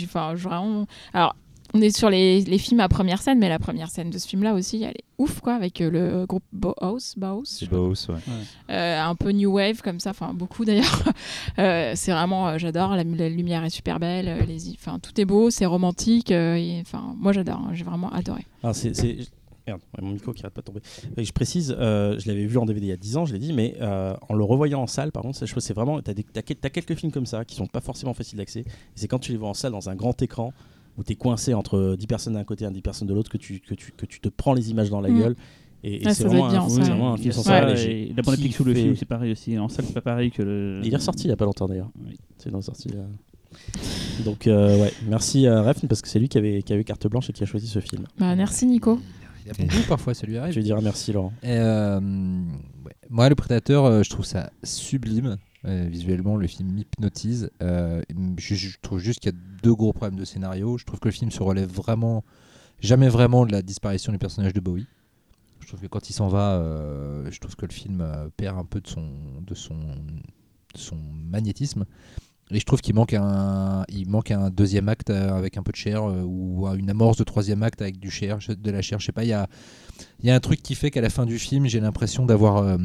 [0.04, 0.86] Enfin, vraiment.
[1.14, 1.36] Alors,
[1.74, 4.28] on est sur les, les films à première scène, mais la première scène de ce
[4.28, 7.64] film-là aussi, elle est ouf, quoi, avec euh, le groupe Bauhaus, Bauhaus.
[7.70, 8.14] Bauhaus, ouais.
[8.70, 11.02] Euh, un peu new wave comme ça, enfin beaucoup d'ailleurs.
[11.58, 12.96] Euh, c'est vraiment, euh, j'adore.
[12.96, 16.32] La, la lumière est super belle, les, enfin tout est beau, c'est romantique.
[16.32, 18.44] euh, et, Enfin, moi j'adore, hein, j'ai vraiment adoré.
[18.62, 19.18] Alors, c'est, c'est-
[19.66, 20.80] Merde, mon micro qui arrête pas de tomber.
[21.16, 23.32] Et je précise, euh, je l'avais vu en DVD il y a 10 ans, je
[23.32, 25.66] l'ai dit, mais euh, en le revoyant en salle, par contre, ça, je trouve que
[25.66, 26.02] c'est vraiment.
[26.02, 28.60] T'as, des- t'as quel- t'as quelques films comme ça qui sont pas forcément faciles d'accès.
[28.60, 28.64] Et
[28.96, 30.52] c'est quand tu les vois en salle dans un grand écran
[30.98, 33.60] où t'es coincé entre 10 personnes d'un côté et 10 personnes de l'autre que tu,
[33.60, 35.18] que, tu, que tu te prends les images dans la Mm.
[35.20, 35.36] gueule.
[35.86, 36.80] Et, et Ouais, c'est vraiment, un, ouais.
[36.82, 37.78] vraiment un Il y film a salle.
[37.78, 39.58] et La bande qui sous le film, c'est pareil aussi.
[39.58, 40.80] En salle, c'est pas pareil que le.
[40.82, 41.90] Il est ressorti il y a pas longtemps d'ailleurs.
[42.06, 42.16] Oui.
[42.38, 42.88] C'est dans sorti.
[42.94, 43.04] euh.
[44.24, 47.06] Donc, euh, ouais, merci à Refn parce que c'est lui qui avait, qui avait carte
[47.06, 48.04] blanche et qui a choisi ce film.
[48.18, 48.98] Bah, merci Nico.
[49.44, 50.54] Il a bon goût parfois, ça lui Je arrive.
[50.56, 51.32] lui dirai merci Laurent?
[51.42, 52.92] Et, euh, ouais.
[53.10, 55.36] Moi, le Prédateur, euh, je trouve ça sublime.
[55.66, 57.50] Euh, visuellement, le film m'hypnotise.
[57.62, 58.02] Euh,
[58.36, 60.76] je, trouve juste qu'il y a deux gros problèmes de scénario.
[60.76, 62.22] Je trouve que le film se relève vraiment,
[62.80, 64.86] jamais vraiment de la disparition du personnage de Bowie.
[65.60, 68.66] Je trouve que quand il s'en va, euh, je trouve que le film perd un
[68.66, 69.08] peu de son,
[69.40, 70.96] de son, de son
[71.30, 71.86] magnétisme.
[72.50, 75.76] Et je trouve qu'il manque un, il manque un deuxième acte avec un peu de
[75.76, 79.00] chair ou une amorce de troisième acte avec du chair, de la chair.
[79.00, 79.48] Je sais pas, il y a,
[80.22, 82.78] y a un truc qui fait qu'à la fin du film, j'ai l'impression d'avoir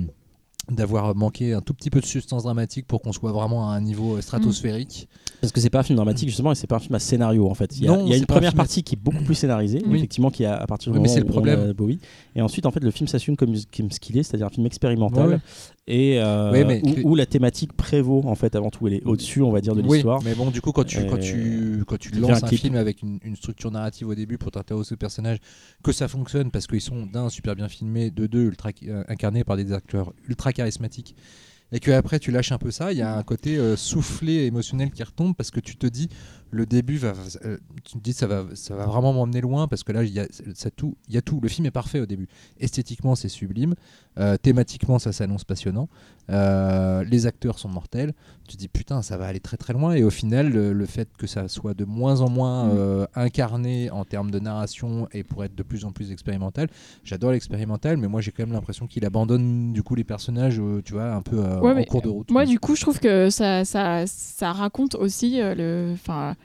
[0.71, 3.81] d'avoir manqué un tout petit peu de substance dramatique pour qu'on soit vraiment à un
[3.81, 5.07] niveau euh, stratosphérique.
[5.41, 7.49] Parce que c'est pas un film dramatique justement et c'est pas un film à scénario
[7.49, 7.77] en fait.
[7.77, 8.99] Il y a, Non, il y a c'est une un première à- partie qui est
[9.01, 9.97] beaucoup plus scénarisée, Oui.
[9.97, 11.69] effectivement, qui est à, partir du Oui, mais le on problème.
[11.69, 11.99] a Bowie.
[12.35, 14.65] Et ensuite, en fait, le film s'assume comme, comme ce qu'il est, c'est-à-dire un film
[14.65, 15.39] expérimental Ouais, ouais.
[15.89, 18.87] Et euh, Oui, mais où, la thématique prévaut en fait avant tout.
[18.87, 20.21] Elle est au-dessus, on va dire, de Oui, l'histoire.
[20.23, 21.19] mais bon, du coup, quand tu, quand Euh,
[21.79, 22.61] tu, quand tu lances un clip.
[22.61, 25.39] film avec une, une structure narrative au début pour t'intéresser au personnage,
[25.83, 29.43] que ça fonctionne parce qu'ils sont d'un super bien filmés, de deux ultra, euh, incarnés
[29.43, 31.15] par des acteurs ultra charismatiques,
[31.71, 34.45] et que après tu lâches un peu ça, il y a un côté euh, soufflé
[34.45, 36.09] émotionnel qui retombe parce que tu te dis
[36.51, 37.13] le début va,
[37.45, 40.11] euh, tu te dis ça va, ça va vraiment m'emmener loin parce que là il
[40.11, 41.39] y a ça tout, il y a tout.
[41.41, 42.27] Le film est parfait au début.
[42.59, 43.75] Esthétiquement c'est sublime,
[44.17, 45.87] Euh, thématiquement ça s'annonce passionnant,
[46.29, 48.13] Euh, les acteurs sont mortels.
[48.47, 50.85] Tu te dis putain ça va aller très très loin et au final le, le
[50.85, 52.71] fait que ça soit de moins en moins Mm.
[52.77, 56.67] euh, incarné en termes de narration et pour être de plus en plus expérimental,
[57.03, 60.93] j'adore l'expérimental mais moi j'ai quand même l'impression qu'il abandonne du coup les personnages tu
[60.93, 62.31] vois un peu Ouais, en cours de route.
[62.31, 66.35] Moi, du coup, je trouve que ça, ça, ça raconte aussi le, enfin,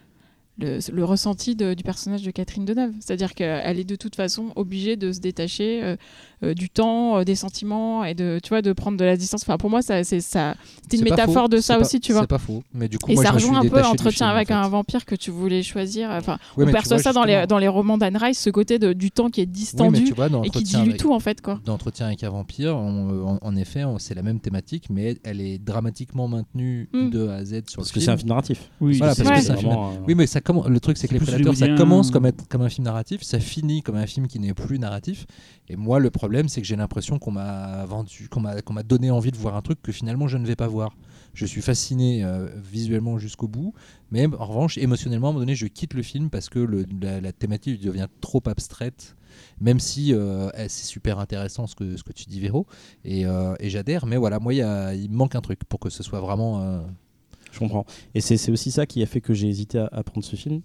[0.58, 2.92] le, le ressenti de- du personnage de Catherine Deneuve.
[3.00, 5.96] C'est-à-dire qu'elle est de toute façon obligée de se détacher euh,
[6.44, 9.42] euh, du temps, euh, des sentiments et de, tu vois, de prendre de la distance.
[9.42, 10.54] Enfin, pour moi, ça, c'est ça.
[10.92, 12.20] Une métaphore faux, de ça pas- aussi, tu vois.
[12.22, 12.62] C'est pas faux.
[12.72, 14.54] Mais du coup, Et moi, ça je rejoint un peu l'entretien en avec fait.
[14.54, 16.10] un vampire que tu voulais choisir.
[16.10, 18.78] Enfin, Oui, on perçoit vois, ça dans les, dans les romans d'Anne Rice, ce côté
[18.78, 21.20] de, du temps qui est distendu vois, dans et qui Entretien dilue avec- tout en
[21.20, 21.60] fait, quoi.
[21.64, 25.58] d'entretien avec un vampire, on- en, en effet, c'est la même thématique, mais elle est
[25.58, 27.10] dramatiquement maintenue Mm.
[27.10, 28.02] de A à Z sur Parce le que film.
[28.04, 28.70] c'est un film narratif.
[28.80, 29.74] Oui, Voilà, c'est- parce que c'est un film-
[30.06, 30.68] Oui, mais ça commence.
[30.68, 33.40] Le truc, c'est que les prédateurs, ça commence comme, être- comme un film narratif, ça
[33.40, 35.26] finit comme un film qui n'est plus narratif.
[35.68, 38.82] Et moi, le problème, c'est que j'ai l'impression qu'on m'a vendu, qu'on m'a, qu'on m'a
[38.84, 40.96] donné envie de voir un truc que finalement je ne vais pas voir.
[41.32, 43.74] Je suis fasciné euh, visuellement jusqu'au bout,
[44.12, 46.86] mais en revanche, émotionnellement, à un moment donné, je quitte le film parce que le-
[47.02, 49.16] la, la thématique devient trop abstraite.
[49.60, 52.66] Même si euh, eh, c'est super intéressant ce que, ce que tu dis, Véro,
[53.04, 55.64] et, euh, et j'adhère, mais voilà, moi, il y a- il me manque un truc
[55.64, 56.60] pour que ce soit vraiment.
[56.60, 56.80] euh,
[57.54, 57.86] Je comprends.
[58.14, 60.60] Et c'est aussi ça qui a fait que j'ai hésité à, à prendre ce film.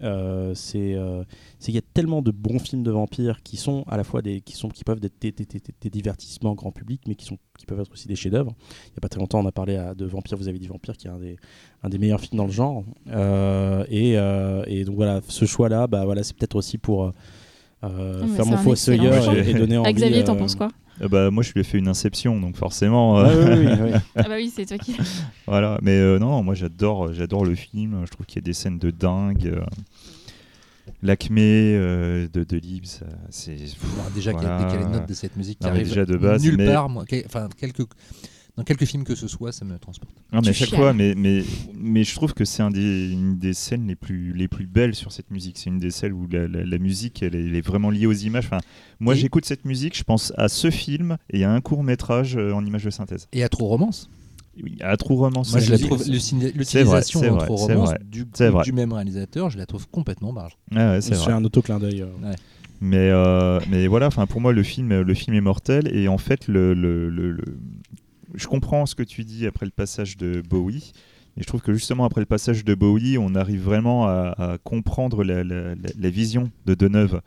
[0.00, 1.24] Euh, c'est euh,
[1.58, 4.22] c'est qu'il y a tellement de bons films de vampires qui sont à la fois
[4.22, 7.36] des qui sont qui peuvent être des, des- des- divertissements grand public mais qui sont
[7.58, 8.54] qui peuvent être aussi des chefs-d'œuvre.
[8.86, 10.68] Il y a pas très longtemps on a parlé à- de Vampire vous avez dit
[10.68, 11.36] Vampire qui est un des
[11.82, 14.12] un des meilleurs films dans le genre Euh, et,
[14.72, 17.10] et donc voilà ce choix là bah voilà c'est peut-être aussi pour
[17.82, 19.88] Ah, faire mon excellent et, et donner envie.
[19.88, 20.68] Ah, Xavier, t'en penses quoi?
[21.00, 23.18] Euh, bah, moi, je lui ai fait une inception, donc forcément.
[23.20, 23.92] euh, ouais.
[24.16, 24.96] Ah bah oui, c'est toi qui.
[25.46, 28.02] Voilà, mais euh, non, non, moi j'adore, j'adore le film.
[28.04, 29.46] Je trouve qu'il y a des scènes de dingue.
[29.46, 29.60] euh.
[31.02, 32.86] l'acmé euh, de, de Libs.
[33.30, 33.56] C'est
[34.14, 34.72] déjà, qu'il y a- Voilà.
[34.72, 36.88] a les notes de cette musique qui Non, arrive déjà de base, nulle mais- part,
[36.88, 37.86] moi, quel- enfin, quelques,
[38.58, 40.12] dans quelques films que ce soit, ça me transporte.
[40.32, 41.42] Non, mais à chaque fois, mais, mais,
[41.74, 44.94] mais je trouve que c'est un des, une des scènes les plus, les plus belles
[44.94, 45.56] sur cette musique.
[45.58, 48.06] C'est une des celles où la, la- la musique, elle est, elle est vraiment liée
[48.06, 48.44] aux images.
[48.46, 48.58] Enfin,
[49.00, 52.36] moi, Et- j'écoute cette musique, je pense à ce film et à un court métrage
[52.36, 53.28] en images de synthèse.
[53.32, 54.10] Et à trop romance.
[54.60, 55.52] Oui, à True Romance.
[55.52, 57.98] Moi, je la trouve l'utilisation trop c'est romance vrai.
[58.04, 58.24] du,
[58.64, 60.58] du même réalisateur, je la trouve complètement barge.
[60.72, 62.02] Ouais, ouais, c'est un auto-clin d'œil.
[62.02, 62.32] euh.
[62.80, 66.18] Mais, euh, mais voilà, enfin pour moi le film, le film est mortel et en
[66.18, 67.58] fait le, le- le- le-
[68.34, 70.92] je comprends ce que tu dis après le passage de Bowie.
[71.36, 74.58] Et je trouve que justement après le passage de Bowie, on arrive vraiment à, à
[74.58, 77.20] comprendre la, la- la- la vision de Deneuve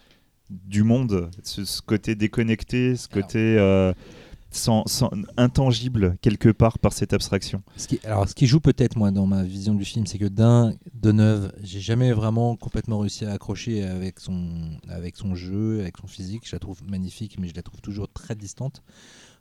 [0.49, 3.21] du monde, ce, ce côté déconnecté, ce Alors.
[3.25, 3.93] côté euh,
[4.53, 7.63] sans, sans- intangible quelque part par cette abstraction.
[7.77, 10.25] Ce qui, alors, ce qui joue peut-être moi dans ma vision du film, c'est que
[10.27, 15.95] d'un, Deneuve, j'ai jamais vraiment complètement réussi à accrocher avec son, avec son jeu, avec
[15.97, 16.43] son physique.
[16.45, 18.83] Je la trouve magnifique, mais je la trouve toujours très distante.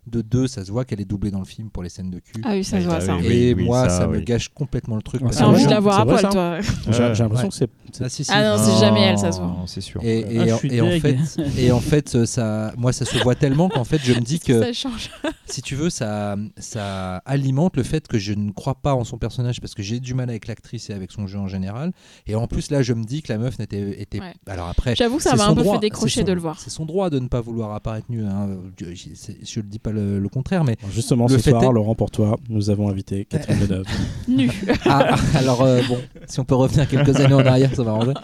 [0.06, 2.18] De deux, ça se voit qu'elle est doublée dans le film pour les scènes de
[2.20, 2.40] cul.
[2.44, 3.16] Ah oui, ça se voit ça.
[3.16, 5.20] oui, Et oui, moi, ça, ça, me gâche complètement le truc.
[5.24, 6.60] Ah, J'ai envie de la voir à poil, toi.
[6.60, 7.48] J'ai j'ai l'impression Ouais.
[7.51, 7.70] que c'est.
[8.02, 8.31] Ah, si, si.
[8.32, 9.55] Ah non, c'est jamais elle, ça se voit.
[9.66, 10.01] C'est sûr.
[10.02, 11.16] Et, Ah, en- et fait,
[11.59, 14.40] et en fait, euh, ça, moi, ça se voit tellement qu'en fait, je me dis
[14.40, 15.10] que Ça change.
[15.47, 19.18] si tu veux, ça, ça alimente le fait que je ne crois pas en son
[19.18, 21.93] personnage parce que j'ai du mal avec l'actrice et avec son jeu en général.
[22.27, 24.01] Et en plus, là, je me dis que la meuf n'était.
[24.01, 24.20] Était...
[24.20, 24.35] Ouais.
[24.47, 24.97] Alors après.
[24.97, 26.59] J'avoue que ça m'a un peu fait décrocher de le voir.
[26.59, 28.24] C'est son droit de ne pas vouloir apparaître nu.
[28.24, 28.48] hein.
[28.81, 30.76] Je, ne dis pas le, le contraire, mais.
[30.92, 33.84] Justement, Le ce fait soir, est- Laurent, pour toi, nous avons invité Catherine Deneuve.
[34.28, 34.50] Nu.
[34.86, 38.14] Ah, alors, euh, bon, si on peut revenir quelques années en arrière, ça va arranger.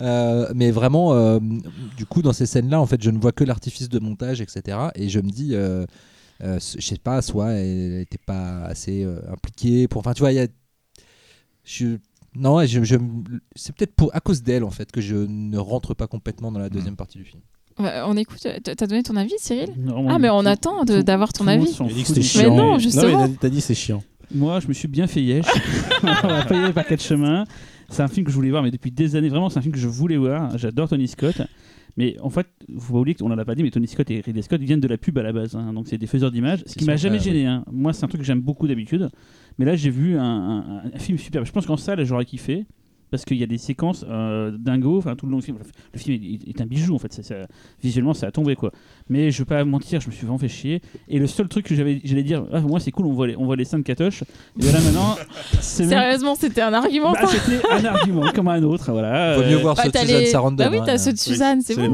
[0.00, 1.38] Euh, mais vraiment, euh,
[1.96, 4.78] du coup, dans ces scènes-là, en fait, je ne vois que l'artifice de montage, etc.
[4.94, 5.84] Et je me dis, euh,
[6.42, 10.00] euh, je sais pas, soit elle n'était pas assez euh, impliquée pour.
[10.00, 10.46] Enfin, tu vois, il y a.
[11.64, 11.96] Je,
[12.34, 12.96] non, je, je-
[13.54, 16.60] c'est peut-être pour à cause d'elle en fait que je ne rentre pas complètement dans
[16.60, 17.42] la deuxième partie du film.
[17.78, 18.38] Ouais, On écoute.
[18.62, 19.68] T'as t'as donné ton avis, Cyril?
[19.78, 21.66] Non, Ah, mais on attend d'avoir ton avis.
[21.68, 22.56] s'en Il a dit que c'était du- Mais chiant.
[22.56, 23.28] non, justement.
[23.28, 24.02] mais t'as dit c'est chiant.
[24.34, 25.46] Moi, je me suis bien fait yesh.
[26.02, 27.44] aller par quatre chemins.
[27.88, 29.72] C'est un film que je voulais voir, mais depuis des années, vraiment, c'est un film
[29.74, 30.56] que je voulais voir.
[30.58, 31.40] J'adore Tony Scott.
[31.98, 32.46] Mais en fait,
[32.90, 34.88] pas oublier qu'on en a pas dit, mais Tony Scott et Ridley Scott viennent de
[34.88, 35.54] la pub à la base.
[35.54, 35.72] hein.
[35.72, 36.62] donc c'est des faiseurs d'images.
[36.66, 37.46] Ce qui m'a jamais gêné.
[37.46, 37.64] hein.
[37.72, 39.08] Moi, c'est un truc que j'aime beaucoup d'habitude.
[39.58, 41.44] Mais là, j'ai vu un, un- un film super.
[41.44, 42.66] Je pense qu'en salle, j'aurais kiffé.
[43.10, 45.58] Parce qu'il y a des séquences euh, dingo, enfin tout le long du film.
[45.92, 47.46] Le film est, est un bijou en fait, ça-
[47.82, 48.72] visuellement ça a tombé quoi.
[49.08, 50.82] Mais je vais pas mentir, je me suis vraiment fait chier.
[51.08, 53.36] Et le seul truc que j'avais, j'allais dire, ah, moi c'est cool, on voit les,
[53.36, 54.24] on voit les seins de Katoche.
[54.60, 55.14] Et là maintenant,
[55.54, 57.12] même- Sérieusement, c'était un argument.
[57.12, 59.36] bah, c'était un argument comme un autre, voilà.
[59.36, 60.64] Vaut mieux voir Bah, ceux de Suzanne les- Sarandon.
[60.64, 60.82] Bah oui, hein.
[60.84, 61.92] t'as ceux de Suzanne, c'est c'est bon.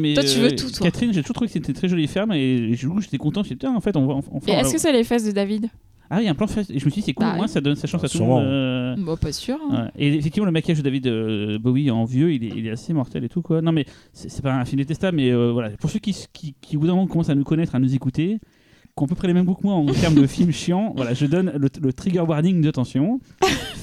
[0.00, 0.80] mais Toi, tu veux tout, toi.
[0.86, 3.40] Catherine, j'ai toujours trouvé que c'était une très jolie femme et j'étais content.
[3.42, 4.16] Je me suis dit, putain, en fait, on voit.
[4.16, 5.68] on- on- Et est-ce que c'est les fesses de David?
[6.10, 6.46] Ah, il y a un plan.
[6.46, 7.50] Et je me suis dit, c'est cool, Bah au moins, oui.
[7.52, 8.44] ça donne sa chance Ah, à tout le monde.
[8.44, 9.58] euh, Bah, pas sûr.
[9.70, 9.84] hein.
[9.84, 9.90] Ouais.
[9.98, 12.92] Et effectivement, le maquillage de David euh, Bowie en vieux, il est, il est assez
[12.94, 13.60] mortel et tout quoi.
[13.60, 15.70] Non mais c'est c'est pas un film détestable, mais euh, voilà.
[15.70, 17.94] Pour ceux qui, qui, qui au bout d'un moment commencent à nous connaître, à nous
[17.94, 18.40] écouter, qui
[19.02, 21.14] ont à peu près les mêmes goûts que moi en termes de films chiants, voilà,
[21.14, 23.20] je donne le, le trigger warning d'attention.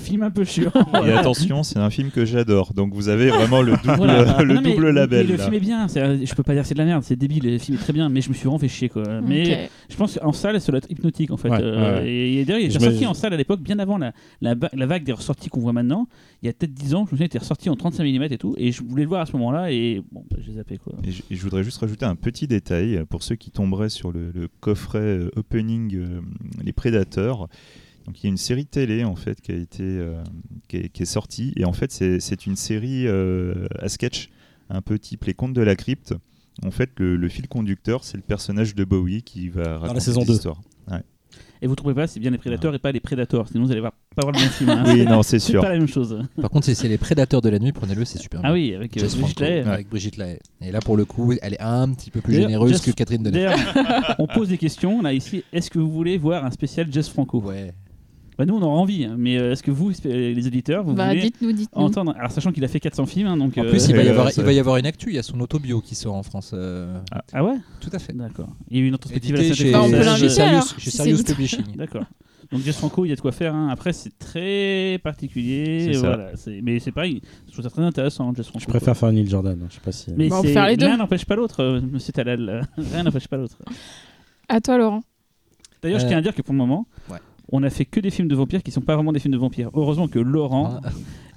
[0.04, 0.72] film un peu chiant.
[1.06, 2.74] Et attention, c'est un film que j'adore.
[2.74, 4.42] Donc vous avez vraiment le double, Voilà.
[4.44, 5.26] le Non, mais- double label.
[5.26, 5.44] mais le là.
[5.44, 7.58] film est bien, c'est- je peux pas dire c'est de la merde, c'est débile, le
[7.58, 9.04] film est très bien, mais je me suis vraiment fait chier quoi.
[9.22, 11.50] Mais je pense qu'en salle, ça doit être hypnotique en fait.
[11.50, 12.08] Ouais, Euh, ouais.
[12.10, 14.12] Et, et d'ailleurs, il me- ressorti en salle à l'époque, bien avant la,
[14.42, 16.08] la, la vague des ressorties qu'on voit maintenant.
[16.46, 18.24] Il y a peut-être 10 ans, je me souviens, il était ressorti en 35 mm
[18.24, 18.54] et tout.
[18.58, 20.94] Et je voulais le voir à ce moment-là, et bon, bah, j'ai zappé quoi.
[21.04, 24.12] Et je, et je voudrais juste rajouter un petit détail pour ceux qui tomberaient sur
[24.12, 26.22] le, le coffret euh, opening euh,
[26.64, 27.48] Les Prédateurs.
[28.06, 30.22] Donc il y a une série télé en fait qui a été euh,
[30.68, 34.30] qui, est, qui est sortie et en fait c'est c'est une série euh, à sketch
[34.70, 36.14] un peu type Les Contes de la Crypte.
[36.64, 40.22] En fait le, le fil conducteur c'est le personnage de Bowie qui va raconter saison
[40.22, 40.34] cette 2.
[40.36, 40.62] histoire.
[41.62, 43.80] Et vous trouvez pas, c'est bien les prédateurs et pas les prédateurs, sinon vous allez
[43.80, 44.70] voir, pas voir le même film.
[44.70, 44.84] hein.
[44.88, 45.62] Oui non c'est c'est sûr.
[45.62, 46.20] pas la même chose.
[46.42, 48.40] Par contre, si c'est les prédateurs de la nuit, prenez-le, c'est super.
[48.44, 48.54] Ah bien.
[48.54, 49.64] oui, avec euh, Brigitte Lahaie.
[49.64, 50.22] avec Brigitte.
[50.62, 52.92] Et là, pour le coup, elle est un petit peu plus D'ailleurs, généreuse Jess- que
[52.92, 53.34] Catherine Deneuve.
[53.74, 55.44] D'ailleurs, on pose des questions là ici.
[55.54, 57.40] Est-ce que vous voulez voir un spécial Jess Franco?
[57.42, 57.74] Ouais.
[58.38, 60.94] Bah, Nous, on aura envie, hein, mais euh, est-ce que vous, euh, les auditeurs, vous
[60.94, 61.82] Bah, voulez dites-nous, dites-nous.
[61.82, 63.58] entendre Alors, sachant qu'il a fait 400 films, hein, donc.
[63.58, 65.10] En euh, plus, il va, y avoir, il va y avoir une actu.
[65.10, 66.52] Il y a son autobio qui sort en France.
[66.54, 66.98] euh,
[67.34, 67.56] Ah ouais?
[67.82, 68.14] Tout à fait.
[68.14, 68.50] D'accord.
[68.70, 70.06] Il y a eu une rétrospective à la Édité chez, Bah, on peut française.
[70.22, 71.76] l'inviter, chez alors, Sirius, chez si Sirius c'est- Publishing.
[71.76, 72.04] D'accord.
[72.52, 73.56] Donc Jess Franco, il y a de quoi faire.
[73.56, 73.70] hein.
[73.72, 75.86] Après, c'est très particulier.
[75.88, 76.08] C'est ça.
[76.16, 77.22] Voilà, c'est- mais c'est pareil.
[77.48, 78.60] Je trouve ça très intéressant, Jess Franco.
[78.64, 79.58] Je préfère faire Neil Jordan.
[79.64, 80.12] hein, Je sais pas si.
[80.16, 80.88] Mais Bah, on peut c'est- faire les deux.
[80.88, 82.68] l'un n'empêche pas l'autre, euh, monsieur Talal.
[82.78, 83.58] Rien n'empêche pas l'autre.
[84.48, 85.02] À toi, Laurent.
[85.82, 87.18] D'ailleurs, je Euh, tiens à dire que pour le moment, ouais.
[87.52, 89.40] On a fait que des films de vampires qui sont pas vraiment des films de
[89.40, 89.70] vampires.
[89.74, 90.90] Heureusement que Laurent Ah.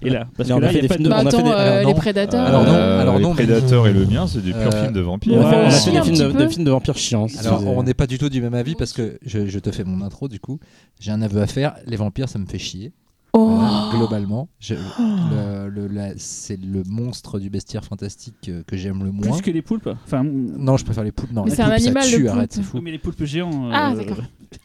[0.02, 0.28] est là.
[0.36, 1.10] Parce Non, que on a là, fait il y a des pas films de.
[1.10, 1.94] Bah, on a fait attends, des- euh, alors les non.
[1.94, 2.46] prédateurs.
[2.46, 4.92] Alors non, alors les non, mais- Prédateurs et le mien c'est des purs Euh, films
[4.94, 5.34] de vampires.
[5.36, 6.38] On a fait, on a si, fait des films de, peu.
[6.38, 7.26] des films de vampires chiants.
[7.40, 9.84] Alors, on n'est pas du tout du même avis parce que je, je te fais
[9.84, 10.58] mon intro du coup.
[11.00, 11.74] J'ai un aveu à faire.
[11.86, 12.92] Les vampires, ça me fait chier.
[13.34, 13.46] Oh.
[13.56, 14.48] Voilà, globalement.
[14.70, 19.30] Le- le- la- c'est le monstre du bestiaire fantastique que, j'aime le moins.
[19.32, 19.88] Plus que les poulpes.
[20.04, 21.32] Enfin, Non, je préfère les poulpes.
[21.32, 22.28] Non, Mais c'est un ça animal, le tue, poulpe.
[22.30, 22.80] arrête, c'est fou.
[22.82, 23.70] mais les poulpes géants.
[23.72, 24.18] Ah, euh, d'accord.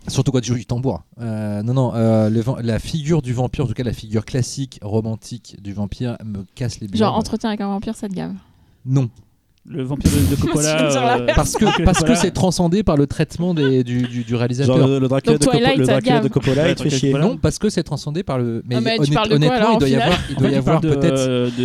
[0.07, 1.03] Surtout quand tu joues du tambour.
[1.19, 4.79] Euh, non, non, euh, le la figure du vampire, en tout cas la figure classique,
[4.81, 7.07] romantique du vampire, me casse les bières.
[7.09, 8.33] Genre, entretien avec un vampire, ça te gave?
[8.85, 9.09] Non,
[9.65, 11.17] Le vampire de, de Coppola.
[11.21, 11.85] Euh, parce que Coppola.
[11.85, 14.75] parce que c'est transcendé par le traitement des, du, du, du réalisateur.
[14.77, 16.23] Genre le, le Dracula, Donc de, Coppo- Twilight, le ça Dracula gave.
[16.23, 17.13] de Coppola, il te fait chier.
[17.13, 18.61] Non, parce que c'est transcendé par le.
[18.67, 21.15] Mais Ah, mais quoi, honnêtement, alors, il doit y avoir, il doit y avoir peut-être.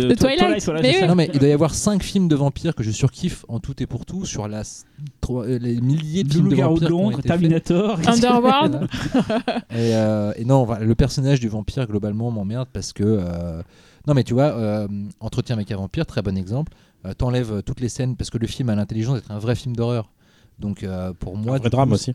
[0.07, 1.07] de, Twilight, mais oui.
[1.09, 3.73] Non mais il doit y avoir 5 films de vampires que je surkiffe en tout
[3.83, 4.61] et pour tout sur la,
[5.19, 7.19] trois- euh, les milliers de films de vampires Londres.
[7.21, 7.99] Terminator.
[8.07, 8.87] Underworld
[9.71, 13.19] et, euh, et non, le personnage du vampire globalement m'emmerde parce que
[14.07, 14.87] non mais tu vois,
[15.19, 16.71] Entretien avec un vampire, très bon exemple.
[17.05, 19.55] Euh, T'enlèves euh, toutes les scènes parce que le film a l'intelligence d'être un vrai
[19.55, 20.11] film d'horreur.
[20.59, 22.13] Donc euh, pour moi, Un vrai drame coup, aussi.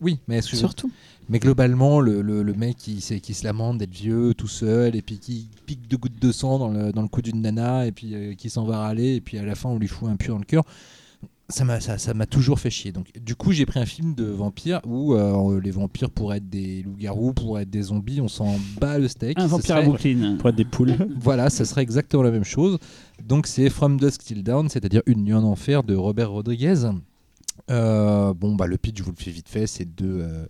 [0.00, 0.90] Oui, mais Surtout.
[1.28, 5.02] Mais globalement, le, le- le mec qui, qui se lamente d'être vieux, tout seul, et
[5.02, 7.92] puis qui pique deux gouttes de sang dans le, dans le cou d'une nana, et
[7.92, 10.16] puis euh, qui s'en va râler, et puis à la fin on lui fout un
[10.16, 10.64] pieu dans le cœur.
[11.48, 12.92] Ça m'a ça, toujours fait chier.
[12.92, 16.48] Donc du coup j'ai pris un film de vampires où euh, les vampires pourraient être
[16.48, 19.38] des loups-garous, pourraient être des zombies, on s'en bat le steak.
[19.38, 20.36] Un vampire à Brooklyn.
[20.38, 20.94] Pour être des poules.
[21.20, 22.78] voilà, ça serait exactement la même chose.
[23.22, 26.86] Donc c'est From Dusk Till Dawn, c'est-à-dire Une nuit en enfer de Robert Rodriguez.
[27.70, 30.20] Euh, bon, bah le pitch, je vous le fais vite fait, c'est deux.
[30.22, 30.46] euh,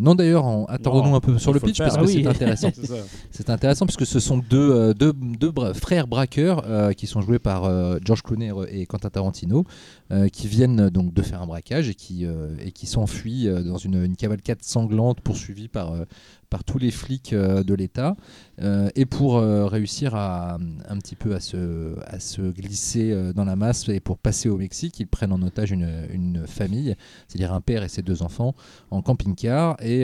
[0.00, 2.20] non d'ailleurs, en- Non, un peu sur le pitch parce Ah que oui.
[2.22, 2.70] c'est intéressant.
[3.30, 7.06] C'est intéressant parce que ce sont deux, euh, deux, deux bra- frères braqueurs euh, qui
[7.06, 9.64] sont joués par euh, George Clooney et Quentin Tarantino
[10.10, 13.48] euh, qui viennent euh, donc de faire un braquage et qui, euh, et qui s'enfuient
[13.48, 16.04] euh, dans une, une cavalcade sanglante poursuivie par, euh,
[16.52, 18.14] par tous les flics euh, de l'État
[18.60, 23.46] euh, et pour euh, réussir à un petit peu à se, à se glisser dans
[23.46, 26.94] la masse et pour passer au Mexique, ils prennent en otage une, une famille,
[27.26, 28.54] c'est-à-dire un père et ses deux enfants
[28.90, 30.02] en camping-car et,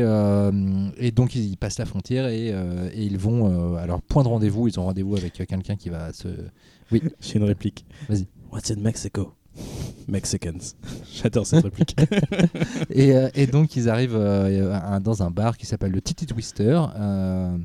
[0.97, 4.69] et donc ils passent la frontière et, et ils vont à leur point de rendez-vous,
[4.69, 6.29] ils ont rendez-vous avec quelqu'un qui va se...
[7.20, 7.85] J'ai une réplique.
[8.09, 8.27] Vas-y.
[8.51, 9.38] What's in Mexico?
[10.09, 10.74] Mexicans.
[11.22, 11.94] J'adore cette réplique.
[12.90, 16.24] Et, euh, et donc ils arrivent euh, à- dans un bar qui s'appelle le Titty
[16.26, 17.56] Twister, euh,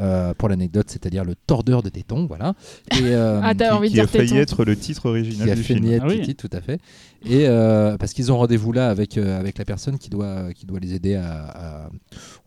[0.00, 2.54] euh, pour l'anecdote, c'est-à-dire le tordeur de tétons, voilà.
[2.92, 4.40] Et, euh, Ah, t'as qui, envie de qui a dire failli téton.
[4.40, 5.84] être le titre original qui a du fait film.
[5.86, 6.20] niette Ah oui.
[6.22, 6.80] Titi, tout à fait.
[7.26, 10.64] Et euh, parce qu'ils ont rendez-vous là avec, euh, avec la personne qui doit, qui
[10.64, 11.90] doit les aider à, à-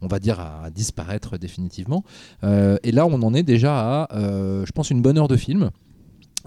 [0.01, 2.03] on va dire, à disparaître définitivement.
[2.43, 5.37] Euh, et là, on en est déjà à, euh, je pense, une bonne heure de
[5.37, 5.69] film.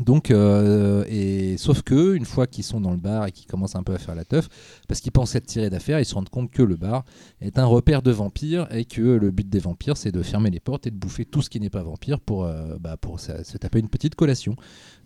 [0.01, 3.75] Donc, euh, et sauf que une fois qu'ils sont dans le bar et qu'ils commencent
[3.75, 4.49] un peu à faire la teuf,
[4.87, 7.05] parce qu'ils pensent être tirés d'affaire, ils se rendent compte que le bar
[7.41, 10.61] est un repère de vampires et que le but des vampires, c'est de fermer les
[10.61, 13.81] portes et de bouffer tout ce qui n'est pas vampire pour, euh, bah, se, taper
[13.81, 14.55] une petite collation.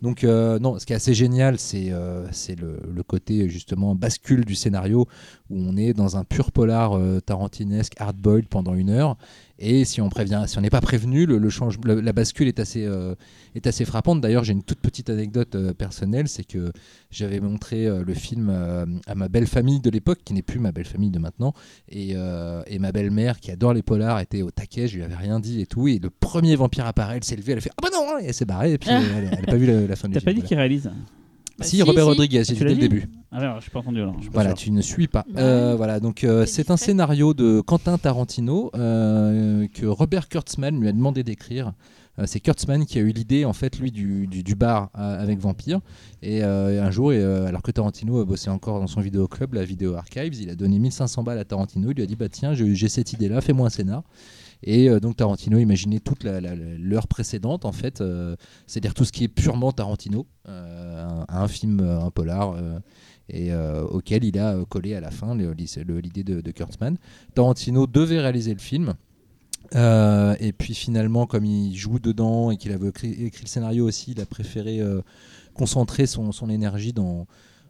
[0.03, 5.07] Donc, euh, non, ce qui est assez génial, c'est le, côté justement bascule du scénario
[5.51, 9.17] où on est dans un pur polar tarantinesque, hard-boiled pendant une heure.
[9.65, 12.49] Et si on prévient, si on n'est pas prévenu, le, le change, le- la bascule
[12.49, 13.15] est assez, euh,
[13.55, 14.21] est assez frappante.
[14.21, 16.73] D'ailleurs, j'ai une toute petite anecdote euh, personnelle, c'est que
[17.13, 18.51] j'avais montré euh, le film
[19.07, 21.55] à ma belle famille de l'époque, qui n'est plus ma belle famille de maintenant,
[21.89, 22.15] et,
[22.67, 25.61] et ma belle-mère qui adore les polars était au taquet, je lui avais rien dit
[25.61, 27.89] et tout, et le premier vampire apparaît, elle s'est levée, elle a fait ah bah
[27.93, 30.09] non, et elle s'est barrée, et puis elle, elle a pas vu la, la fin
[30.09, 30.25] du T'as film.
[30.25, 30.49] pas dit voilà.
[30.49, 30.91] qui réalise?
[31.63, 32.09] Bah, Si, si, Robert si.
[32.11, 33.09] Rodriguez, j'ai Tu dit l'as dès le début.
[33.31, 34.15] Ah ouais, je suis pas entendu alors.
[34.19, 34.59] je suis pas Voilà, sûr.
[34.59, 35.25] tu ne suis pas.
[35.33, 40.79] Bah, Euh, voilà, donc euh, c'est un scénario de Quentin Tarantino euh, que Robert Kurtzman
[40.81, 41.73] lui a demandé d'écrire.
[42.27, 45.39] C'est Kurtzman qui a eu l'idée en fait lui du, du, du bar euh, avec
[45.39, 45.81] Vampire
[46.21, 49.27] et euh, un jour et, euh, alors que Tarantino euh, bossait encore dans son vidéo
[49.29, 52.15] club la vidéo archives il a donné 1500 balles à Tarantino il lui a dit
[52.15, 54.03] bah tiens j'ai cette idée là fais-moi un scénar
[54.63, 58.37] et euh, donc Tarantino imaginait toute l'heure précédente en fait euh,
[58.67, 62.57] c'est-à-dire tout ce qui est purement Tarantino euh, un, film un polar
[63.29, 66.99] et auquel il a collé à la fin l'idée de, Kurtzman.
[67.35, 68.95] Tarantino devait réaliser le film.
[69.75, 74.21] Et puis finalement, comme il joue dedans et qu'il avait écrit, le scénario aussi, il
[74.21, 74.83] a préféré
[75.55, 77.27] concentrer son énergie dans,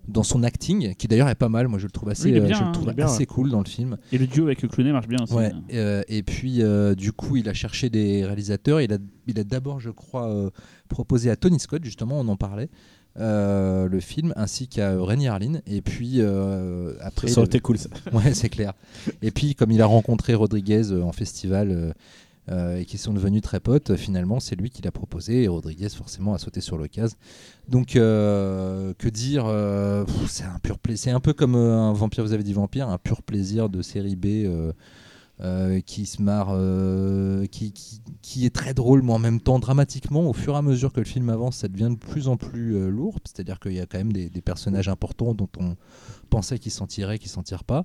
[0.09, 1.69] dans son acting, qui d'ailleurs est pas mal.
[1.69, 3.51] Moi, je le trouve assez, Oui, euh, bien, je le hein, trouve bien, assez cool
[3.51, 3.97] dans le film.
[4.11, 5.35] Et le duo avec Clooney marche bien aussi.
[5.35, 8.81] Ouais, euh, et puis euh, du coup, il a cherché des réalisateurs.
[8.81, 10.51] Il a, il a d'abord, je crois, euh,
[10.89, 12.69] proposé à Tony Scott, justement, on en parlait,
[13.19, 15.61] euh, le film, ainsi qu'à Rennie Harlin.
[15.67, 17.91] Et puis euh, après, Ça aurait été cool ça.
[18.13, 18.73] ouais, c'est clair.
[19.21, 21.95] Et puis, comme il a rencontré Rodriguez euh, en festival.
[22.51, 25.89] Euh, et qui sont devenus très potes, finalement c'est lui qui l'a proposé et Rodriguez
[25.91, 27.17] forcément a sauté sur l'occasion.
[27.69, 31.05] Donc euh, que dire euh, C'est un pur plaisir.
[31.05, 34.17] C'est un peu comme un vampire, vous avez dit vampire, un pur plaisir de série
[34.17, 34.49] B
[35.87, 36.49] qui se marre,
[37.49, 41.01] qui, est très drôle, mais en même temps dramatiquement, au fur et à mesure que
[41.01, 43.19] le film avance, ça devient de plus en plus lourd.
[43.25, 45.77] C'est-à-dire qu'il y a quand même des, des personnages importants dont on
[46.29, 47.85] pensait qu'ils s'en tiraient, qu'ils s'en tirent pas.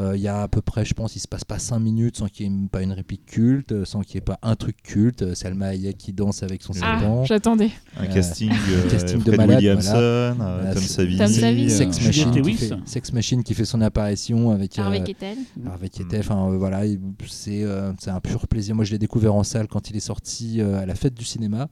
[0.00, 2.16] Euh, Il y a à peu près, je pense, il se passe pas 5 minutes
[2.16, 4.56] sans qu'il n'y ait pas une réplique culte, euh, sans qu'il n'y ait pas un
[4.56, 5.22] truc culte.
[5.22, 7.24] Euh, Salma Hayek qui danse avec son Ah, serpent.
[7.24, 7.70] j'attendais.
[7.96, 10.74] Un Euh, casting, un casting de malade, Williamson, voilà.
[10.74, 11.18] Tom Savini.
[11.18, 11.70] Tom Savini.
[11.70, 15.36] Sex Machine, qui fait, Sex Machine qui fait son apparition avec Harvey Keitel.
[15.66, 16.20] Harvey Keitel.
[16.20, 18.74] Enfin euh, voilà, il- c'est euh, c'est un pur plaisir.
[18.74, 21.24] Moi je l'ai découvert en salle quand il est sorti euh, à la fête du
[21.24, 21.68] cinéma.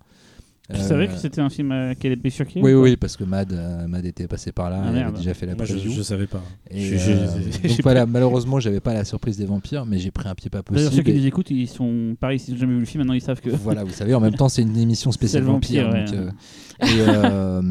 [0.70, 3.24] Tu Euh, savais que c'était un film euh, qui allait bifurquer Oui, oui, parce que
[3.24, 5.72] Mad, euh, Mad était passé par là, Ah, il avait déjà fait la Moi, je,
[5.72, 5.92] preview.
[5.92, 6.42] je savais pas.
[6.70, 7.26] Et, Je- je- euh,
[7.62, 10.50] je- donc voilà, malheureusement, j'avais pas la surprise des vampires, mais j'ai pris un pied
[10.50, 11.04] pas D'ailleurs, ceux possible.
[11.04, 13.22] qui et- nous écoutent, ils sont pareil, s'ils n'ont jamais vu le film, maintenant ils
[13.22, 13.48] savent que.
[13.48, 15.86] voilà, vous savez, en même temps, c'est une émission spéciale vampire.
[15.90, 16.18] vampire, donc, ouais.
[16.18, 17.62] euh, et, euh,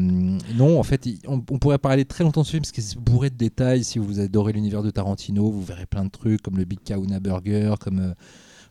[0.56, 2.98] non, en fait, on, on pourrait parler très longtemps de ce film parce que c'est
[2.98, 3.84] bourré de détails.
[3.84, 7.20] Si vous adorez l'univers de Tarantino, vous verrez plein de trucs comme le Big Kahuna
[7.20, 8.12] Burger, comme euh,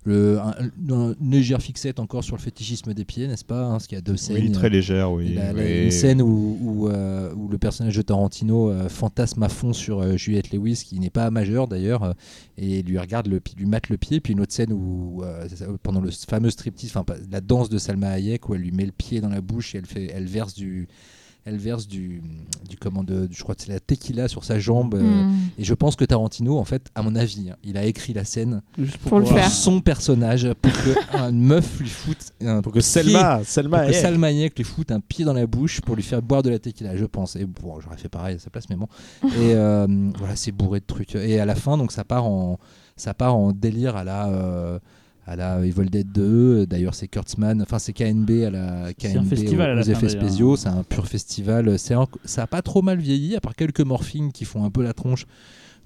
[0.08, 0.54] le, un-
[0.90, 3.98] un- une légère fixette encore sur le fétichisme des pieds, n'est-ce pas hein, Parce qu'il
[3.98, 4.38] y a deux scènes.
[4.38, 5.34] Oui, très légère, oui.
[5.34, 5.84] La- la- oui.
[5.86, 10.00] Une scène où, où, euh, où le personnage de Tarantino euh, fantasme à fond sur
[10.02, 12.14] euh, Juliette Lewis, qui n'est pas majeure d'ailleurs,
[12.58, 14.20] et lui regarde le, lui mate le pied.
[14.20, 15.24] Puis une autre scène où,
[15.84, 16.94] pendant le fameux striptease,
[17.32, 19.80] la danse de Salma Hayek, où elle lui met le pied dans la bouche et
[19.80, 20.88] elle, fait, elle verse du.
[21.50, 22.22] Elle verse du,
[22.70, 24.96] du comment de, je crois que c'est la tequila sur sa jambe.
[24.96, 25.34] euh, Hmm.
[25.58, 28.26] Et je pense que Tarantino, en fait, à mon avis, hein, il a écrit la
[28.26, 29.50] scène Juste Pour le faire.
[29.50, 33.88] son personnage, pour que une meuf lui foute un Pour que pied Selma, Selma, pour
[33.88, 33.94] que.
[33.94, 36.60] Salma Hayek lui foute un pied dans la bouche pour lui faire boire de la
[36.60, 37.38] tequila, je pense.
[37.38, 38.88] Et bon, j'aurais fait pareil à sa place, mais bon.
[39.24, 39.88] Et euh,
[40.18, 41.16] voilà, c'est bourré de trucs.
[41.16, 42.60] Et à la fin, donc ça part en,
[42.98, 44.80] ça part en délire à la, euh,
[45.28, 46.66] à la Evil Dead 2.
[46.66, 49.82] D'ailleurs, c'est Kurtzman, enfin c'est KNB à la C'est KNB un festival aux, à la
[49.82, 50.56] aux effets spéciaux.
[50.56, 51.78] C'est un pur festival.
[51.78, 54.82] C'est ça a pas trop mal vieilli, à part quelques morphines qui font un peu
[54.82, 55.26] la tronche.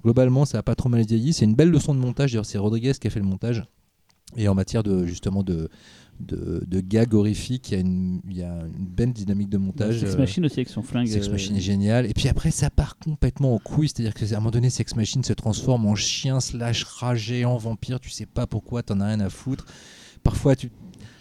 [0.04, 1.34] Globalement, ça a pas trop mal vieilli.
[1.34, 2.32] C'est une belle leçon de montage.
[2.32, 3.64] D'ailleurs, c'est Rodriguez qui a fait le montage.
[4.38, 5.70] Et en matière de justement de
[6.26, 9.58] de, de gags horrifiques, il y, a une, il y a une belle dynamique de
[9.58, 10.00] montage.
[10.00, 11.08] Sex euh, Machine aussi avec son flingue.
[11.08, 12.06] Sex euh, Machine est génial.
[12.06, 13.90] Et puis après, ça part complètement en couille.
[13.90, 18.00] C'est-à-dire qu'à un moment donné, Sex Machine se transforme en chien slash rat géant vampire.
[18.00, 19.66] Tu sais pas pourquoi, t'en as rien à foutre.
[20.24, 20.72] Parfois, tu,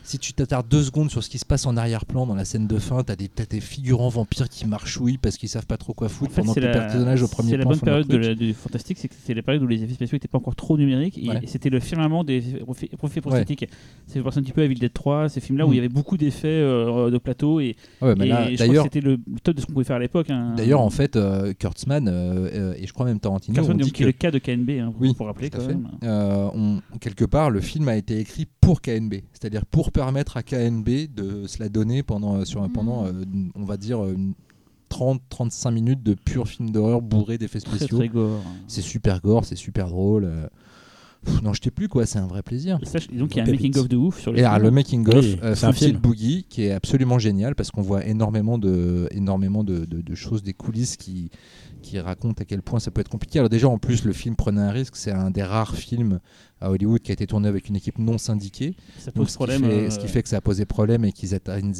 [0.03, 2.67] si tu t'attardes deux secondes sur ce qui se passe en arrière-plan dans la scène
[2.67, 5.95] de fin, t'as des, t'as des figurants vampires qui marchouillent parce qu'ils savent pas trop
[5.95, 7.85] quoi En foutre fait, pendant que les personnages au premier c'est la plan bonne font
[7.85, 10.29] période de la- du fantastique, c'est que c'était la période où les effets spéciaux n'étaient
[10.29, 11.41] pas encore trop numériques et, Ouais.
[11.43, 13.67] et c'était le firmament des effets prosthétiques.
[14.07, 15.73] C'est un petit peu à Evil Dead 3, ces films-là où Mm.
[15.73, 19.01] il y avait beaucoup d'effets euh, de plateau et, Ouais, je crois que d'ailleurs, c'était
[19.01, 20.31] le le top de ce qu'on pouvait faire à l'époque.
[20.31, 20.55] hein.
[20.57, 24.03] d'ailleurs, en fait, euh, Kurtzman euh, et je crois même Tarantino ont dit donc, qui
[24.03, 25.89] est que le cas de KNB, hein, Oui, pour rappeler quand même.
[26.03, 30.89] On- quelque part, le film a été écrit pour KNB, c'est-à-dire pour permettre à KNB
[31.15, 32.73] de se la donner pendant, sur, Mm.
[32.73, 33.12] pendant euh,
[33.55, 34.35] on va dire, une
[34.91, 37.99] 30-35 minutes de pur film d'horreur bourré d'effets spéciaux.
[37.99, 38.43] très gore.
[38.67, 40.25] C'est super gore, c'est super drôle.
[40.25, 40.47] euh.
[41.25, 42.79] Pff, non, je t'ai plus quoi, c'est un vrai plaisir.
[42.83, 43.62] Et ça, donc il y a un Pépite.
[43.67, 44.65] making of de ouf sur le Et alors, film.
[44.65, 45.99] le making of, Oui, euh, c'est un film.
[45.99, 50.43] Boogie, qui est absolument génial parce qu'on voit énormément de, énormément de, de- de choses,
[50.43, 51.31] des coulisses qui,
[51.83, 53.39] qui racontent à quel point ça peut être compliqué.
[53.39, 54.97] Alors déjà, en plus, le film prenait un risque.
[54.97, 56.21] C'est un des rares films
[56.61, 58.74] à Hollywood qui a été tourné avec une équipe non syndiquée.
[58.99, 59.62] ça Donc, pose qui problème.
[59.65, 61.31] fait, euh, ce qui fait que ça a posé problème et qu'ils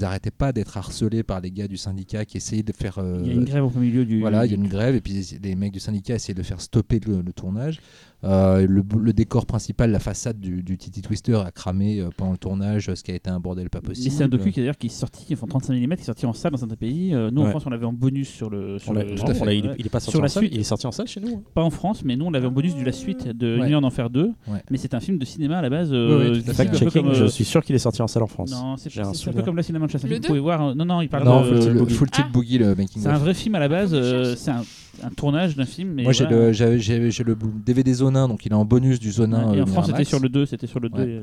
[0.01, 2.99] n'arrêtaient pas d'être harcelés par les gars du syndicat qui essayaient de faire...
[2.99, 4.21] euh, Il y a une grève au milieu du.
[4.21, 6.61] voilà, il y a une grève et puis les mecs du syndicat essayaient de faire
[6.61, 7.81] stopper le, le tournage.
[8.23, 12.33] Euh, le, le décor principal, la façade du, du Titi Twister a cramé euh, pendant
[12.33, 14.15] le tournage, ce qui a été un bordel pas possible.
[14.15, 16.35] C'est un docu qui d'ailleurs qui est sorti, enfin 35 mm, qui est sorti en
[16.35, 17.15] salle dans certains pays.
[17.15, 17.47] Euh, nous en.
[17.49, 18.79] France, on l'avait en bonus sur le.
[18.79, 19.59] Sur le- tout à fait.
[19.59, 20.43] il, est pas sorti Sur en la salle.
[20.43, 20.55] suite.
[20.55, 21.37] Il est sorti en salle chez nous.
[21.37, 21.43] hein.
[21.55, 23.67] Pas en France, mais nous on l'avait en bonus de la suite de Ouais.
[23.69, 24.27] Une heure d'enfer 2.
[24.49, 24.63] Ouais.
[24.71, 25.91] Mais c'est un film de cinéma à la base.
[25.91, 26.45] Oui, oui, euh, tout à qui fait.
[26.45, 28.23] est un Fact peu checking, comme, je euh, suis sûr qu'il est sorti en salle
[28.23, 28.51] en France.
[28.53, 30.05] Non, c'est un un peu comme la cinéma de chasse.
[30.05, 30.69] Le Vous pouvez voir.
[30.69, 31.51] euh, Non, non, il parle Non, de.
[31.51, 31.95] le, le Boogie.
[31.95, 32.33] Full Tilt Ah.
[32.33, 33.91] Boogie, le making C'est un vrai film à la base.
[33.93, 34.63] euh, c'est un,
[35.03, 35.91] un tournage d'un film.
[35.95, 36.47] Mais Moi, j'ai voilà.
[36.47, 37.37] le, j'ai, j'ai le
[37.67, 39.51] DVD Zonin, donc il est en bonus du Zonin.
[39.51, 40.47] Ouais, et euh, en France, c'était sur le 2.
[40.47, 40.99] C'était sur le 2.
[41.03, 41.23] Ouais.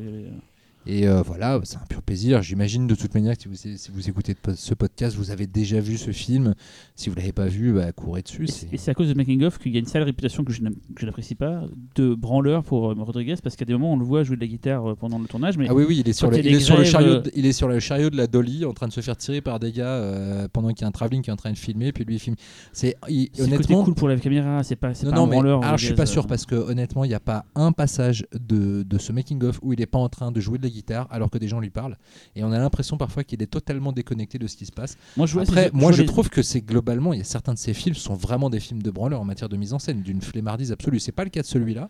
[0.89, 2.41] Et euh, voilà, c'est un pur plaisir.
[2.41, 5.81] J'imagine de toute manière que si vous, si vous écoutez ce podcast, vous avez déjà
[5.81, 6.55] vu ce film.
[6.95, 8.45] Si vous l'avez pas vu, bah, courez dessus.
[8.71, 10.61] Et c'est- à cause de Making of qu'il y a une sale réputation que je
[11.05, 11.63] n'apprécie pas
[11.95, 14.47] de branleur pour euh, Rodriguez parce qu'à des moments on le voit jouer de la
[14.47, 16.59] guitare euh, pendant le tournage mais Ah oui, oui, il est sur, le, il est
[16.61, 19.01] sur chariot, de- il est sur le chariot de la Dolly en train de se
[19.01, 21.37] faire tirer par des gars euh, pendant qu'il y a un travelling qui est en
[21.37, 22.37] train de filmer, puis lui il filme.
[22.71, 22.95] C'est
[23.39, 23.83] honnêtement.
[23.83, 25.95] cool pour la caméra c'est pas Non, pas non, un mais branleur alors, je suis
[25.95, 29.59] pas sûr parce que honnêtement, il n'y a pas un passage de, de ce making-of
[29.61, 30.76] où il n'est pas en train de jouer de la guitare
[31.09, 31.97] alors que des gens lui parlent.
[32.35, 34.97] Et on a l'impression parfois qu'il est totalement déconnecté de ce qui se passe.
[35.15, 37.53] moi je vois Après, moi je les- trouve que c'est globalement, il y a certains
[37.53, 40.01] de ces films sont vraiment des films de branleurs en matière de mise en scène,
[40.01, 40.99] d'une flemmardise absolue.
[40.99, 41.89] C'est pas le cas de celui-là,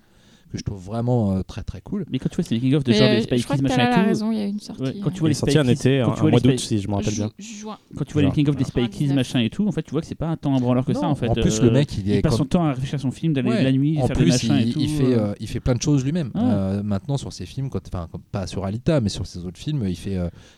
[0.52, 2.06] que je trouve vraiment euh, très très cool.
[2.10, 3.48] Mais quand tu vois ces making of de Mais, genre euh, des je crois Spy
[3.48, 4.07] que Kids, t'as machin la et tout.
[4.10, 4.82] raison, il y a une sortie.
[4.84, 6.94] Ouais, quand tu vois est les Spy en été, un mois d'août, si je me
[6.95, 7.30] rappelle bien.
[7.95, 8.32] Quand tu vois les Genre.
[8.32, 9.15] making of des Spy Kids, 99.
[9.15, 11.07] machin et tout, en fait, tu vois que c'est pas un temps branleur que ça,
[11.07, 11.28] en fait.
[11.30, 13.49] en plus, Euh, le mec, il passe son temps à réfléchir à son film, d'aller
[13.64, 14.80] la nuit, En faire des plus, machins et il, tout.
[14.80, 15.34] il fait, euh.
[15.40, 16.32] il fait plein de choses lui-même.
[16.36, 19.86] Euh, maintenant, sur ses films, quand, enfin, pas sur Alita, mais sur ses autres films,
[19.88, 20.18] il fait,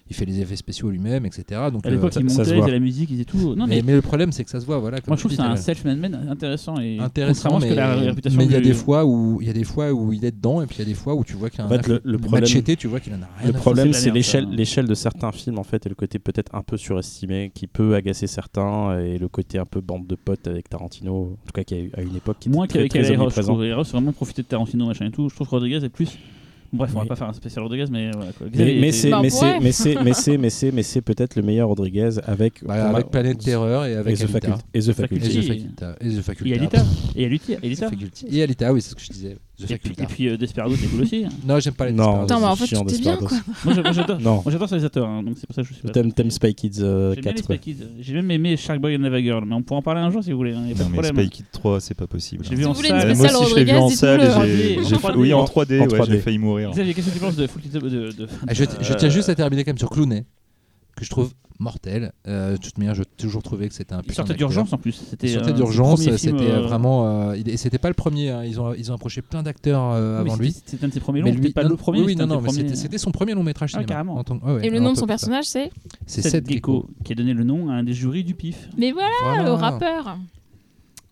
[0.09, 1.61] il fait les effets spéciaux lui-même, etc.
[1.71, 2.63] Donc, À l'époque, il ça- ça se montait, il voit.
[2.65, 3.55] faisait la musique, il faisait tout.
[3.55, 4.77] Non, mais, le problème, c'est que ça se voit.
[4.79, 7.61] Voilà, moi, je trouve que c'est un t'as- self-made man intéressant et intéressant, contrairement à
[7.61, 9.53] ce mais que la réputation mais il y a des fois où il y a
[9.53, 11.33] des fois où il est dedans, et puis il y a des fois où tu
[11.33, 13.29] vois qu'il a En un fait, le- le problème- Machete, tu vois qu'il en a
[13.39, 16.53] rien Le problème, c'est merde, l'échelle, de certains films en fait, et le côté peut-être
[16.53, 20.47] un peu surestimé, qui peut agacer certains, et le côté un peu bande de potes
[20.47, 22.87] avec Tarantino, en tout cas qui a eu- à une époque qui Moins était très,
[22.89, 25.29] qu'avec très Eros, je vraiment profité de Tarantino, machin et tout.
[25.29, 26.17] Je trouve que Rodriguez est plus.
[26.71, 27.07] Bref, on va Oui.
[27.07, 28.31] pas faire un spécial Rodriguez, mais voilà.
[28.31, 28.45] quoi.
[28.55, 31.41] Mais, c'est, Bah, mais, c'est, mais c'est, mais c'est, mais c'est, mais c'est peut-être le
[31.41, 34.39] meilleur Rodriguez avec, Bah, avec Planète Terreur et et avec The Alita.
[34.39, 34.61] Faculty.
[34.75, 35.25] Et The Faculty.
[35.25, 35.65] Et The Faculty.
[36.01, 36.53] Et The Faculta.
[36.55, 36.83] Et Alita.
[37.15, 37.45] Et Alita.
[37.59, 37.89] The Alita.
[37.89, 38.25] Faculty.
[38.29, 39.37] Et Alita, oui, c'est ce que je disais.
[39.69, 41.25] Et puis, et puis euh, Desperado, c'est cool aussi.
[41.45, 42.23] Non, j'aime pas les Non, Desperados.
[42.25, 43.29] Attends, mais en fait, tout est bien, quoi.
[43.65, 44.19] Moi, j'a- moi, j'adore.
[44.21, 45.91] Non, Moi, j'adore ce réalisateur, hein, donc c'est pour ça que je suis pas.
[45.91, 47.43] t'aimes, Spy Kids euh, J'aime bien les 4.
[47.43, 47.57] Spy ouais.
[47.59, 47.77] Kids.
[47.99, 50.23] J'ai même aimé Shark Boy and Lava Girl, mais on pourra en parler un jour
[50.23, 50.53] si vous voulez.
[50.53, 51.25] hein, y a pas Non, de mais problème.
[51.25, 52.45] Spy Kid 3, c'est pas possible.
[52.49, 52.69] J'ai vu hein.
[52.69, 53.15] en voulez une salle.
[53.15, 54.19] Spéciale moi aussi, je l'ai vu en Rodriguez, salle.
[54.21, 54.47] dites-nous-le.
[54.49, 55.17] et j'ai- En j'ai- 3D.
[55.17, 56.11] Oui, en 3D, En ouais, 3D.
[56.11, 56.71] j'ai failli mourir.
[56.71, 57.69] Xavier, qu'est-ce que tu penses de Full Kids
[58.47, 60.25] Ah, je, tiens juste à terminer quand même sur Clooney,
[60.99, 62.13] que je trouve mortel.
[62.27, 64.49] Euh, de toute manière, j'ai toujours trouvé que c'était un Il putain sortait d'acteur.
[64.49, 64.93] d'urgence en plus.
[64.93, 67.29] C'était Il sortait euh, d'urgence, c'était euh, vraiment.
[67.31, 68.29] euh, il- et c'était pas le premier.
[68.29, 70.53] hein, Ils ont ils ont approché plein d'acteurs euh, avant lui.
[70.65, 71.35] C'était un de ses premiers Mais longs.
[71.37, 72.01] lui, C'était pas non, le premier.
[72.01, 73.87] oui, non, non, mais c'était son premier long métrage Ah, cinéma.
[73.87, 74.15] carrément.
[74.17, 75.69] En tant- ouais, ouais, Et le nom de son personnage, c'est
[76.05, 76.87] C'est Seth Gecko.
[77.03, 78.69] Qui a donné le nom à un des jurys du PIF.
[78.77, 79.43] Mais voilà, Voilà.
[79.43, 80.17] le rappeur.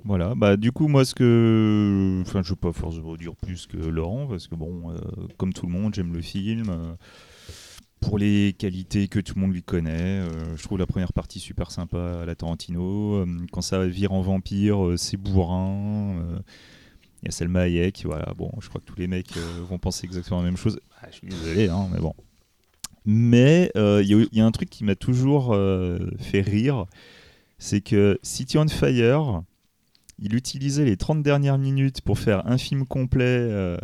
[0.06, 3.76] Voilà, bah du coup moi ce que, enfin je veux pas forcément dire plus que
[3.76, 4.96] Laurent parce que bon, euh,
[5.36, 6.72] comme tout le monde j'aime le film.
[8.00, 11.40] Pour les qualités que tout le monde lui connaît, euh, je trouve la première partie
[11.40, 13.16] super sympa à la Tarantino.
[13.16, 16.16] euh, quand ça vire en vampire, euh, c'est bourrin.
[17.24, 18.34] Il y a Selma Hayek, voilà.
[18.38, 19.36] Bon, je crois que tous les mecs
[19.68, 20.80] vont penser exactement la même chose.
[21.02, 22.14] Ah, je suis désolé, hein, mais bon.
[23.06, 25.56] Mais il y, y a un truc qui m'a toujours
[26.20, 26.86] fait rire,
[27.58, 29.42] c'est que City on Fire,
[30.20, 33.78] il utilisait les 30 dernières minutes pour faire un film complet,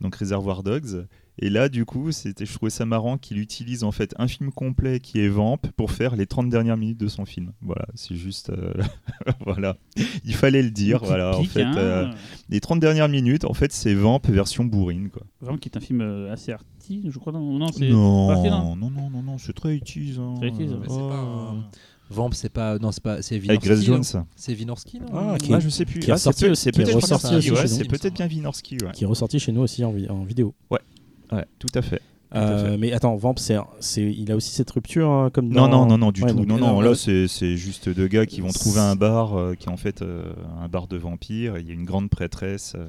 [0.00, 1.06] donc Reservoir Dogs.
[1.38, 4.52] Et là, du coup, c'était, je trouvais ça marrant qu'il utilise en fait un film
[4.52, 7.52] complet qui est Vamp pour faire les 30 dernières minutes de son film.
[7.62, 8.50] Voilà, c'est juste.
[8.50, 8.74] euh,
[9.46, 9.76] voilà.
[10.24, 11.00] Il fallait le dire.
[11.00, 11.62] Qui Voilà, en fait.
[11.62, 11.74] hein.
[11.76, 12.12] euh,
[12.50, 15.22] les 30 dernières minutes, en fait, c'est Vamp version bourrine, quoi.
[15.40, 17.32] Vraiment, qui est un film euh, assez arty, je crois.
[17.32, 17.88] Non, non c'est.
[17.88, 20.18] Non, non, non, non, non, non, c'est très utile.
[20.20, 20.34] Hein.
[20.38, 20.52] Très
[20.88, 21.08] Oh.
[21.08, 21.54] pas
[22.10, 22.78] Vamp, c'est pas.
[22.78, 23.22] Non, c'est pas.
[23.22, 23.62] C'est Avec.
[23.62, 24.04] Grace Jones.
[24.36, 26.00] C'est Wynorski, non Ah, qui- Ah, je sais plus.
[26.00, 28.92] qui est Ah, c'est ressorti peut- c'est peut-être ressorti ouais, c'est bien Wynorski, ouais.
[28.92, 30.54] Qui est ressorti chez nous aussi en, vi- en vidéo.
[30.70, 30.80] Ouais,
[31.58, 32.00] tout à fait.
[32.34, 35.80] Euh, mais attends, Vamp, c'est, c'est, il a aussi cette rupture hein, comme Non, dans-
[35.80, 36.36] non, non, non, du Ouais, tout.
[36.36, 39.38] donc, Non, non, euh, là, c'est c'est juste deux gars qui vont trouver un bar
[39.38, 40.32] euh, qui est en fait euh,
[40.62, 41.58] un bar de vampires.
[41.58, 42.88] Il y a une grande prêtresse euh,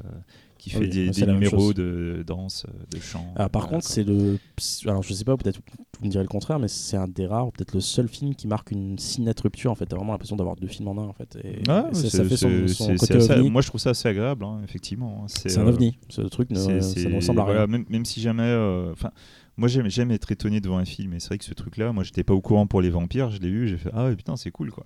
[0.64, 3.34] qui fait Oui, des, numéros de danse, euh, de chant.
[3.36, 4.38] Ah, par Voilà, contre, c'est le.
[4.86, 5.60] Alors, je sais pas, peut-être
[6.00, 8.48] vous me direz le contraire, mais c'est un des rares, peut-être le seul film qui
[8.48, 9.72] marque une si nette rupture.
[9.72, 11.08] En fait, t'as vraiment l'impression d'avoir deux films en un.
[11.08, 13.50] En fait, et, et ça, fait son, côté c'est assez- ovni.
[13.50, 15.26] Moi, je trouve ça assez agréable, hein, effectivement.
[15.28, 15.98] C'est un euh, ovni.
[16.08, 17.54] Ce truc, ne, ça ne ressemble à rien.
[17.54, 18.44] voilà, même, même si jamais.
[18.44, 19.12] euh, Enfin,
[19.58, 21.14] moi, j'aime être étonné devant un film.
[21.14, 23.32] Et c'est vrai que ce truc-là, moi, j'étais pas au courant pour les vampires.
[23.32, 24.86] Je l'ai vu, j'ai fait Ah putain, c'est cool, quoi.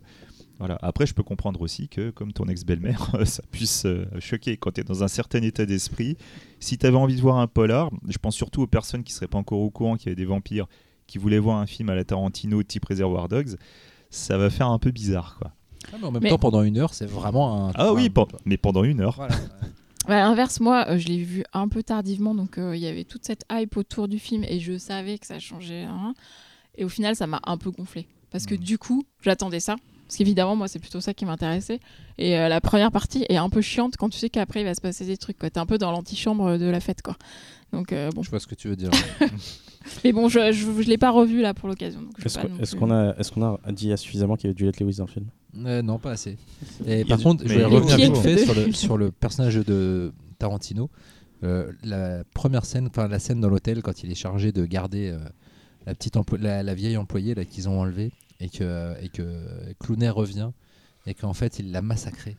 [0.59, 0.77] Voilà.
[0.81, 4.81] Après, je peux comprendre aussi que, comme ton ex-belle-mère, ça puisse euh, choquer quand tu
[4.81, 6.17] es dans un certain état d'esprit.
[6.59, 9.27] Si tu avais envie de voir un polar, je pense surtout aux personnes qui seraient
[9.27, 10.65] pas encore au courant qu'il y avait des vampires,
[11.05, 13.55] qui voulaient voir un film à la Tarantino type Reservoir Dogs,
[14.09, 15.51] ça va faire un peu bizarre, quoi.
[15.93, 17.71] Ah, mais en même Mais- temps, pendant une heure, c'est vraiment un.
[17.75, 19.15] Ah oui, un- mais pendant une heure.
[19.15, 19.35] Voilà.
[20.07, 22.87] Bah, à l'inverse, moi, euh, je l'ai vu un peu tardivement, donc euh, il y
[22.87, 25.83] avait toute cette hype autour du film et je savais que ça changeait.
[25.83, 26.13] hein.
[26.75, 28.07] et au final, ça m'a un peu gonflé.
[28.31, 28.59] Parce que Mm.
[28.59, 29.75] du coup, j'attendais ça.
[30.07, 31.79] Parce qu'évidemment, moi, c'est plutôt ça qui m'intéressait.
[32.17, 34.73] Et euh, la première partie est un peu chiante quand tu sais qu'après, il va
[34.73, 35.37] se passer des trucs.
[35.37, 37.17] T'es un peu dans l'antichambre de la fête, quoi.
[37.73, 38.23] Donc, euh, bon.
[38.23, 38.89] Je vois ce que tu veux dire.
[40.03, 42.01] Mais bon, je, je, je l'ai pas revu là pour l'occasion.
[42.23, 45.11] Est-ce qu'on a, est-ce qu'on a dit suffisamment qu'il y avait Juliette Lewis dans le
[45.11, 45.25] film?
[45.65, 46.37] Euh, non, pas assez.
[46.85, 49.11] Et par du- contre, je mais a revenir du- vite fait sur le, sur le
[49.11, 50.89] personnage de Tarantino.
[51.43, 55.09] Euh, la première scène, enfin la scène dans l'hôtel quand il est chargé de garder
[55.09, 55.19] euh,
[55.85, 60.09] la petite la, la vieille employée là qu'ils ont enlevée et que et que Clooney
[60.09, 60.51] revient
[61.05, 62.37] et qu'en fait il l'a massacrée.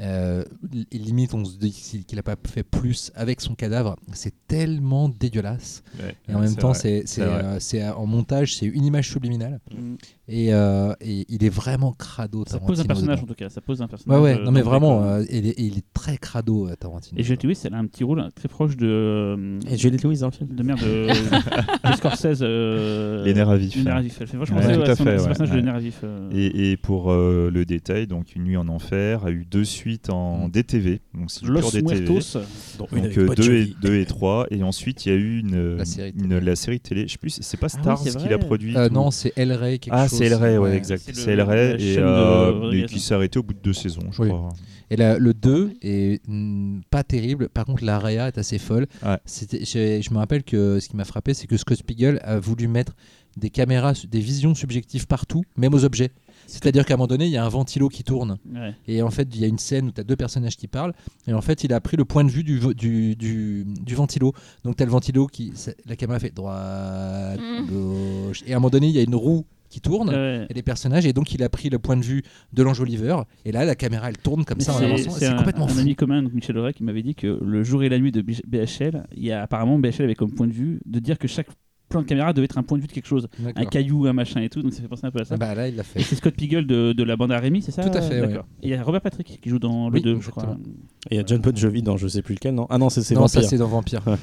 [0.00, 0.44] Euh,
[0.92, 3.96] et limite on se dit qu'il qu'il a pas fait plus avec son cadavre.
[4.12, 5.82] C'est tellement dégueulasse.
[6.00, 9.60] Ouais, Et en même temps, c'est euh, c'est, euh, en montage, c'est une image subliminale.
[9.72, 9.94] Mm.
[10.28, 12.44] Et, euh, et il est vraiment crado.
[12.46, 13.24] Ça pose un personnage dedans.
[13.24, 13.48] en tout cas.
[13.48, 14.20] Ça pose un Ouais, personnage.
[14.22, 17.18] ouais, euh, non mais le vraiment, euh, il, est, il est très crado, euh, Tarantino.
[17.18, 18.86] Et Juliette Lewis, elle a un petit rôle euh, très proche de.
[18.86, 21.08] euh, Et Juliette Lewis dans le film de merde de,
[21.90, 22.38] de Scorsese.
[22.42, 23.74] Euh, Les nerfs à vif.
[23.74, 24.16] Les nerfs à vif.
[24.20, 25.62] Elle fait vachement Ouais, tout à fait, ouais, personnage de ouais.
[25.62, 26.00] nerfs à vif.
[26.04, 26.30] euh.
[26.32, 29.87] Et, et pour euh, le détail, donc Une nuit en enfer a eu deux suites
[29.88, 31.82] ensuite en DTV, donc c'est Los DTV.
[31.82, 32.38] Muertos.
[32.78, 33.76] Donc, une Donc avec 2 Bon et, Jovi.
[33.82, 36.40] deux et 3 et ensuite il y a eu une, La série une- télé.
[36.40, 38.88] la série télé je sais plus c'est pas Ah oui, Stars qui l'a produit Euh,
[38.90, 41.96] non, c'est El Rey quelque ah c'est El Rey ouais, exact C'est El Rey et,
[41.98, 44.28] euh, qui s'est arrêté au bout de deux saisons je Oui.
[44.28, 44.50] crois
[44.90, 47.48] Et la- le 2 est mm, pas terrible.
[47.50, 48.86] Par contre, la réa est assez folle.
[49.04, 49.18] Ouais.
[49.26, 52.68] Je, je me rappelle que ce qui m'a frappé, c'est que Scott Spiegel a voulu
[52.68, 52.94] mettre
[53.36, 56.10] des caméras, des visions subjectives partout, même aux objets.
[56.50, 58.38] C'est-à-dire qu'à un moment donné, il y a un ventilo qui tourne.
[58.54, 58.74] Ouais.
[58.86, 60.94] Et en fait, il y a une scène où tu as deux personnages qui parlent.
[61.26, 64.32] Et en fait, il a pris le point de vue du, du, du, du ventilo.
[64.64, 65.52] Donc, tu as le ventilo qui.
[65.86, 67.66] La caméra fait droite, Mm.
[67.68, 68.42] gauche.
[68.46, 70.08] Et à un moment donné, il y a une roue qui tourne.
[70.08, 70.46] Ouais.
[70.48, 72.22] Et les personnages, et donc il a pris le point de vue
[72.54, 75.18] de l'enjoliveur, et là la caméra elle tourne comme Mais ça en c'est- avançant, c'est
[75.20, 75.80] c'est un, complètement un fou.
[75.80, 78.22] ami commun, donc Michel Aurec, qui m'avait dit que le jour et la nuit de
[78.22, 81.48] BHL, il y a apparemment BHL avait comme point de vue de dire que chaque
[81.88, 84.12] plan de caméra devait être un point de vue de quelque chose, un caillou, un
[84.12, 85.34] machin et tout, donc ça fait penser un peu à ça.
[85.34, 86.00] Ah bah là il l'a fait.
[86.00, 88.20] Et c'est Scott Piegel de, de la bande à Rémi, c'est ça Tout à fait,
[88.20, 88.44] D'accord.
[88.62, 90.56] Et il y a Robert Patrick qui joue dans le Oui, 2, je crois.
[91.10, 92.66] Et il y a John Jovi dans je sais plus lequel, non?
[92.70, 93.50] Ah non, c'est c'est non, ça Vampire.
[93.50, 94.02] c'est dans Vampire.
[94.06, 94.16] Ouais.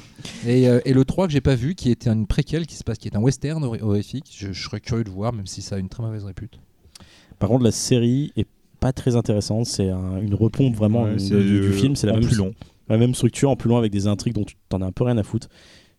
[0.60, 2.84] et, euh, et le 3 que j'ai pas vu, qui était une préquelle qui se
[2.84, 5.60] passe, qui est un western hor- horrifique, je, je serais curieux de voir, même si
[5.62, 6.60] ça a une très mauvaise répute.
[7.38, 8.46] Par contre, la série est
[8.80, 9.66] pas très intéressante.
[9.66, 11.96] C'est un- une repompe vraiment Ouais, de- c'est, du, du film.
[11.96, 12.54] C'est la même, long
[12.88, 15.02] la même structure, en plus loin avec des intrigues dont tu t'en as un peu
[15.04, 15.48] rien à foutre.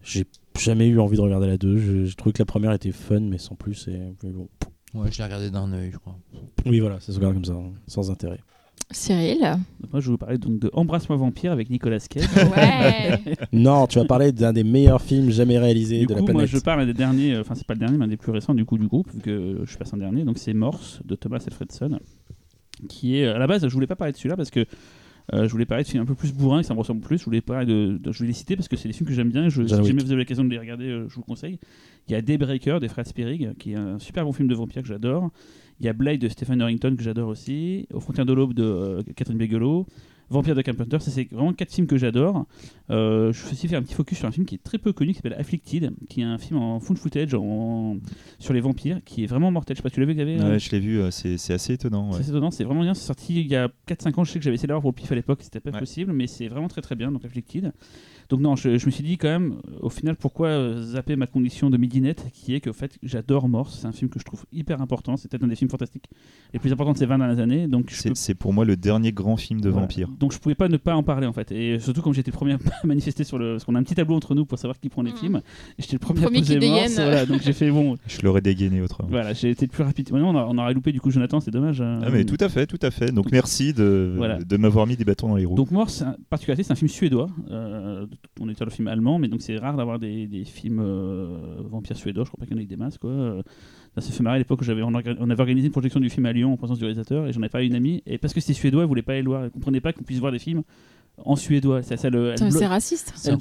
[0.04, 0.24] J'ai
[0.60, 1.78] jamais eu envie de regarder la 2.
[1.78, 3.88] Je, je trouvais que la première était fun, mais sans plus.
[3.88, 4.48] Et, mais bon.
[4.94, 6.16] Ouais, je l'ai regardé d'un œil, je crois.
[6.66, 8.40] Oui, voilà, ça se regarde comme ça, hein, sans intérêt.
[8.92, 9.40] Cyril?
[9.92, 12.24] Moi, je vais vous parler donc de Embrasse-moi vampire avec Nicolas Cage.
[12.56, 13.20] Ouais
[13.52, 16.32] non, tu vas parler d'un des meilleurs films jamais réalisés du de coup, la moi,
[16.32, 16.50] planète.
[16.50, 18.54] je parle des derniers, euh, enfin, c'est pas le dernier, mais un des plus récents
[18.54, 20.24] du coup du groupe, vu que je passe un dernier.
[20.24, 22.00] Donc, c'est Morse de Thomas Alfredson,
[22.88, 24.66] qui est à la base, je voulais pas parler de celui-là parce que euh,
[25.34, 27.18] je voulais parler de films un peu plus bourrins, que ça me ressemble plus.
[27.20, 29.14] Je voulais parler de, de- je vais les citer parce que c'est des films que
[29.14, 29.50] j'aime bien.
[29.50, 31.60] Je, si jamais vous avez l'occasion de les regarder, euh, je vous le conseille.
[32.08, 34.82] Il y a Daybreaker des frères Sperig, qui est un super bon film de vampire
[34.84, 35.30] que j'adore.
[35.80, 37.88] Il y a Blade de Stephen Harrington que j'adore aussi.
[37.94, 39.86] Aux frontières de l'aube de euh, Catherine Bigelow.
[40.30, 42.46] Vampire de Carpenter, ça c'est vraiment quatre films que j'adore.
[42.90, 44.92] Euh, je vais aussi faire un petit focus sur un film qui est très peu
[44.92, 47.98] connu qui s'appelle Afflicted, qui est un film en full footage en-
[48.40, 49.76] sur les vampires, qui est vraiment mortel.
[49.76, 51.74] Je sais pas, tu l'as vu, Xavier Ouais, je l'ai vu euh, c'est c'est assez
[51.74, 52.18] étonnant ouais.
[52.22, 52.94] c'est étonnant, c'est vraiment bien.
[52.94, 54.24] C'est sorti il y a 4-5 ans.
[54.26, 55.80] Je sais que j'avais essayé d'avoir pour le pif à l'époque, c'était pas Ouais.
[55.80, 57.12] possible, mais c'est vraiment très très bien.
[57.12, 57.72] Donc Afflicted.
[58.30, 61.28] Donc non, je, je me suis dit quand même, au final, pourquoi euh, zapper ma
[61.28, 63.80] condition de midinette, qui est qu'au fait, j'adore Morse.
[63.82, 65.16] C'est un film que je trouve hyper important.
[65.18, 66.06] C'est peut-être un des films fantastiques
[66.54, 67.68] les plus importants de ces 20 dernières années.
[67.68, 69.84] Donc c'est peux c'est pour moi le dernier grand film de voilà.
[69.88, 71.52] vampire Donc je pouvais pas ne pas en parler en fait.
[71.52, 73.54] Et surtout comme j'étais le premier à manifester sur le.
[73.54, 75.18] Parce qu'on a un petit tableau entre nous pour savoir qui prend les Mhm.
[75.18, 75.42] films.
[75.78, 76.96] Et j'étais le premier, Premier à poser qui Morse.
[76.96, 77.96] Voilà, donc j'ai fait bon.
[78.08, 80.12] je l'aurais dégainé autrement Voilà, j'ai été le plus rapide.
[80.12, 81.82] Maintenant, on, aurait loupé du coup Jonathan, c'est dommage.
[81.82, 82.02] hein.
[82.04, 84.38] ah mais tout à fait tout à fait donc merci de, Voilà.
[84.40, 87.30] de m'avoir mis des bâtons dans les roues Donc Morse, particularité, c'est un film suédois.
[87.52, 88.06] Euh,
[88.40, 91.58] on était dans le film allemand, mais donc c'est rare d'avoir des, des films euh,
[91.70, 92.24] vampires suédois.
[92.24, 92.98] Je crois pas qu'il y en ait des masses.
[92.98, 93.10] Quoi.
[93.12, 93.42] Euh,
[93.96, 96.34] Ça s'est fait marrer à l'époque on, on avait organisé une projection du film à
[96.34, 98.04] Lyon en présence du réalisateur et j'en ai pas une amie.
[98.06, 99.44] Et parce que c'était suédois, elle voulait pas aller le voir.
[99.46, 100.62] Elle comprenait pas qu'on puisse voir des films
[101.26, 101.82] en suédois.
[101.82, 103.12] C'est ça blo- C'est raciste.
[103.16, 103.32] C'est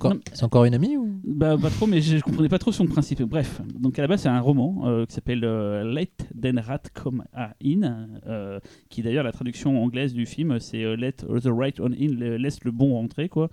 [0.42, 1.20] encore, une amie ou?
[1.26, 3.20] Bah, pas trop, mais je, je comprenais pas trop son principe.
[3.22, 6.84] Bref, donc à la base, c'est un roman euh, qui s'appelle euh, Let Den Rat
[6.94, 11.12] Come a In, euh, qui d'ailleurs, la traduction anglaise du film, c'est euh, Let
[11.42, 13.50] the Right On In, laisse le bon rentrer, quoi.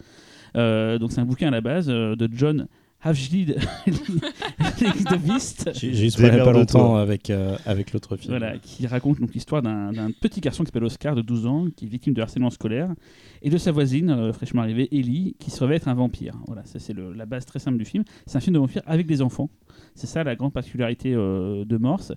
[0.56, 2.68] Euh, donc c'est un bouquin à la base euh, de John
[3.06, 3.58] Havjid
[3.88, 5.72] de Beast.
[5.76, 8.32] J'ai eu ce problème il y a pas longtemps avec, euh, avec l'autre film.
[8.38, 11.66] Voilà, qui raconte donc l'histoire d'un d'un petit garçon qui s'appelle Oscar de 12 ans,
[11.76, 12.94] qui est victime de harcèlement scolaire,
[13.42, 16.36] et de sa voisine, euh, fraîchement arrivée, Ellie, qui se révèle être un vampire.
[16.48, 18.04] Voilà, ça c'est le- la base très simple du film.
[18.26, 19.50] C'est un film de vampire avec des enfants.
[19.96, 22.14] C'est ça la grande particularité euh, de Morse.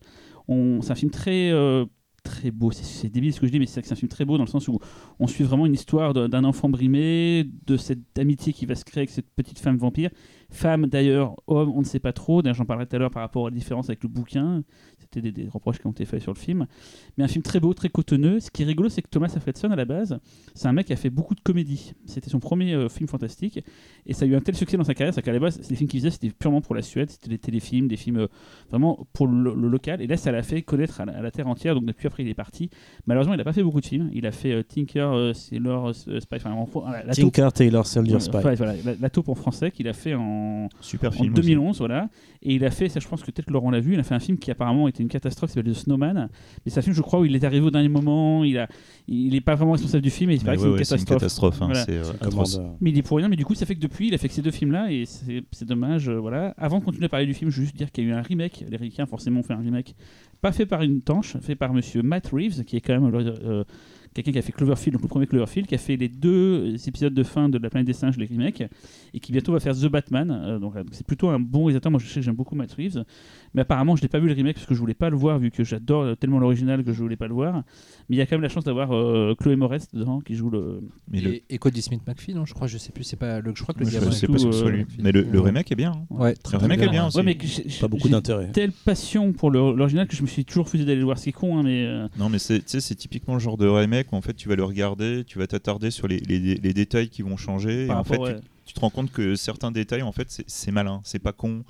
[0.48, 1.84] C'est un film très euh,
[2.72, 4.68] C'est- débile ce que je dis, mais c'est un film très beau dans le sens
[4.68, 4.78] où
[5.18, 9.00] on suit vraiment une histoire d'un enfant brimé, de cette amitié qui va se créer
[9.02, 10.10] avec cette petite femme vampire.
[10.50, 12.40] Femme d'ailleurs, homme, on ne sait pas trop.
[12.42, 14.62] D'ailleurs, j'en parlerai tout à l'heure par rapport à la différence avec le bouquin.
[14.98, 16.66] C'était des, des reproches qui ont été faits sur le film.
[17.16, 18.40] Mais un film très beau, très cotonneux.
[18.40, 20.18] Ce qui est rigolo, c'est que Thomas Alfredson, à la base,
[20.54, 21.92] c'est un mec qui a fait beaucoup de comédie.
[22.06, 23.60] C'était son premier euh, film fantastique.
[24.06, 25.76] Et ça a eu un tel succès dans sa carrière, c'est qu'à la base, les
[25.76, 27.10] films qu'il faisait, c'était purement pour la Suède.
[27.10, 28.26] C'était des téléfilms, des films euh,
[28.70, 30.00] vraiment pour le, le local.
[30.00, 31.74] Et là, ça l'a fait connaître à la, à la terre entière.
[31.74, 32.70] Donc depuis, après, il est parti.
[33.06, 34.10] Malheureusement, il n'a pas fait beaucoup de films.
[34.12, 36.36] Il a fait euh, Tinker, Sailor, Spy.
[36.36, 38.36] Enfin, en, la, la taupe- Tinker Taylor Soldier Spy.
[38.38, 40.35] enfin, voilà, la, la taupe en français qu'il a fait en,
[40.80, 41.42] super en film aussi.
[41.42, 42.08] 2011, voilà.
[42.42, 44.14] Et il a fait, ça je pense que peut-être Laurent l'a vu, il a fait
[44.14, 46.28] un film qui apparemment était une catastrophe, qui s'appelle The Snowman.
[46.64, 48.68] Mais c'est un film, je crois, où il est arrivé au dernier moment, il a,
[49.08, 50.98] il est pas vraiment responsable du film et il paraît que c'est ouais, une c'est
[50.98, 51.60] une catastrophe.
[51.62, 51.84] hein, Voilà.
[51.84, 54.08] c'est euh, euh, Mais il est pour rien, mais du coup, ça fait que depuis,
[54.08, 56.54] il a fait que ces deux films-là et c'est c'est dommage, euh, voilà.
[56.58, 58.14] Avant de continuer à parler du film, je veux juste dire qu'il y a eu
[58.14, 58.64] un remake.
[58.68, 59.94] Les Ricains, forcément, ont fait un remake,
[60.40, 63.64] pas fait par une tanche, fait par monsieur Matt Reeves, qui est quand même euh,
[64.16, 67.14] quelqu'un qui a fait Cloverfield, donc le premier Cloverfield, qui a fait les deux épisodes
[67.14, 68.64] de fin de La planète des singes, les remakes,
[69.14, 70.30] et qui bientôt va faire The Batman.
[70.30, 71.90] Euh, donc euh, c'est plutôt un bon réalisateur.
[71.90, 73.04] Moi, je sais que j'aime beaucoup Matt Reeves,
[73.54, 75.38] mais apparemment, je n'ai pas vu le remake parce que je voulais pas le voir,
[75.38, 77.62] vu que j'adore euh, tellement l'original que je voulais pas le voir.
[78.08, 80.50] Mais il y a quand même la chance d'avoir euh, Chloé Moretz dedans qui joue
[80.50, 80.80] le.
[81.10, 83.40] Mais le, Et, et Cody Smith McPhee, non, je crois, je sais plus, c'est pas
[83.40, 84.84] le, je crois que le je sais tout, pas ce que ce soit lui.
[84.98, 85.92] Mais le, le remake est bien.
[85.92, 86.06] hein.
[86.10, 87.16] Ouais, Le remake est bien aussi.
[87.18, 87.36] Ouais, mais
[87.80, 88.50] Pas beaucoup j'ai d'intérêt.
[88.52, 91.18] Telle passion pour le- l'original que je me suis toujours refusé d'aller le voir.
[91.18, 91.84] C'est con, hein, mais.
[91.86, 94.34] euh, Non, mais c'est tu sais, c'est typiquement le genre de remake où en fait
[94.34, 97.86] tu vas le regarder, tu vas t'attarder sur les, les- les détails qui vont changer.
[97.86, 98.18] Et en fait,
[98.64, 101.64] tu- te rends compte que certains détails, en fait, c'est- malin, c'est pas con.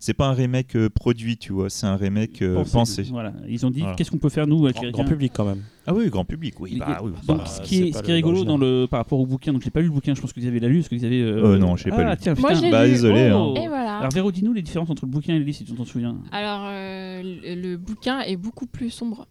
[0.00, 2.72] C'est pas un remake euh, produit, tu vois, c'est un remake euh, Pensé.
[2.72, 3.02] pensé.
[3.10, 3.32] Voilà.
[3.48, 3.96] Ils ont dit Voilà.
[3.96, 5.62] qu'est-ce qu'on peut faire nous avec Grand, grand public quand même.
[5.88, 6.76] Ah oui, grand public, oui.
[6.78, 8.60] Bah, oui Donc, bah, ce qui est, pas ce qui est le- rigolo l'original.
[8.60, 10.38] dans le, par rapport au bouquin, donc j'ai pas lu le bouquin, je pense que
[10.38, 11.20] vous avez l'a lu, parce que vous avez.
[11.20, 12.20] Euh, non, je l'ai pas ah, lu.
[12.20, 12.92] Tiens, Moi, Bah, lu.
[12.92, 13.32] désolé.
[13.34, 13.54] Oh.
[13.56, 13.60] hein.
[13.60, 13.98] Et voilà.
[13.98, 16.16] Alors, Véro, dis-nous les différences entre le bouquin et le livre, si tu t'en souviens.
[16.30, 17.20] Alors, euh,
[17.56, 19.26] le bouquin est beaucoup plus sombre.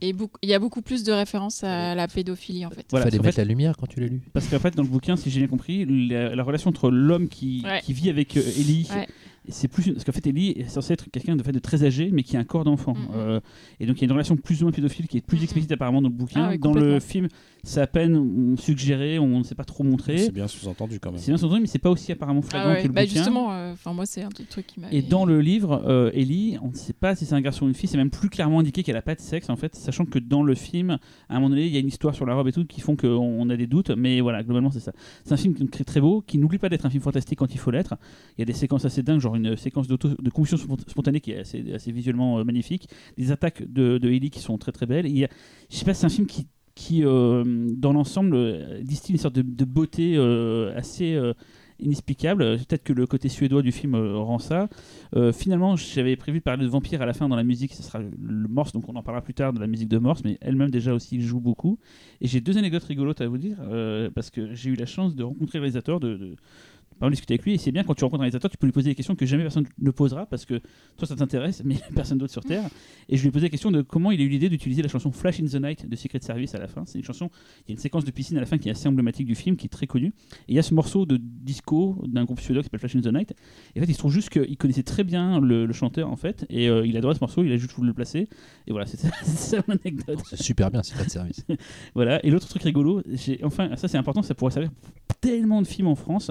[0.00, 2.86] Et il y a beaucoup plus de références à la pédophilie, en fait.
[2.90, 4.20] Voilà, Fallait mettre fait- la lumière quand tu l'as lu.
[4.32, 7.28] Parce qu'en fait, dans le bouquin, si j'ai bien compris, la, la relation entre l'homme
[7.28, 7.80] qui, Ouais.
[7.82, 9.08] qui vit avec euh, Ellie, Ouais.
[9.48, 11.82] c'est plus une- parce qu'en fait Ellie est censée être quelqu'un de fait de très
[11.84, 12.94] âgé, mais qui a un corps d'enfant.
[12.94, 13.08] Mhm.
[13.16, 13.40] Euh,
[13.80, 15.42] et donc il y a une relation plus ou moins pédophile qui est plus Mhm.
[15.44, 16.44] explicite apparemment dans le bouquin.
[16.44, 17.28] Ah oui, dans le film,
[17.68, 20.18] c'est à peine suggéré, on ne sait pas trop montrer.
[20.18, 21.20] C'est bien sous-entendu quand même.
[21.20, 23.14] C'est bien entendu, mais c'est pas aussi apparemment Ah flagrant ouais, que le bah bouquin.
[23.14, 24.90] justement, euh, enfin moi c'est un autre truc qui m'a.
[24.90, 27.68] Et dans le livre, euh, Ellie, on ne sait pas si c'est un garçon ou
[27.68, 30.04] une fille, c'est même plus clairement indiqué qu'elle n'a pas de sexe en fait, sachant
[30.06, 32.34] que dans le film, à un moment donné, il y a une histoire sur la
[32.34, 34.92] robe et tout qui font qu'on on a des doutes, mais voilà, globalement c'est ça.
[35.24, 37.38] C'est un film qui est très, très beau, qui n'oublie pas d'être un film fantastique
[37.38, 37.96] quand il faut l'être.
[38.36, 39.96] Il y a des séquences assez dingues, genre une séquence de
[40.30, 44.30] combustion spont- spontanée qui est assez, assez visuellement euh, magnifique, des attaques de, de Ellie
[44.30, 45.06] qui sont très très belles.
[45.06, 45.28] Il y a-
[45.70, 46.46] je sais pas, c'est un film qui,
[46.78, 47.42] qui euh,
[47.76, 51.18] dans l'ensemble, euh, distille une sorte de, beauté euh, assez.
[51.80, 52.42] inexplicable.
[52.58, 54.68] Peut-être que le côté suédois du film rend ça.
[55.32, 58.00] Finalement, j'avais prévu de parler de vampire à la fin dans la musique, ce sera
[58.00, 60.70] le Morse, donc on en parlera plus tard de la musique de Morse, mais elle-même
[60.70, 61.78] déjà aussi joue beaucoup.
[62.20, 63.58] Et j'ai deux anecdotes rigolotes à vous dire,
[64.12, 66.34] parce que j'ai eu la chance de rencontrer le réalisateur, de,
[66.98, 68.72] pas discuter avec lui, et c'est bien quand tu rencontres un réalisateur, tu peux lui
[68.72, 70.60] poser des questions que jamais personne ne posera, parce que
[70.96, 72.68] toi ça t'intéresse, mais personne d'autre sur Terre.
[73.08, 74.88] Et je lui ai posé la question de comment il a eu l'idée d'utiliser la
[74.88, 76.84] chanson Flash in the Night de Secret Service à la fin.
[76.86, 77.30] C'est une chanson,
[77.66, 79.34] il y a une séquence de piscine à la fin qui est assez emblématique du
[79.34, 80.12] film, qui est très connue.
[80.48, 83.00] Et il y a ce morceau de disco d'un groupe suédois qui s'appelle Flash in
[83.00, 83.34] the Night.
[83.74, 86.16] Et en fait, il se trouve juste qu'il connaissait très bien le, le chanteur, en
[86.16, 88.28] fait, et euh, il adorait ce morceau, il a juste voulu le placer.
[88.66, 90.20] Et voilà, c'est ça, c'est ça mon anecdote.
[90.28, 91.44] C'est super bien, de service.
[91.94, 92.24] Voilà.
[92.24, 93.02] Et l'autre truc rigolo,
[93.42, 96.30] enfin, ça c'est important, ça pourrait servir pour tellement de films en France.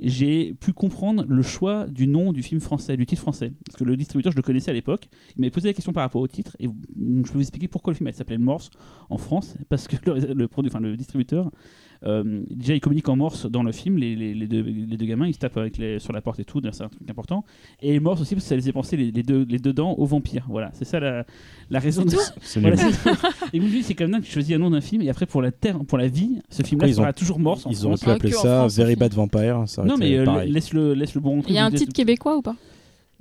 [0.00, 3.52] J'ai pu comprendre le choix du nom du film français, du titre français.
[3.66, 5.08] Parce que le distributeur, je le connaissais à l'époque.
[5.36, 6.56] Il m'avait posé la question par rapport au titre.
[6.60, 8.70] Et je peux vous expliquer pourquoi le film s'appelait Morse
[9.10, 9.56] en France.
[9.68, 11.50] Parce que le, enfin, le distributeur,
[12.04, 13.98] euh, déjà, il communique en Morse dans le film.
[13.98, 16.38] Les, les- les deux, les deux gamins, ils se tapent avec les, sur la porte
[16.40, 16.60] et tout.
[16.72, 17.44] C'est un truc important.
[17.82, 19.92] Et Morse aussi, parce que ça les faisait penser les, les deux, les deux dents
[19.94, 20.46] aux vampires.
[20.48, 21.24] Voilà, c'est ça la,
[21.70, 22.10] la raison de.
[22.40, 22.76] C'est Voilà,
[23.52, 25.50] et vous c'est comme dingue, tu choisis un nom d'un film et après pour la
[25.52, 27.60] terre, pour la vie, ce film-là ils sera ont- toujours mort.
[27.64, 28.96] en Ils auraient pu appeler que ça Very.
[28.96, 29.64] Bad Vampire.
[29.66, 31.42] Ça Non mais euh, laisse le laisse le bon.
[31.48, 32.56] Il y a un titre québécois ou pas?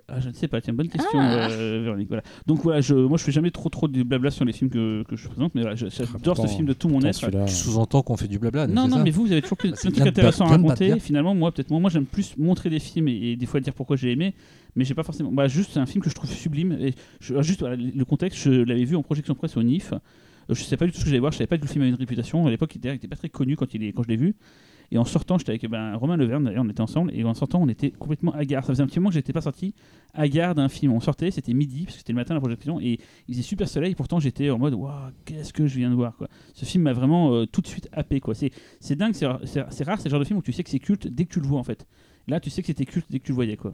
[0.10, 1.50] Ah, je ne sais pas, tiens, bonne question, Ah.
[1.52, 2.08] euh, Véronique.
[2.08, 2.24] Voilà.
[2.46, 5.04] Donc voilà, je, moi je fais jamais trop trop de blabla sur les films que,
[5.04, 7.14] que je présente, mais voilà, je- j'adore ce film de tout mon être.
[7.16, 8.68] celui-là, Tu sous-entends qu'on fait du blabla.
[8.68, 10.98] Non, non, ça mais vous, vous avez toujours plein Bah, de trucs intéressants à raconter.
[11.02, 13.74] Finalement, moi, peut-être, moi, moi j'aime plus montrer des films et, et des fois dire
[13.74, 14.34] pourquoi j'ai aimé,
[14.78, 15.30] mais j'ai pas forcément.
[15.34, 16.78] Bah, juste, c'est un film que je trouve sublime.
[16.80, 19.92] Et je- juste, voilà, le contexte, je l'avais vu en projection presse au NIF.
[19.92, 19.98] Euh,
[20.56, 21.82] Je savais pas du tout ce que j'allais voir, je savais pas que le film
[21.82, 22.48] avait une réputation.
[22.48, 24.34] À l'époque, il était pas très connu quand, il est, quand je l'ai vu.
[24.92, 27.12] Et en sortant, j'étais avec ben, Romain Leverne, d'ailleurs, on était ensemble.
[27.14, 28.64] Et en sortant, on était complètement hagards.
[28.64, 29.74] Ça faisait un petit moment que j'étais pas sorti
[30.14, 30.94] hagard d'un film.
[30.94, 32.80] On sortait, c'était midi, parce que c'était le matin la projection.
[32.80, 33.96] Et il faisait super soleil.
[33.96, 36.16] Pourtant, j'étais en mode, waouh, qu'est-ce que je viens de voir.
[36.16, 36.28] Quoi.
[36.54, 38.20] Ce film m'a vraiment euh, tout de suite happé.
[38.20, 38.34] Quoi.
[38.34, 40.64] C'est, c'est dingue, c'est, c'est, c'est rare, c'est le genre de film où tu sais
[40.64, 41.86] que c'est culte dès que tu le vois en fait.
[42.28, 43.58] Là, tu sais que c'était culte dès que tu le voyais.
[43.58, 43.74] Quoi.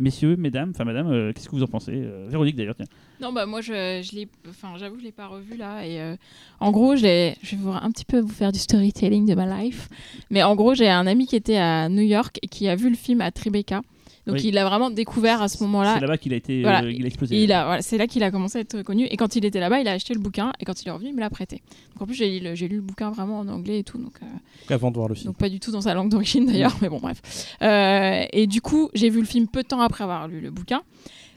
[0.00, 2.86] Messieurs, mesdames, enfin madame, euh, qu'est-ce que vous en pensez Euh, Véronique d'ailleurs, tiens.
[3.20, 3.72] Non, bah moi, je,
[4.02, 5.84] je l'ai, enfin, j'avoue, je l'ai pas revu là.
[5.84, 6.14] Et euh,
[6.60, 9.88] en gros, je vais vous un petit peu vous faire du storytelling de ma life.
[10.30, 12.90] Mais en gros, j'ai un ami qui était à New York et qui a vu
[12.90, 13.80] le film à Tribeca.
[14.28, 14.42] Donc, Oui.
[14.44, 15.94] il l'a vraiment découvert à ce moment-là.
[15.94, 16.84] C'est là-bas qu'il a été, Voilà.
[16.84, 17.34] euh, il a explosé.
[17.36, 19.06] Et il a, voilà, c'est là qu'il a commencé à être connu.
[19.06, 20.52] Et quand il était là-bas, il a acheté le bouquin.
[20.60, 21.62] Et quand il est revenu, il me l'a prêté.
[21.94, 23.98] Donc en plus, j'ai, lu le- j'ai lu le bouquin vraiment en anglais et tout.
[23.98, 25.26] Donc, euh, Avant de voir le film.
[25.28, 26.76] donc pas du tout dans sa langue d'origine d'ailleurs.
[26.82, 27.56] Mais bon, bref.
[27.62, 30.50] Euh, et du coup, j'ai vu le film peu de temps après avoir lu le
[30.50, 30.82] bouquin.